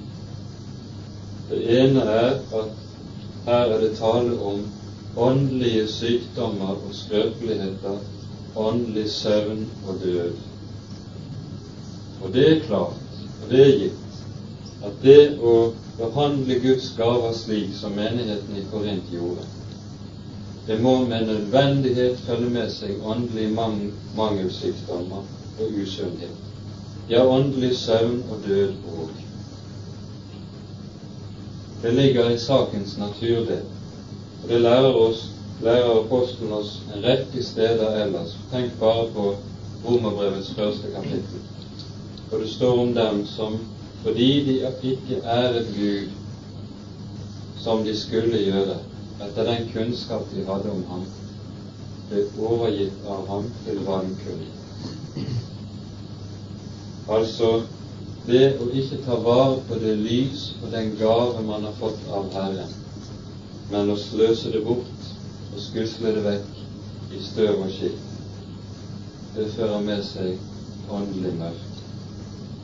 Det 1.49 1.61
ene 1.81 2.03
er 2.11 2.33
at 2.61 2.73
her 3.47 3.73
er 3.73 3.83
det 3.83 3.95
tale 3.99 4.35
om 4.43 4.63
åndelige 5.17 5.87
sykdommer 5.87 6.75
og 6.87 6.93
skrøpeligheter, 6.93 7.97
åndelig 8.55 9.09
søvn 9.09 9.65
og 9.87 9.95
død. 10.03 10.31
Og 12.23 12.33
det 12.33 12.45
er 12.51 12.63
klart, 12.67 13.01
og 13.43 13.49
det 13.49 13.61
er 13.61 13.79
gitt, 13.79 14.23
at 14.85 14.97
det 15.01 15.21
å 15.41 15.53
behandle 15.97 16.59
Guds 16.61 16.91
gaver 16.97 17.33
slik 17.33 17.73
som 17.77 17.97
menigheten 17.97 18.57
i 18.57 18.65
Korint 18.71 19.09
gjorde, 19.13 19.45
det 20.67 20.81
må 20.83 20.97
med 21.07 21.25
nødvendighet 21.25 22.19
følge 22.27 22.49
med 22.51 22.69
seg 22.71 23.05
åndelig 23.07 23.47
mang 23.55 23.77
mangelsykdommer 24.17 25.23
og 25.59 25.79
usunnhet. 25.81 26.43
Ja, 27.09 27.23
åndelig 27.23 27.71
søvn 27.79 28.19
og 28.29 28.43
død 28.43 28.73
òg. 28.99 29.13
Det 31.81 31.93
ligger 31.93 32.29
i 32.29 32.37
sakens 32.37 32.97
natur, 32.97 33.45
det. 33.47 33.61
Og 34.43 34.49
det 34.49 34.61
lærer 34.61 34.93
oss, 34.95 35.23
lærer 35.63 35.99
apostelen 36.03 36.53
oss 36.53 36.81
en 36.95 37.03
rekke 37.03 37.43
steder 37.43 38.03
ellers. 38.03 38.37
Tenk 38.51 38.77
bare 38.79 39.07
på 39.15 39.31
Romerbrevets 39.85 40.53
første 40.57 40.91
kapittel. 40.95 41.41
For 42.29 42.37
det 42.43 42.49
står 42.49 42.79
om 42.83 42.93
dem 42.93 43.25
som 43.25 43.59
fordi 44.03 44.45
de 44.45 44.53
ikke 44.83 45.21
æret 45.25 45.67
Gud 45.75 46.09
som 47.59 47.83
de 47.83 47.95
skulle 47.97 48.37
gjøre, 48.37 48.77
etter 49.25 49.43
den 49.49 49.69
kunnskap 49.73 50.27
de 50.35 50.45
hadde 50.45 50.71
om 50.71 50.83
ham, 50.91 51.05
ble 52.09 52.21
overgitt 52.39 53.07
av 53.09 53.25
ham 53.27 53.49
til 53.65 53.81
vankunnig. 53.87 54.51
Altså 57.09 57.49
det 58.27 58.43
å 58.61 58.69
ikke 58.69 59.01
ta 59.05 59.17
vare 59.23 59.57
på 59.67 59.79
det 59.81 59.95
lys 59.99 60.51
og 60.61 60.71
den 60.71 60.93
gave 60.99 61.43
man 61.47 61.65
har 61.67 61.75
fått 61.79 61.99
av 62.13 62.29
Herren, 62.35 62.71
men 63.71 63.91
å 63.91 63.97
sløse 63.99 64.51
det 64.53 64.63
bort 64.65 65.09
og 65.53 65.59
skusle 65.61 66.13
det 66.15 66.23
vekk 66.27 67.15
i 67.17 67.23
støv 67.23 67.63
og 67.65 67.73
skitt, 67.73 68.05
det 69.35 69.49
fører 69.55 69.83
med 69.85 70.05
seg 70.07 70.91
åndelig 70.91 71.33
mørke 71.39 71.83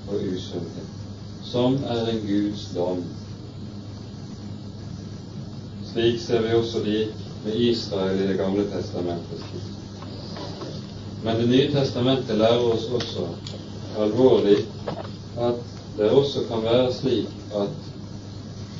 og 0.09 0.23
usunnhet, 0.33 0.95
som 1.47 1.77
er 1.83 2.09
en 2.13 2.23
Guds 2.27 2.69
dom 2.75 3.03
slik 5.93 6.17
ser 6.21 6.41
vi 6.41 6.55
også 6.57 6.79
de 6.81 7.07
med 7.43 7.55
Israel 7.55 8.21
i 8.21 8.27
Det 8.27 8.37
gamle 8.37 8.63
testamentet. 8.71 9.43
Men 11.23 11.37
Det 11.37 11.47
nye 11.49 11.71
testamentet 11.71 12.37
lærer 12.37 12.63
oss 12.73 12.87
også 12.89 13.27
alvorlig 14.01 14.57
at 15.37 15.59
det 15.97 16.09
også 16.09 16.47
kan 16.49 16.63
være 16.65 16.93
slik 16.93 17.29
at 17.53 17.91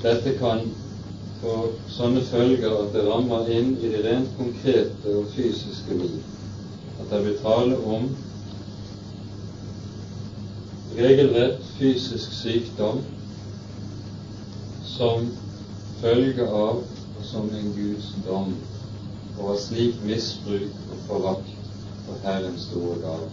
dette 0.01 0.33
kan 0.39 0.65
få 1.43 1.55
sånne 1.91 2.21
følger 2.31 2.75
at 2.79 2.93
det 2.95 3.03
rammer 3.07 3.49
inn 3.51 3.73
i 3.83 3.89
det 3.91 4.03
rent 4.05 4.29
konkrete 4.37 5.15
og 5.19 5.31
fysiske 5.35 5.97
liv. 5.99 6.21
At 7.01 7.09
det 7.11 7.19
blir 7.25 7.41
tale 7.43 7.79
om 7.95 8.05
regelrett 10.97 11.65
fysisk 11.77 12.35
sykdom 12.37 13.01
som 14.93 15.27
følge 16.01 16.47
av 16.47 16.79
og 16.83 17.25
som 17.27 17.49
en 17.57 17.73
Guds 17.75 18.11
dom 18.27 18.53
over 19.39 19.57
slik 19.59 19.99
misbruk 20.07 20.91
og 20.93 21.07
forakt 21.07 21.53
for 22.05 22.19
Herrens 22.23 22.69
store 22.69 22.99
gave. 23.01 23.31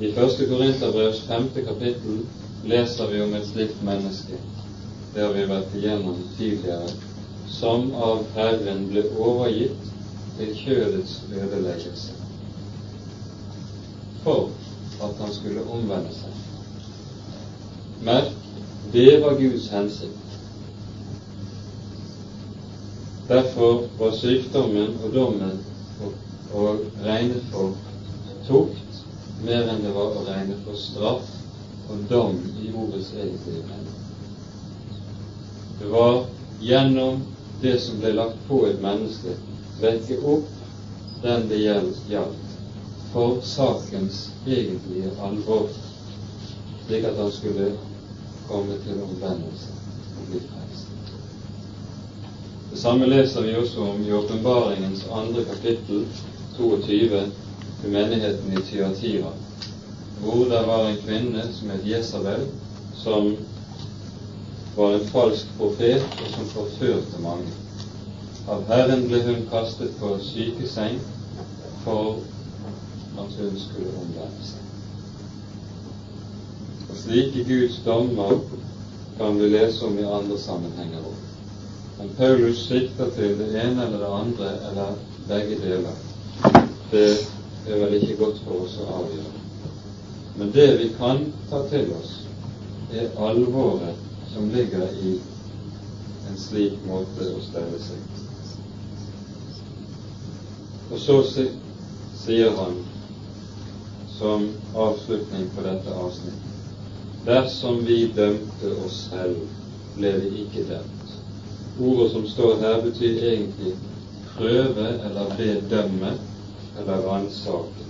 I 0.00 0.14
første 0.16 0.46
Korinterbrevs 0.48 1.20
femte 1.28 1.64
kapittel 1.66 2.22
leser 2.70 3.12
vi 3.12 3.20
om 3.20 3.34
et 3.36 3.48
slikt 3.50 3.82
menneske. 3.84 4.38
Det 5.14 5.22
har 5.22 5.32
vi 5.34 5.46
vært 5.50 5.74
igjennom 5.74 6.18
tidligere. 6.38 6.90
Som 7.50 7.94
av 7.98 8.26
Herren 8.36 8.84
ble 8.92 9.02
overgitt 9.18 9.88
til 10.38 10.52
kjødets 10.60 11.16
ødeleggelse. 11.34 12.14
For 14.22 14.50
at 15.02 15.18
han 15.18 15.34
skulle 15.34 15.66
omvende 15.66 16.14
seg. 16.14 16.36
Merk, 18.06 18.36
det 18.92 19.22
var 19.24 19.34
Guds 19.40 19.68
hensikt. 19.74 20.16
Derfor 23.30 23.84
var 23.98 24.14
sykdommen 24.18 24.96
og 25.04 25.12
dommen 25.14 25.58
å 26.54 26.70
regne 27.04 27.42
for 27.50 27.74
tukt 28.46 29.02
mer 29.44 29.68
enn 29.70 29.84
det 29.84 29.92
var 29.94 30.16
å 30.18 30.24
regne 30.26 30.58
for 30.64 30.78
straff 30.78 31.30
og 31.90 32.06
dom 32.10 32.40
i 32.60 32.72
ordets 32.74 33.12
egentlige 33.14 33.66
mening. 33.68 33.99
Det 35.80 35.88
var 35.88 36.24
gjennom 36.60 37.22
det 37.60 37.78
som 37.80 38.00
ble 38.00 38.12
lagt 38.12 38.40
på 38.48 38.66
et 38.68 38.82
menneske, 38.84 39.32
vekke 39.80 40.18
opp 40.28 40.48
den 41.22 41.46
det 41.48 41.60
gjaldt, 41.64 42.56
for 43.12 43.38
sakens 43.44 44.26
egentlige 44.46 45.12
alvor, 45.24 45.70
slik 46.86 47.04
at 47.08 47.16
han 47.16 47.32
skulle 47.32 47.70
komme 48.48 48.76
til 48.84 49.00
omvendelse 49.06 49.72
og 50.20 50.28
bli 50.30 50.40
frelst. 50.50 51.14
Det 52.70 52.78
samme 52.78 53.08
leser 53.08 53.48
vi 53.48 53.56
også 53.56 53.86
om 53.94 54.02
i 54.04 54.12
åpenbaringens 54.12 55.06
andre 55.12 55.44
kapittel, 55.48 56.04
22, 56.58 57.22
til 57.80 57.94
menigheten 57.96 58.52
i 58.52 58.66
Tyatira, 58.68 59.32
hvor 60.20 60.44
det 60.44 60.60
var 60.68 60.90
en 60.90 61.00
kvinne 61.06 61.46
som 61.56 61.72
het 61.72 61.88
Jesabel, 61.88 62.44
som 63.00 63.32
var 64.80 64.94
en 64.94 65.08
falsk 65.12 65.46
profet, 65.58 66.02
og 66.02 66.28
som 66.34 66.46
forførte 66.54 67.20
mange. 67.20 67.50
Av 68.48 68.62
Herren 68.70 69.02
ble 69.10 69.20
hun 69.26 69.42
kastet 69.50 69.92
på 70.00 70.14
sykeseng 70.24 70.96
for 71.84 72.22
at 73.20 73.34
hun 73.36 73.58
skulle 73.60 73.92
omvende 74.00 74.46
seg. 74.48 74.64
Og 76.88 76.96
slike 77.02 77.44
Guds 77.50 77.76
dommer 77.84 78.38
kan 79.18 79.36
vi 79.36 79.52
lese 79.52 79.84
om 79.84 80.00
i 80.00 80.08
andre 80.08 80.40
sammenhenger 80.40 81.04
òg. 81.12 81.20
Men 82.00 82.16
Paulus 82.16 82.64
sikter 82.64 83.12
til 83.18 83.36
det 83.36 83.52
ene 83.60 83.84
eller 83.84 84.00
det 84.00 84.12
andre 84.22 84.52
eller 84.70 84.98
begge 85.28 85.60
deler, 85.60 86.04
det 86.90 87.08
er 87.68 87.82
vel 87.84 87.98
ikke 88.00 88.22
godt 88.24 88.40
for 88.46 88.64
oss 88.64 88.80
å 88.80 88.92
avgjøre. 89.02 89.48
Men 90.40 90.54
det 90.56 90.70
vi 90.80 90.94
kan 90.96 91.26
ta 91.50 91.66
til 91.68 91.92
oss, 92.00 92.22
er 92.96 93.12
alvoret 93.20 94.06
som 94.34 94.50
ligger 94.50 94.88
i 94.88 95.20
en 96.30 96.38
slik 96.38 96.78
måte 96.86 97.30
å 97.34 97.42
stelle 97.48 97.80
seg. 97.82 98.00
Og 100.90 100.98
så 100.98 101.16
sier 102.24 102.54
han 102.58 102.78
som 104.18 104.48
avslutning 104.74 105.50
på 105.56 105.66
dette 105.66 105.94
avsnittet 105.94 106.50
Dersom 107.24 107.84
vi 107.84 108.06
dømte 108.16 108.70
oss 108.84 109.02
selv, 109.10 109.40
ble 109.96 110.10
vi 110.22 110.28
ikke 110.44 110.62
dømt. 110.70 111.10
Ordet 111.80 112.06
som 112.14 112.24
står 112.28 112.54
her, 112.62 112.78
betyr 112.80 113.18
egentlig 113.32 113.74
prøve 114.30 114.86
eller 115.04 115.34
bedømme 115.36 116.14
eller 116.80 117.04
ransake. 117.04 117.84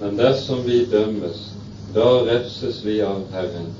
Men 0.00 0.18
dersom 0.18 0.64
vi 0.66 0.80
dømmes, 0.90 1.46
da 1.94 2.08
refses 2.26 2.82
vi 2.82 2.98
av 3.06 3.22
Herren 3.30 3.70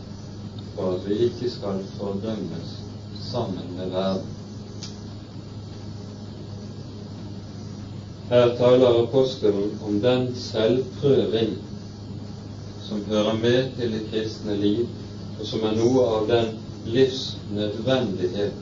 for 0.77 0.95
at 0.95 1.09
vi 1.09 1.18
ikke 1.27 1.51
skal 1.51 1.83
fordømmes 1.99 2.79
sammen 3.33 3.77
med 3.77 3.91
verden. 3.91 4.31
Her 8.29 8.57
taler 8.57 9.03
apostelen 9.03 9.79
om 9.87 10.01
den 10.01 10.37
selvprøving 10.37 11.57
som 12.89 13.03
hører 13.09 13.33
med 13.33 13.77
til 13.77 13.93
det 13.93 14.07
kristne 14.11 14.57
liv, 14.57 14.87
og 15.41 15.47
som 15.47 15.64
er 15.64 15.77
noe 15.77 16.07
av 16.16 16.29
den 16.29 16.57
livsnødvendighet 16.85 18.57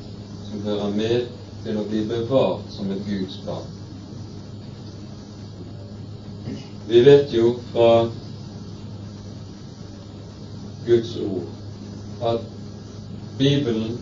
som 0.51 0.67
hører 0.67 0.91
med 0.97 1.31
til 1.65 1.79
å 1.79 1.87
bli 1.87 2.03
bevart 2.11 2.69
som 2.75 2.91
et 2.91 3.07
Guds 3.07 3.39
barn. 3.47 3.71
Vi 6.89 7.01
vet 7.07 7.33
jo 7.33 7.55
fra 7.73 7.91
Guds 10.87 11.17
ord 11.23 11.62
at 12.23 12.41
Bibelen 13.39 13.99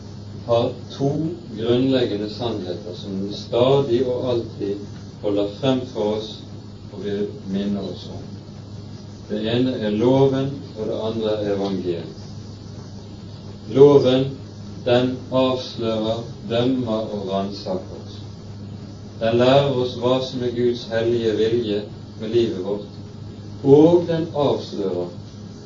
har 0.46 0.70
to 0.98 1.10
grunnleggende 1.58 2.30
sannheter 2.30 2.94
som 2.94 3.10
den 3.10 3.32
stadig 3.32 4.06
og 4.06 4.30
alltid 4.30 4.76
holder 5.22 5.46
frem 5.60 5.80
for 5.94 6.16
oss 6.16 6.30
og 6.92 7.04
vil 7.04 7.28
minne 7.52 7.80
oss 7.80 8.08
om. 8.10 8.24
Det 9.30 9.40
ene 9.52 9.76
er 9.78 9.90
loven, 9.90 10.50
og 10.78 10.86
det 10.88 10.98
andre 11.06 11.36
er 11.36 11.54
evangeliet. 11.54 12.04
Loven, 13.70 14.26
den 14.84 15.12
avslører, 15.30 16.24
dømmer 16.50 17.14
og 17.14 17.28
ransaker 17.30 18.02
oss. 18.02 18.18
Den 19.20 19.38
lærer 19.38 19.76
oss 19.84 19.94
hva 20.00 20.16
som 20.26 20.42
er 20.42 20.54
Guds 20.56 20.86
hellige 20.90 21.36
vilje 21.38 21.82
med 22.20 22.34
livet 22.34 22.64
vårt, 22.64 22.86
og 23.64 24.06
den 24.08 24.26
avslører 24.34 25.08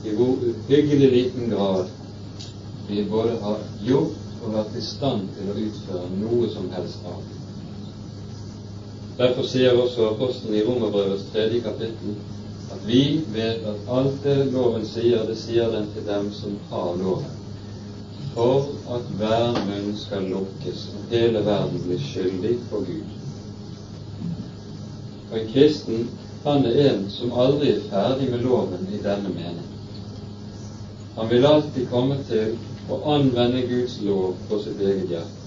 i 0.04 0.12
hvor 0.14 0.34
uhyggelig 0.44 1.10
liten 1.10 1.48
grad 1.50 1.86
vi 2.88 3.04
både 3.10 3.38
har 3.42 3.58
gjort 3.84 4.20
og 4.44 4.52
vært 4.54 4.76
i 4.76 4.82
stand 4.84 5.28
til 5.36 5.50
å 5.50 5.56
utføre 5.66 6.10
noe 6.18 6.50
som 6.52 6.68
helst 6.74 7.06
av. 7.08 7.22
Derfor 9.18 9.46
sier 9.46 9.78
også 9.78 10.10
apostelen 10.10 10.58
i 10.58 10.64
Romerbrevets 10.66 11.28
tredje 11.32 11.62
kapittel 11.64 12.16
at 12.74 12.82
vi 12.88 13.02
vet 13.32 13.64
at 13.70 13.90
alt 13.96 14.16
det 14.24 14.50
loven 14.52 14.84
sier, 14.88 15.22
det 15.28 15.36
sier 15.38 15.70
den 15.72 15.86
til 15.94 16.06
dem 16.08 16.30
som 16.34 16.56
har 16.72 16.96
loven, 16.98 17.36
for 18.34 18.66
at 18.96 19.12
hver 19.20 19.60
munn 19.68 19.92
skal 20.00 20.26
lukkes 20.32 20.88
og 20.96 21.14
hele 21.14 21.44
verden 21.46 21.84
blir 21.86 22.02
skyldig 22.02 22.56
for 22.70 22.84
Gud. 22.88 23.14
Og 25.30 25.38
en 25.38 25.48
kristen, 25.52 26.08
han 26.44 26.66
er 26.66 26.80
en 26.88 27.06
som 27.12 27.32
aldri 27.38 27.70
er 27.76 27.86
ferdig 27.92 28.28
med 28.32 28.44
loven 28.44 28.88
i 28.92 29.00
denne 29.04 29.30
mening. 29.32 29.70
Han 31.14 31.30
vil 31.30 31.46
alltid 31.46 31.86
komme 31.88 32.18
til 32.28 32.56
å 32.88 33.00
anvende 33.14 33.62
Guds 33.68 34.00
lov 34.04 34.34
på 34.48 34.58
sitt 34.64 34.80
eget 34.80 35.10
hjerte. 35.14 35.40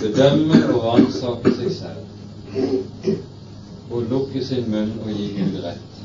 Bedømme 0.00 0.60
og 0.70 0.84
ransake 0.84 1.54
seg 1.56 1.72
selv. 1.72 3.10
Og 3.90 4.06
lukke 4.10 4.44
sin 4.44 4.68
munn 4.70 4.92
og 5.02 5.10
gi 5.12 5.30
Gud 5.38 5.58
rett. 5.64 6.02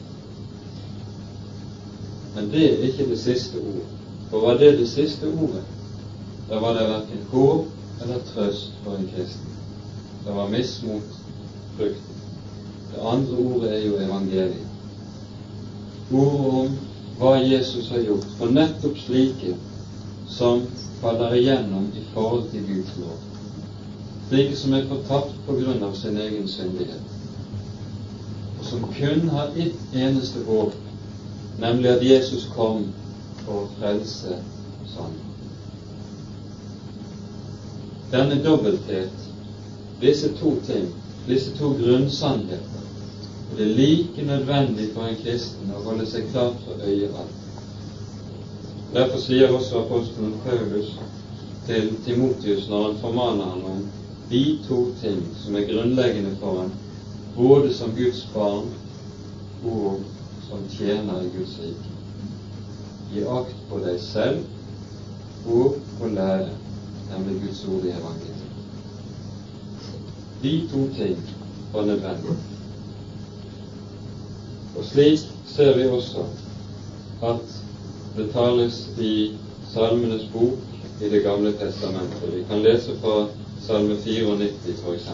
Men 2.36 2.50
det 2.54 2.66
er 2.70 2.88
ikke 2.88 3.10
det 3.10 3.20
siste 3.20 3.60
ord. 3.60 3.86
For 4.30 4.46
var 4.46 4.60
det 4.62 4.78
det 4.78 4.88
siste 4.90 5.28
ordet, 5.28 5.64
da 6.50 6.60
var 6.62 6.78
det 6.78 6.90
verken 6.90 7.24
håp 7.32 8.02
eller 8.04 8.26
trøst 8.34 8.78
for 8.84 8.98
en 8.98 9.10
kristen. 9.16 9.56
Det 10.26 10.36
var 10.36 10.50
mismot, 10.50 11.16
frukten. 11.78 12.20
Det 12.92 13.02
andre 13.06 13.38
ordet 13.38 13.72
er 13.74 13.86
jo 13.86 13.98
evangeliet. 13.98 14.68
Ordet 16.12 16.54
om 16.62 16.78
hva 17.20 17.36
Jesus 17.44 17.90
har 17.90 18.06
gjort 18.06 18.30
for 18.38 18.54
nettopp 18.54 18.98
slike 19.04 19.54
som 20.30 20.62
faller 21.02 21.36
igjennom 21.36 21.92
i 21.96 22.04
forhold 22.14 22.50
til 22.52 22.68
Guds 22.68 22.98
lov, 23.02 23.18
slike 24.30 24.58
som 24.58 24.74
er 24.74 24.90
fortapt 24.92 25.34
på 25.48 25.56
grunn 25.62 25.84
av 25.84 25.96
sin 25.98 26.18
egen 26.18 26.48
syndighet, 26.48 27.16
og 28.60 28.66
som 28.66 28.86
kun 28.94 29.30
har 29.34 29.56
ett 29.58 29.96
eneste 29.96 30.44
håp, 30.48 30.76
nemlig 31.60 31.90
at 31.96 32.06
Jesus 32.06 32.46
kom 32.56 32.86
for 33.46 33.64
å 33.64 33.70
frelse 33.80 34.38
sannheten. 34.94 35.26
Denne 38.12 38.40
dobbelthet, 38.44 39.28
disse 40.02 40.32
to 40.40 40.56
ting, 40.68 40.88
disse 41.28 41.52
to 41.58 41.74
grunnsannheter, 41.78 42.86
det 43.56 43.66
er 43.66 43.76
like 43.76 44.24
nødvendig 44.26 44.92
for 44.94 45.10
en 45.10 45.20
kristen 45.24 45.74
å 45.74 45.84
holde 45.86 46.06
seg 46.10 46.30
klart 46.32 46.58
for 46.66 46.86
øyet 46.86 47.16
alt. 47.18 47.39
Derfor 48.94 49.20
sier 49.22 49.52
også 49.54 49.84
apostelen 49.84 50.40
Paulus 50.44 50.96
til 51.68 51.92
Timotius 52.06 52.70
når 52.70 52.88
han 52.88 52.96
formaner 53.02 53.52
ham 53.52 53.66
om 53.66 53.84
de 54.32 54.60
to 54.66 54.80
ting 55.02 55.20
som 55.38 55.56
er 55.56 55.68
grunnleggende 55.70 56.32
for 56.40 56.62
ham, 56.62 56.72
både 57.36 57.74
som 57.74 57.94
Guds 57.98 58.24
barn 58.34 58.72
og 59.66 60.02
som 60.48 60.66
tjener 60.74 61.22
i 61.22 61.30
Guds 61.36 61.54
rike. 61.62 61.94
Gi 63.14 63.24
akt 63.38 63.62
på 63.70 63.84
deg 63.86 64.02
selv 64.02 64.42
og 65.46 65.78
på 66.00 66.10
lære, 66.18 66.50
nemlig 67.14 67.40
Guds 67.46 67.62
ord 67.70 67.86
i 67.86 67.94
evangeliet. 67.94 68.46
De 70.42 70.58
to 70.74 70.84
ting 70.98 71.18
var 71.74 71.86
nødvendig. 71.86 72.38
Og 74.78 74.86
slik 74.86 75.30
ser 75.46 75.76
vi 75.78 75.90
også 75.94 76.26
at 77.22 77.60
det 78.16 78.34
tales 78.34 78.88
i 78.98 79.32
Salmenes 79.74 80.32
bok 80.34 80.60
i 81.02 81.10
Det 81.10 81.20
gamle 81.20 81.52
testamentet. 81.52 82.34
Vi 82.34 82.44
kan 82.50 82.62
lese 82.64 82.92
fra 83.02 83.28
Salme 83.62 83.96
94 83.96 84.50
f.eks. 84.86 85.10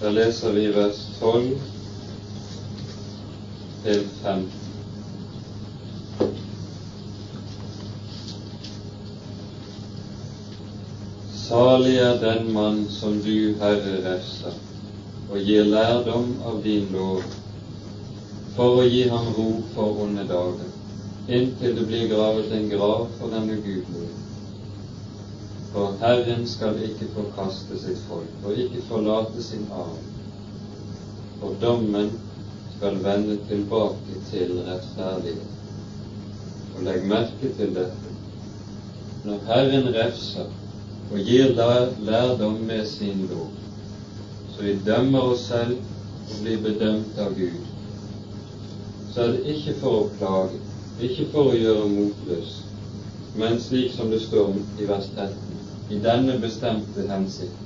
Der 0.00 0.10
leser 0.10 0.52
vi 0.52 0.66
vers 0.74 1.06
12 1.20 1.60
til 3.84 4.08
15. 4.22 4.61
Salig 11.52 11.96
er 12.00 12.20
den 12.20 12.52
mann 12.52 12.86
som 12.90 13.18
du, 13.20 13.54
Herre, 13.60 13.96
refser, 14.04 14.54
og 15.28 15.48
gir 15.48 15.66
lærdom 15.68 16.30
av 16.48 16.62
din 16.64 16.86
lov, 16.94 17.26
for 18.54 18.78
å 18.80 18.86
gi 18.88 19.02
ham 19.10 19.26
ro 19.36 19.44
for 19.74 19.98
onde 20.06 20.24
dager, 20.30 20.70
inntil 21.28 21.74
det 21.76 21.84
blir 21.90 22.06
gravet 22.14 22.54
en 22.56 22.70
grav 22.70 23.02
for 23.18 23.34
den 23.34 23.52
ugudelige. 23.52 24.14
For 25.74 25.92
Herren 26.00 26.48
skal 26.54 26.80
ikke 26.86 27.10
forkaste 27.18 27.82
sitt 27.84 28.00
folk 28.06 28.48
og 28.48 28.56
ikke 28.64 28.80
forlate 28.88 29.44
sin 29.44 29.68
arv. 29.82 30.00
For 31.42 31.60
dommen 31.60 32.16
skal 32.78 32.96
vende 33.04 33.36
tilbake 33.52 34.22
til 34.32 34.56
rettferdighet. 34.70 35.60
Og 36.72 36.88
legg 36.88 37.06
merke 37.12 37.52
til 37.60 37.76
dette. 37.76 38.16
Når 39.28 39.48
Herren 39.52 39.92
refser, 40.00 40.48
og 41.12 41.18
gir 41.18 41.48
lærdom 42.00 42.54
med 42.66 42.86
sin 42.86 43.28
lov, 43.30 43.48
så 44.52 44.62
vi 44.62 44.78
dømmer 44.86 45.20
oss 45.20 45.42
selv 45.48 45.74
og 46.30 46.38
blir 46.40 46.62
bedømt 46.64 47.18
av 47.20 47.34
Gud, 47.36 47.58
så 49.12 49.26
er 49.26 49.34
det 49.34 49.54
ikke 49.54 49.74
for 49.82 49.98
å 49.98 50.06
plage, 50.16 50.60
ikke 51.08 51.26
for 51.34 51.50
å 51.50 51.58
gjøre 51.58 51.90
motløs, 51.90 52.54
men 53.36 53.60
slik 53.60 53.92
som 53.96 54.08
det 54.12 54.22
står 54.24 54.56
i 54.80 54.88
vers 54.88 55.10
13, 55.18 55.60
i 55.92 56.00
denne 56.06 56.38
bestemte 56.40 57.04
hensikt, 57.10 57.60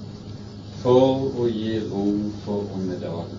for 0.83 1.31
å 1.39 1.47
gi 1.47 1.79
ro 1.87 2.05
for 2.43 2.67
onde 2.75 2.99
dager, 3.05 3.39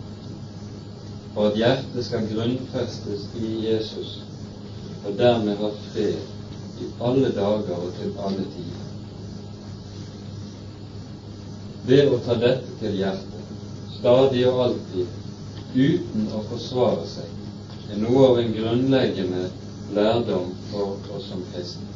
for 1.36 1.52
at 1.52 1.60
hjertet 1.60 2.08
skal 2.08 2.32
grunnfestes 2.32 3.28
i 3.36 3.54
Jesus, 3.68 4.20
og 5.04 5.20
dermed 5.20 5.60
ha 5.60 5.76
fred 5.92 6.80
i 6.80 6.92
alle 7.04 7.36
dager 7.36 7.76
og 7.76 7.96
til 8.00 8.16
alle 8.24 8.48
tider. 8.56 8.77
Ved 11.88 12.10
å 12.12 12.18
ta 12.26 12.36
dette 12.36 12.74
til 12.82 12.98
hjertet, 13.00 13.52
stadig 14.00 14.42
og 14.50 14.64
alltid, 14.66 15.14
uten 15.72 16.26
å 16.36 16.42
forsvare 16.50 17.06
seg, 17.08 17.30
er 17.88 18.02
noe 18.02 18.26
av 18.28 18.42
en 18.42 18.52
grunnleggende 18.58 19.46
lærdom 19.96 20.50
for 20.72 20.98
oss 21.16 21.30
som 21.30 21.46
kristne. 21.54 21.88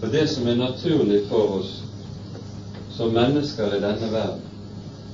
For 0.00 0.12
det 0.12 0.26
som 0.34 0.46
er 0.46 0.60
naturlig 0.60 1.22
for 1.30 1.56
oss 1.56 1.72
som 2.98 3.16
mennesker 3.16 3.78
i 3.78 3.80
denne 3.86 4.12
verden, 4.12 4.44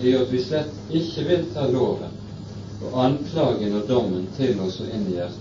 er 0.03 0.19
at 0.25 0.35
vi 0.35 0.43
slett 0.43 0.91
ikke 0.91 1.29
vil 1.31 1.47
ta 1.55 1.69
loven 1.71 2.19
og 2.83 2.99
anklagen 3.05 3.79
og 3.79 3.87
dommen 3.89 4.27
til 4.35 4.59
oss 4.65 4.81
og 4.83 4.91
inn 4.91 5.07
i 5.13 5.17
hjertet. 5.21 5.41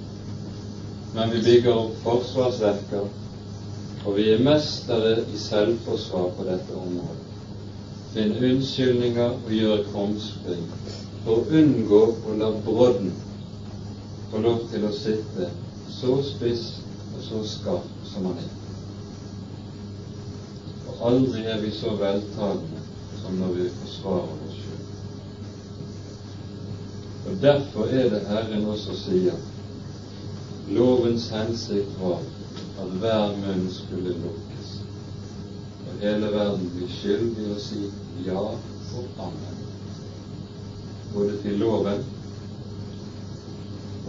Men 1.18 1.34
vi 1.34 1.41
bygger 1.49 1.82
opp 1.88 1.99
forsvarsverker, 2.06 3.10
og 4.06 4.16
vi 4.18 4.30
er 4.36 4.45
mestere 4.45 5.20
i 5.26 5.41
selvforsvar 5.41 6.34
på 6.38 6.51
dette 6.54 6.78
området 6.78 7.22
finne 8.14 8.39
unnskyldninger 8.49 9.30
og 9.30 9.53
gjøre 9.53 9.86
krumspring 9.91 10.66
for 11.26 11.39
å 11.39 11.59
unngå 11.59 12.01
å 12.30 12.36
la 12.39 12.49
brodden 12.66 13.14
få 14.32 14.41
lov 14.43 14.68
til 14.72 14.86
å 14.86 14.91
sitte 14.97 15.49
så 15.93 16.18
spiss 16.26 16.66
og 17.14 17.24
så 17.28 17.41
skarp 17.45 18.07
som 18.11 18.28
han 18.30 18.41
er. 18.41 18.51
Og 20.89 21.03
aldri 21.09 21.45
er 21.49 21.61
vi 21.61 21.72
så 21.78 21.95
veltalende 22.01 22.82
som 23.22 23.39
når 23.39 23.57
vi 23.57 23.68
forsvarer 23.80 24.45
oss 24.47 24.59
sjøl. 24.61 24.86
Og 27.24 27.41
Derfor 27.41 27.93
er 28.01 28.09
det 28.14 28.24
Herren 28.28 28.70
også 28.74 28.97
sier 28.99 29.41
lovens 30.74 31.30
hensikt 31.34 31.97
var 32.01 32.22
at 32.84 32.95
hver 32.99 33.36
munn 33.41 33.68
skulle 33.72 34.16
lukkes, 34.22 34.78
og 35.88 36.01
hele 36.01 36.32
verden 36.34 36.72
blir 36.76 36.89
skyldig 37.01 37.51
å 37.53 37.59
si 37.61 37.84
ja 38.26 38.39
og 38.39 39.05
amen. 39.20 39.59
Både 41.14 41.38
til 41.41 41.59
loven 41.59 42.05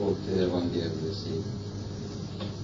og 0.00 0.16
til 0.26 0.42
evangeliet 0.46 1.16
sitt. 1.16 1.50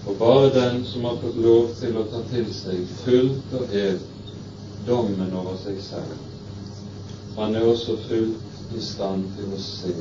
For 0.04 0.16
bare 0.20 0.52
den 0.54 0.84
som 0.86 1.04
har 1.04 1.18
fått 1.22 1.36
lov 1.44 1.68
til 1.80 1.98
å 2.00 2.06
ta 2.12 2.22
til 2.30 2.48
seg 2.56 2.88
fullt 3.04 3.54
og 3.58 3.74
helt 3.74 4.06
dommen 4.86 5.34
over 5.36 5.58
seg 5.60 5.80
selv, 5.84 6.16
han 7.36 7.54
er 7.54 7.68
også 7.68 7.98
fullt 8.08 8.74
i 8.76 8.82
stand 8.84 9.28
til 9.36 9.52
å 9.52 9.60
se 9.60 9.92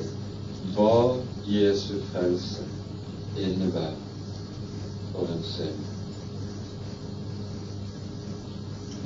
hva 0.75 0.95
Jesu 1.49 1.99
frelse 2.11 2.65
innebærer 3.37 3.97
for 5.13 5.31
en 5.33 5.43
synd. 5.45 5.87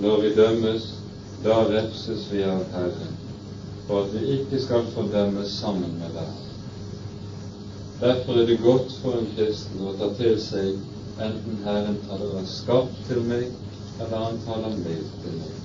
Når 0.04 0.22
vi 0.22 0.34
dømmes 0.36 0.88
da 1.44 1.58
refses 1.70 2.32
vi 2.32 2.44
av 2.44 2.64
Herren 2.74 3.16
for 3.88 4.06
at 4.06 4.14
vi 4.16 4.38
ikke 4.38 4.60
skal 4.64 4.86
fordømmes 4.96 5.50
sammen 5.60 5.98
med 6.00 6.14
verden. 6.16 6.44
Derfor 8.00 8.39
er 8.39 8.46
det 8.48 8.62
godt 8.64 8.96
for 9.02 9.18
en 9.20 9.28
kristen 9.36 9.84
å 9.84 9.96
ta 10.00 10.08
til 10.20 10.38
seg 10.44 10.70
enten 11.24 11.60
Herren 11.66 12.00
taler 12.08 12.48
skarpt 12.48 13.04
til 13.10 13.22
meg, 13.28 13.44
eller 14.00 14.24
Han 14.24 14.39
taler 14.48 14.80
mildt 14.80 15.20
til 15.26 15.36
meg. 15.41 15.60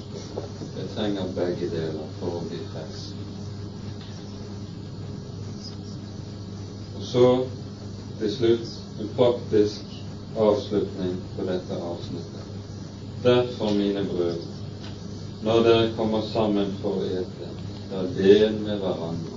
Jeg 0.79 0.91
trenger 0.97 1.31
begge 1.39 1.71
deler 1.71 2.11
for 2.19 2.41
å 2.41 2.45
bli 2.51 2.61
frelst. 2.73 3.15
Og 6.99 7.07
så 7.13 7.25
til 8.19 8.35
slutt 8.35 8.77
en 8.99 9.17
praktisk 9.17 9.99
avslutning 10.39 11.19
på 11.37 11.47
dette 11.49 11.83
avsnittet. 11.93 12.55
Derfor, 13.25 13.75
mine 13.75 14.05
brødre, 14.07 14.58
når 15.43 15.63
dere 15.63 15.91
kommer 15.97 16.23
sammen 16.33 16.73
for 16.83 16.99
å 16.99 17.11
ete, 17.21 17.51
da 17.91 18.03
del 18.17 18.57
med 18.65 18.81
hverandre. 18.83 19.37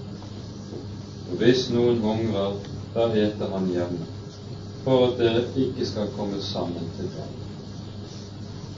Og 1.30 1.38
hvis 1.40 1.68
noen 1.74 2.02
hungrer, 2.04 2.58
da 2.96 3.06
eter 3.16 3.54
han 3.54 3.70
hjemme, 3.72 4.08
for 4.84 5.06
at 5.08 5.20
dere 5.22 5.46
ikke 5.66 5.86
skal 5.86 6.10
komme 6.18 6.42
sammen 6.42 6.90
til 6.98 7.12
ham. 7.20 7.38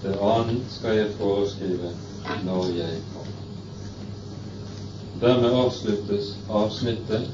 Det 0.04 0.18
annet 0.20 0.74
skal 0.76 0.98
jeg 1.00 1.14
foreskrive 1.18 1.94
når 2.44 2.74
jeg 2.76 3.00
kommer. 3.14 3.40
Dermed 5.24 5.56
avsluttes 5.64 6.34
avsnittet. 6.52 7.30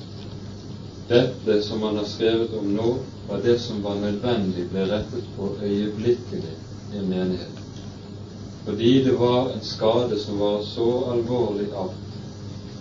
Dette 1.09 1.55
som 1.65 1.81
man 1.81 1.97
har 1.97 2.05
skrevet 2.05 2.53
om 2.59 2.67
nå, 2.75 2.91
var 3.29 3.41
det 3.41 3.55
som 3.63 3.81
var 3.81 3.97
nødvendig 3.97 4.67
ble 4.69 4.85
rettet 4.91 5.31
på 5.37 5.55
øyeblikkelig 5.65 6.53
i 6.93 7.01
menigheten 7.01 7.58
fordi 8.65 9.03
det 9.03 9.19
var 9.19 9.49
en 9.49 9.61
skade 9.61 10.19
som 10.19 10.39
var 10.39 10.61
så 10.63 10.89
alvorlig 11.11 11.67
alt 11.77 12.09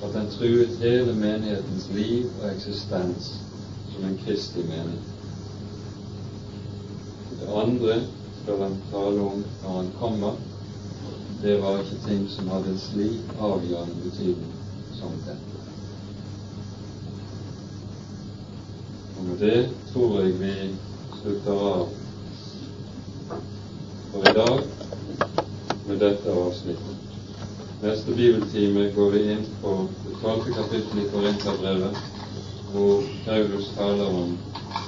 at 0.03 0.13
den 0.15 0.31
truet 0.31 0.79
hele 0.79 1.15
menighetens 1.15 1.89
liv 1.95 2.27
og 2.43 2.51
eksistens 2.53 3.33
som 3.93 4.05
en 4.05 4.21
kristig 4.25 4.65
menighet. 4.65 5.15
Det 7.41 7.49
andre 7.63 8.01
skal 8.43 8.63
han 8.63 8.77
tale 8.93 9.21
om 9.21 9.45
når 9.63 9.77
han 9.77 9.91
kommer. 9.99 10.33
Det 11.43 11.63
var 11.63 11.79
ikke 11.79 12.01
ting 12.07 12.31
som 12.31 12.49
hadde 12.49 12.71
en 12.71 12.79
slik 12.79 13.35
avgjørende 13.41 14.03
betydning 14.05 14.55
som 14.99 15.15
dette. 15.27 15.63
Og 19.19 19.25
med 19.25 19.39
det 19.39 19.69
tror 19.93 20.21
jeg 20.21 20.41
vi 20.41 20.55
slutter 21.21 21.53
av 21.53 21.89
for 24.13 24.31
i 24.31 24.35
dag 24.35 24.78
med 25.89 25.99
dette 26.05 26.33
avsnittet. 26.33 27.05
Neste 27.83 28.15
bibeltime 28.19 28.89
går 28.97 29.11
vi 29.15 29.21
inn 29.33 29.45
på 29.63 29.75
det 30.05 30.17
tolvte 30.23 30.55
kapittelet 30.57 31.05
i 31.05 31.11
Korinterbrevet, 31.13 32.01
hvor 32.73 33.07
Paulus 33.25 33.71
taler 33.77 34.19
om 34.23 34.35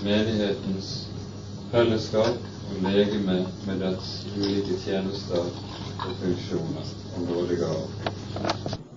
menighetens 0.05 0.90
fellesskap 1.70 2.36
og 2.70 2.84
legeme 2.88 3.40
med 3.66 3.82
dets 3.86 4.12
ulike 4.36 4.76
tjenester 4.84 5.46
og 5.46 6.12
funksjoner 6.20 6.94
og 7.14 7.26
nådegaver. 7.30 8.88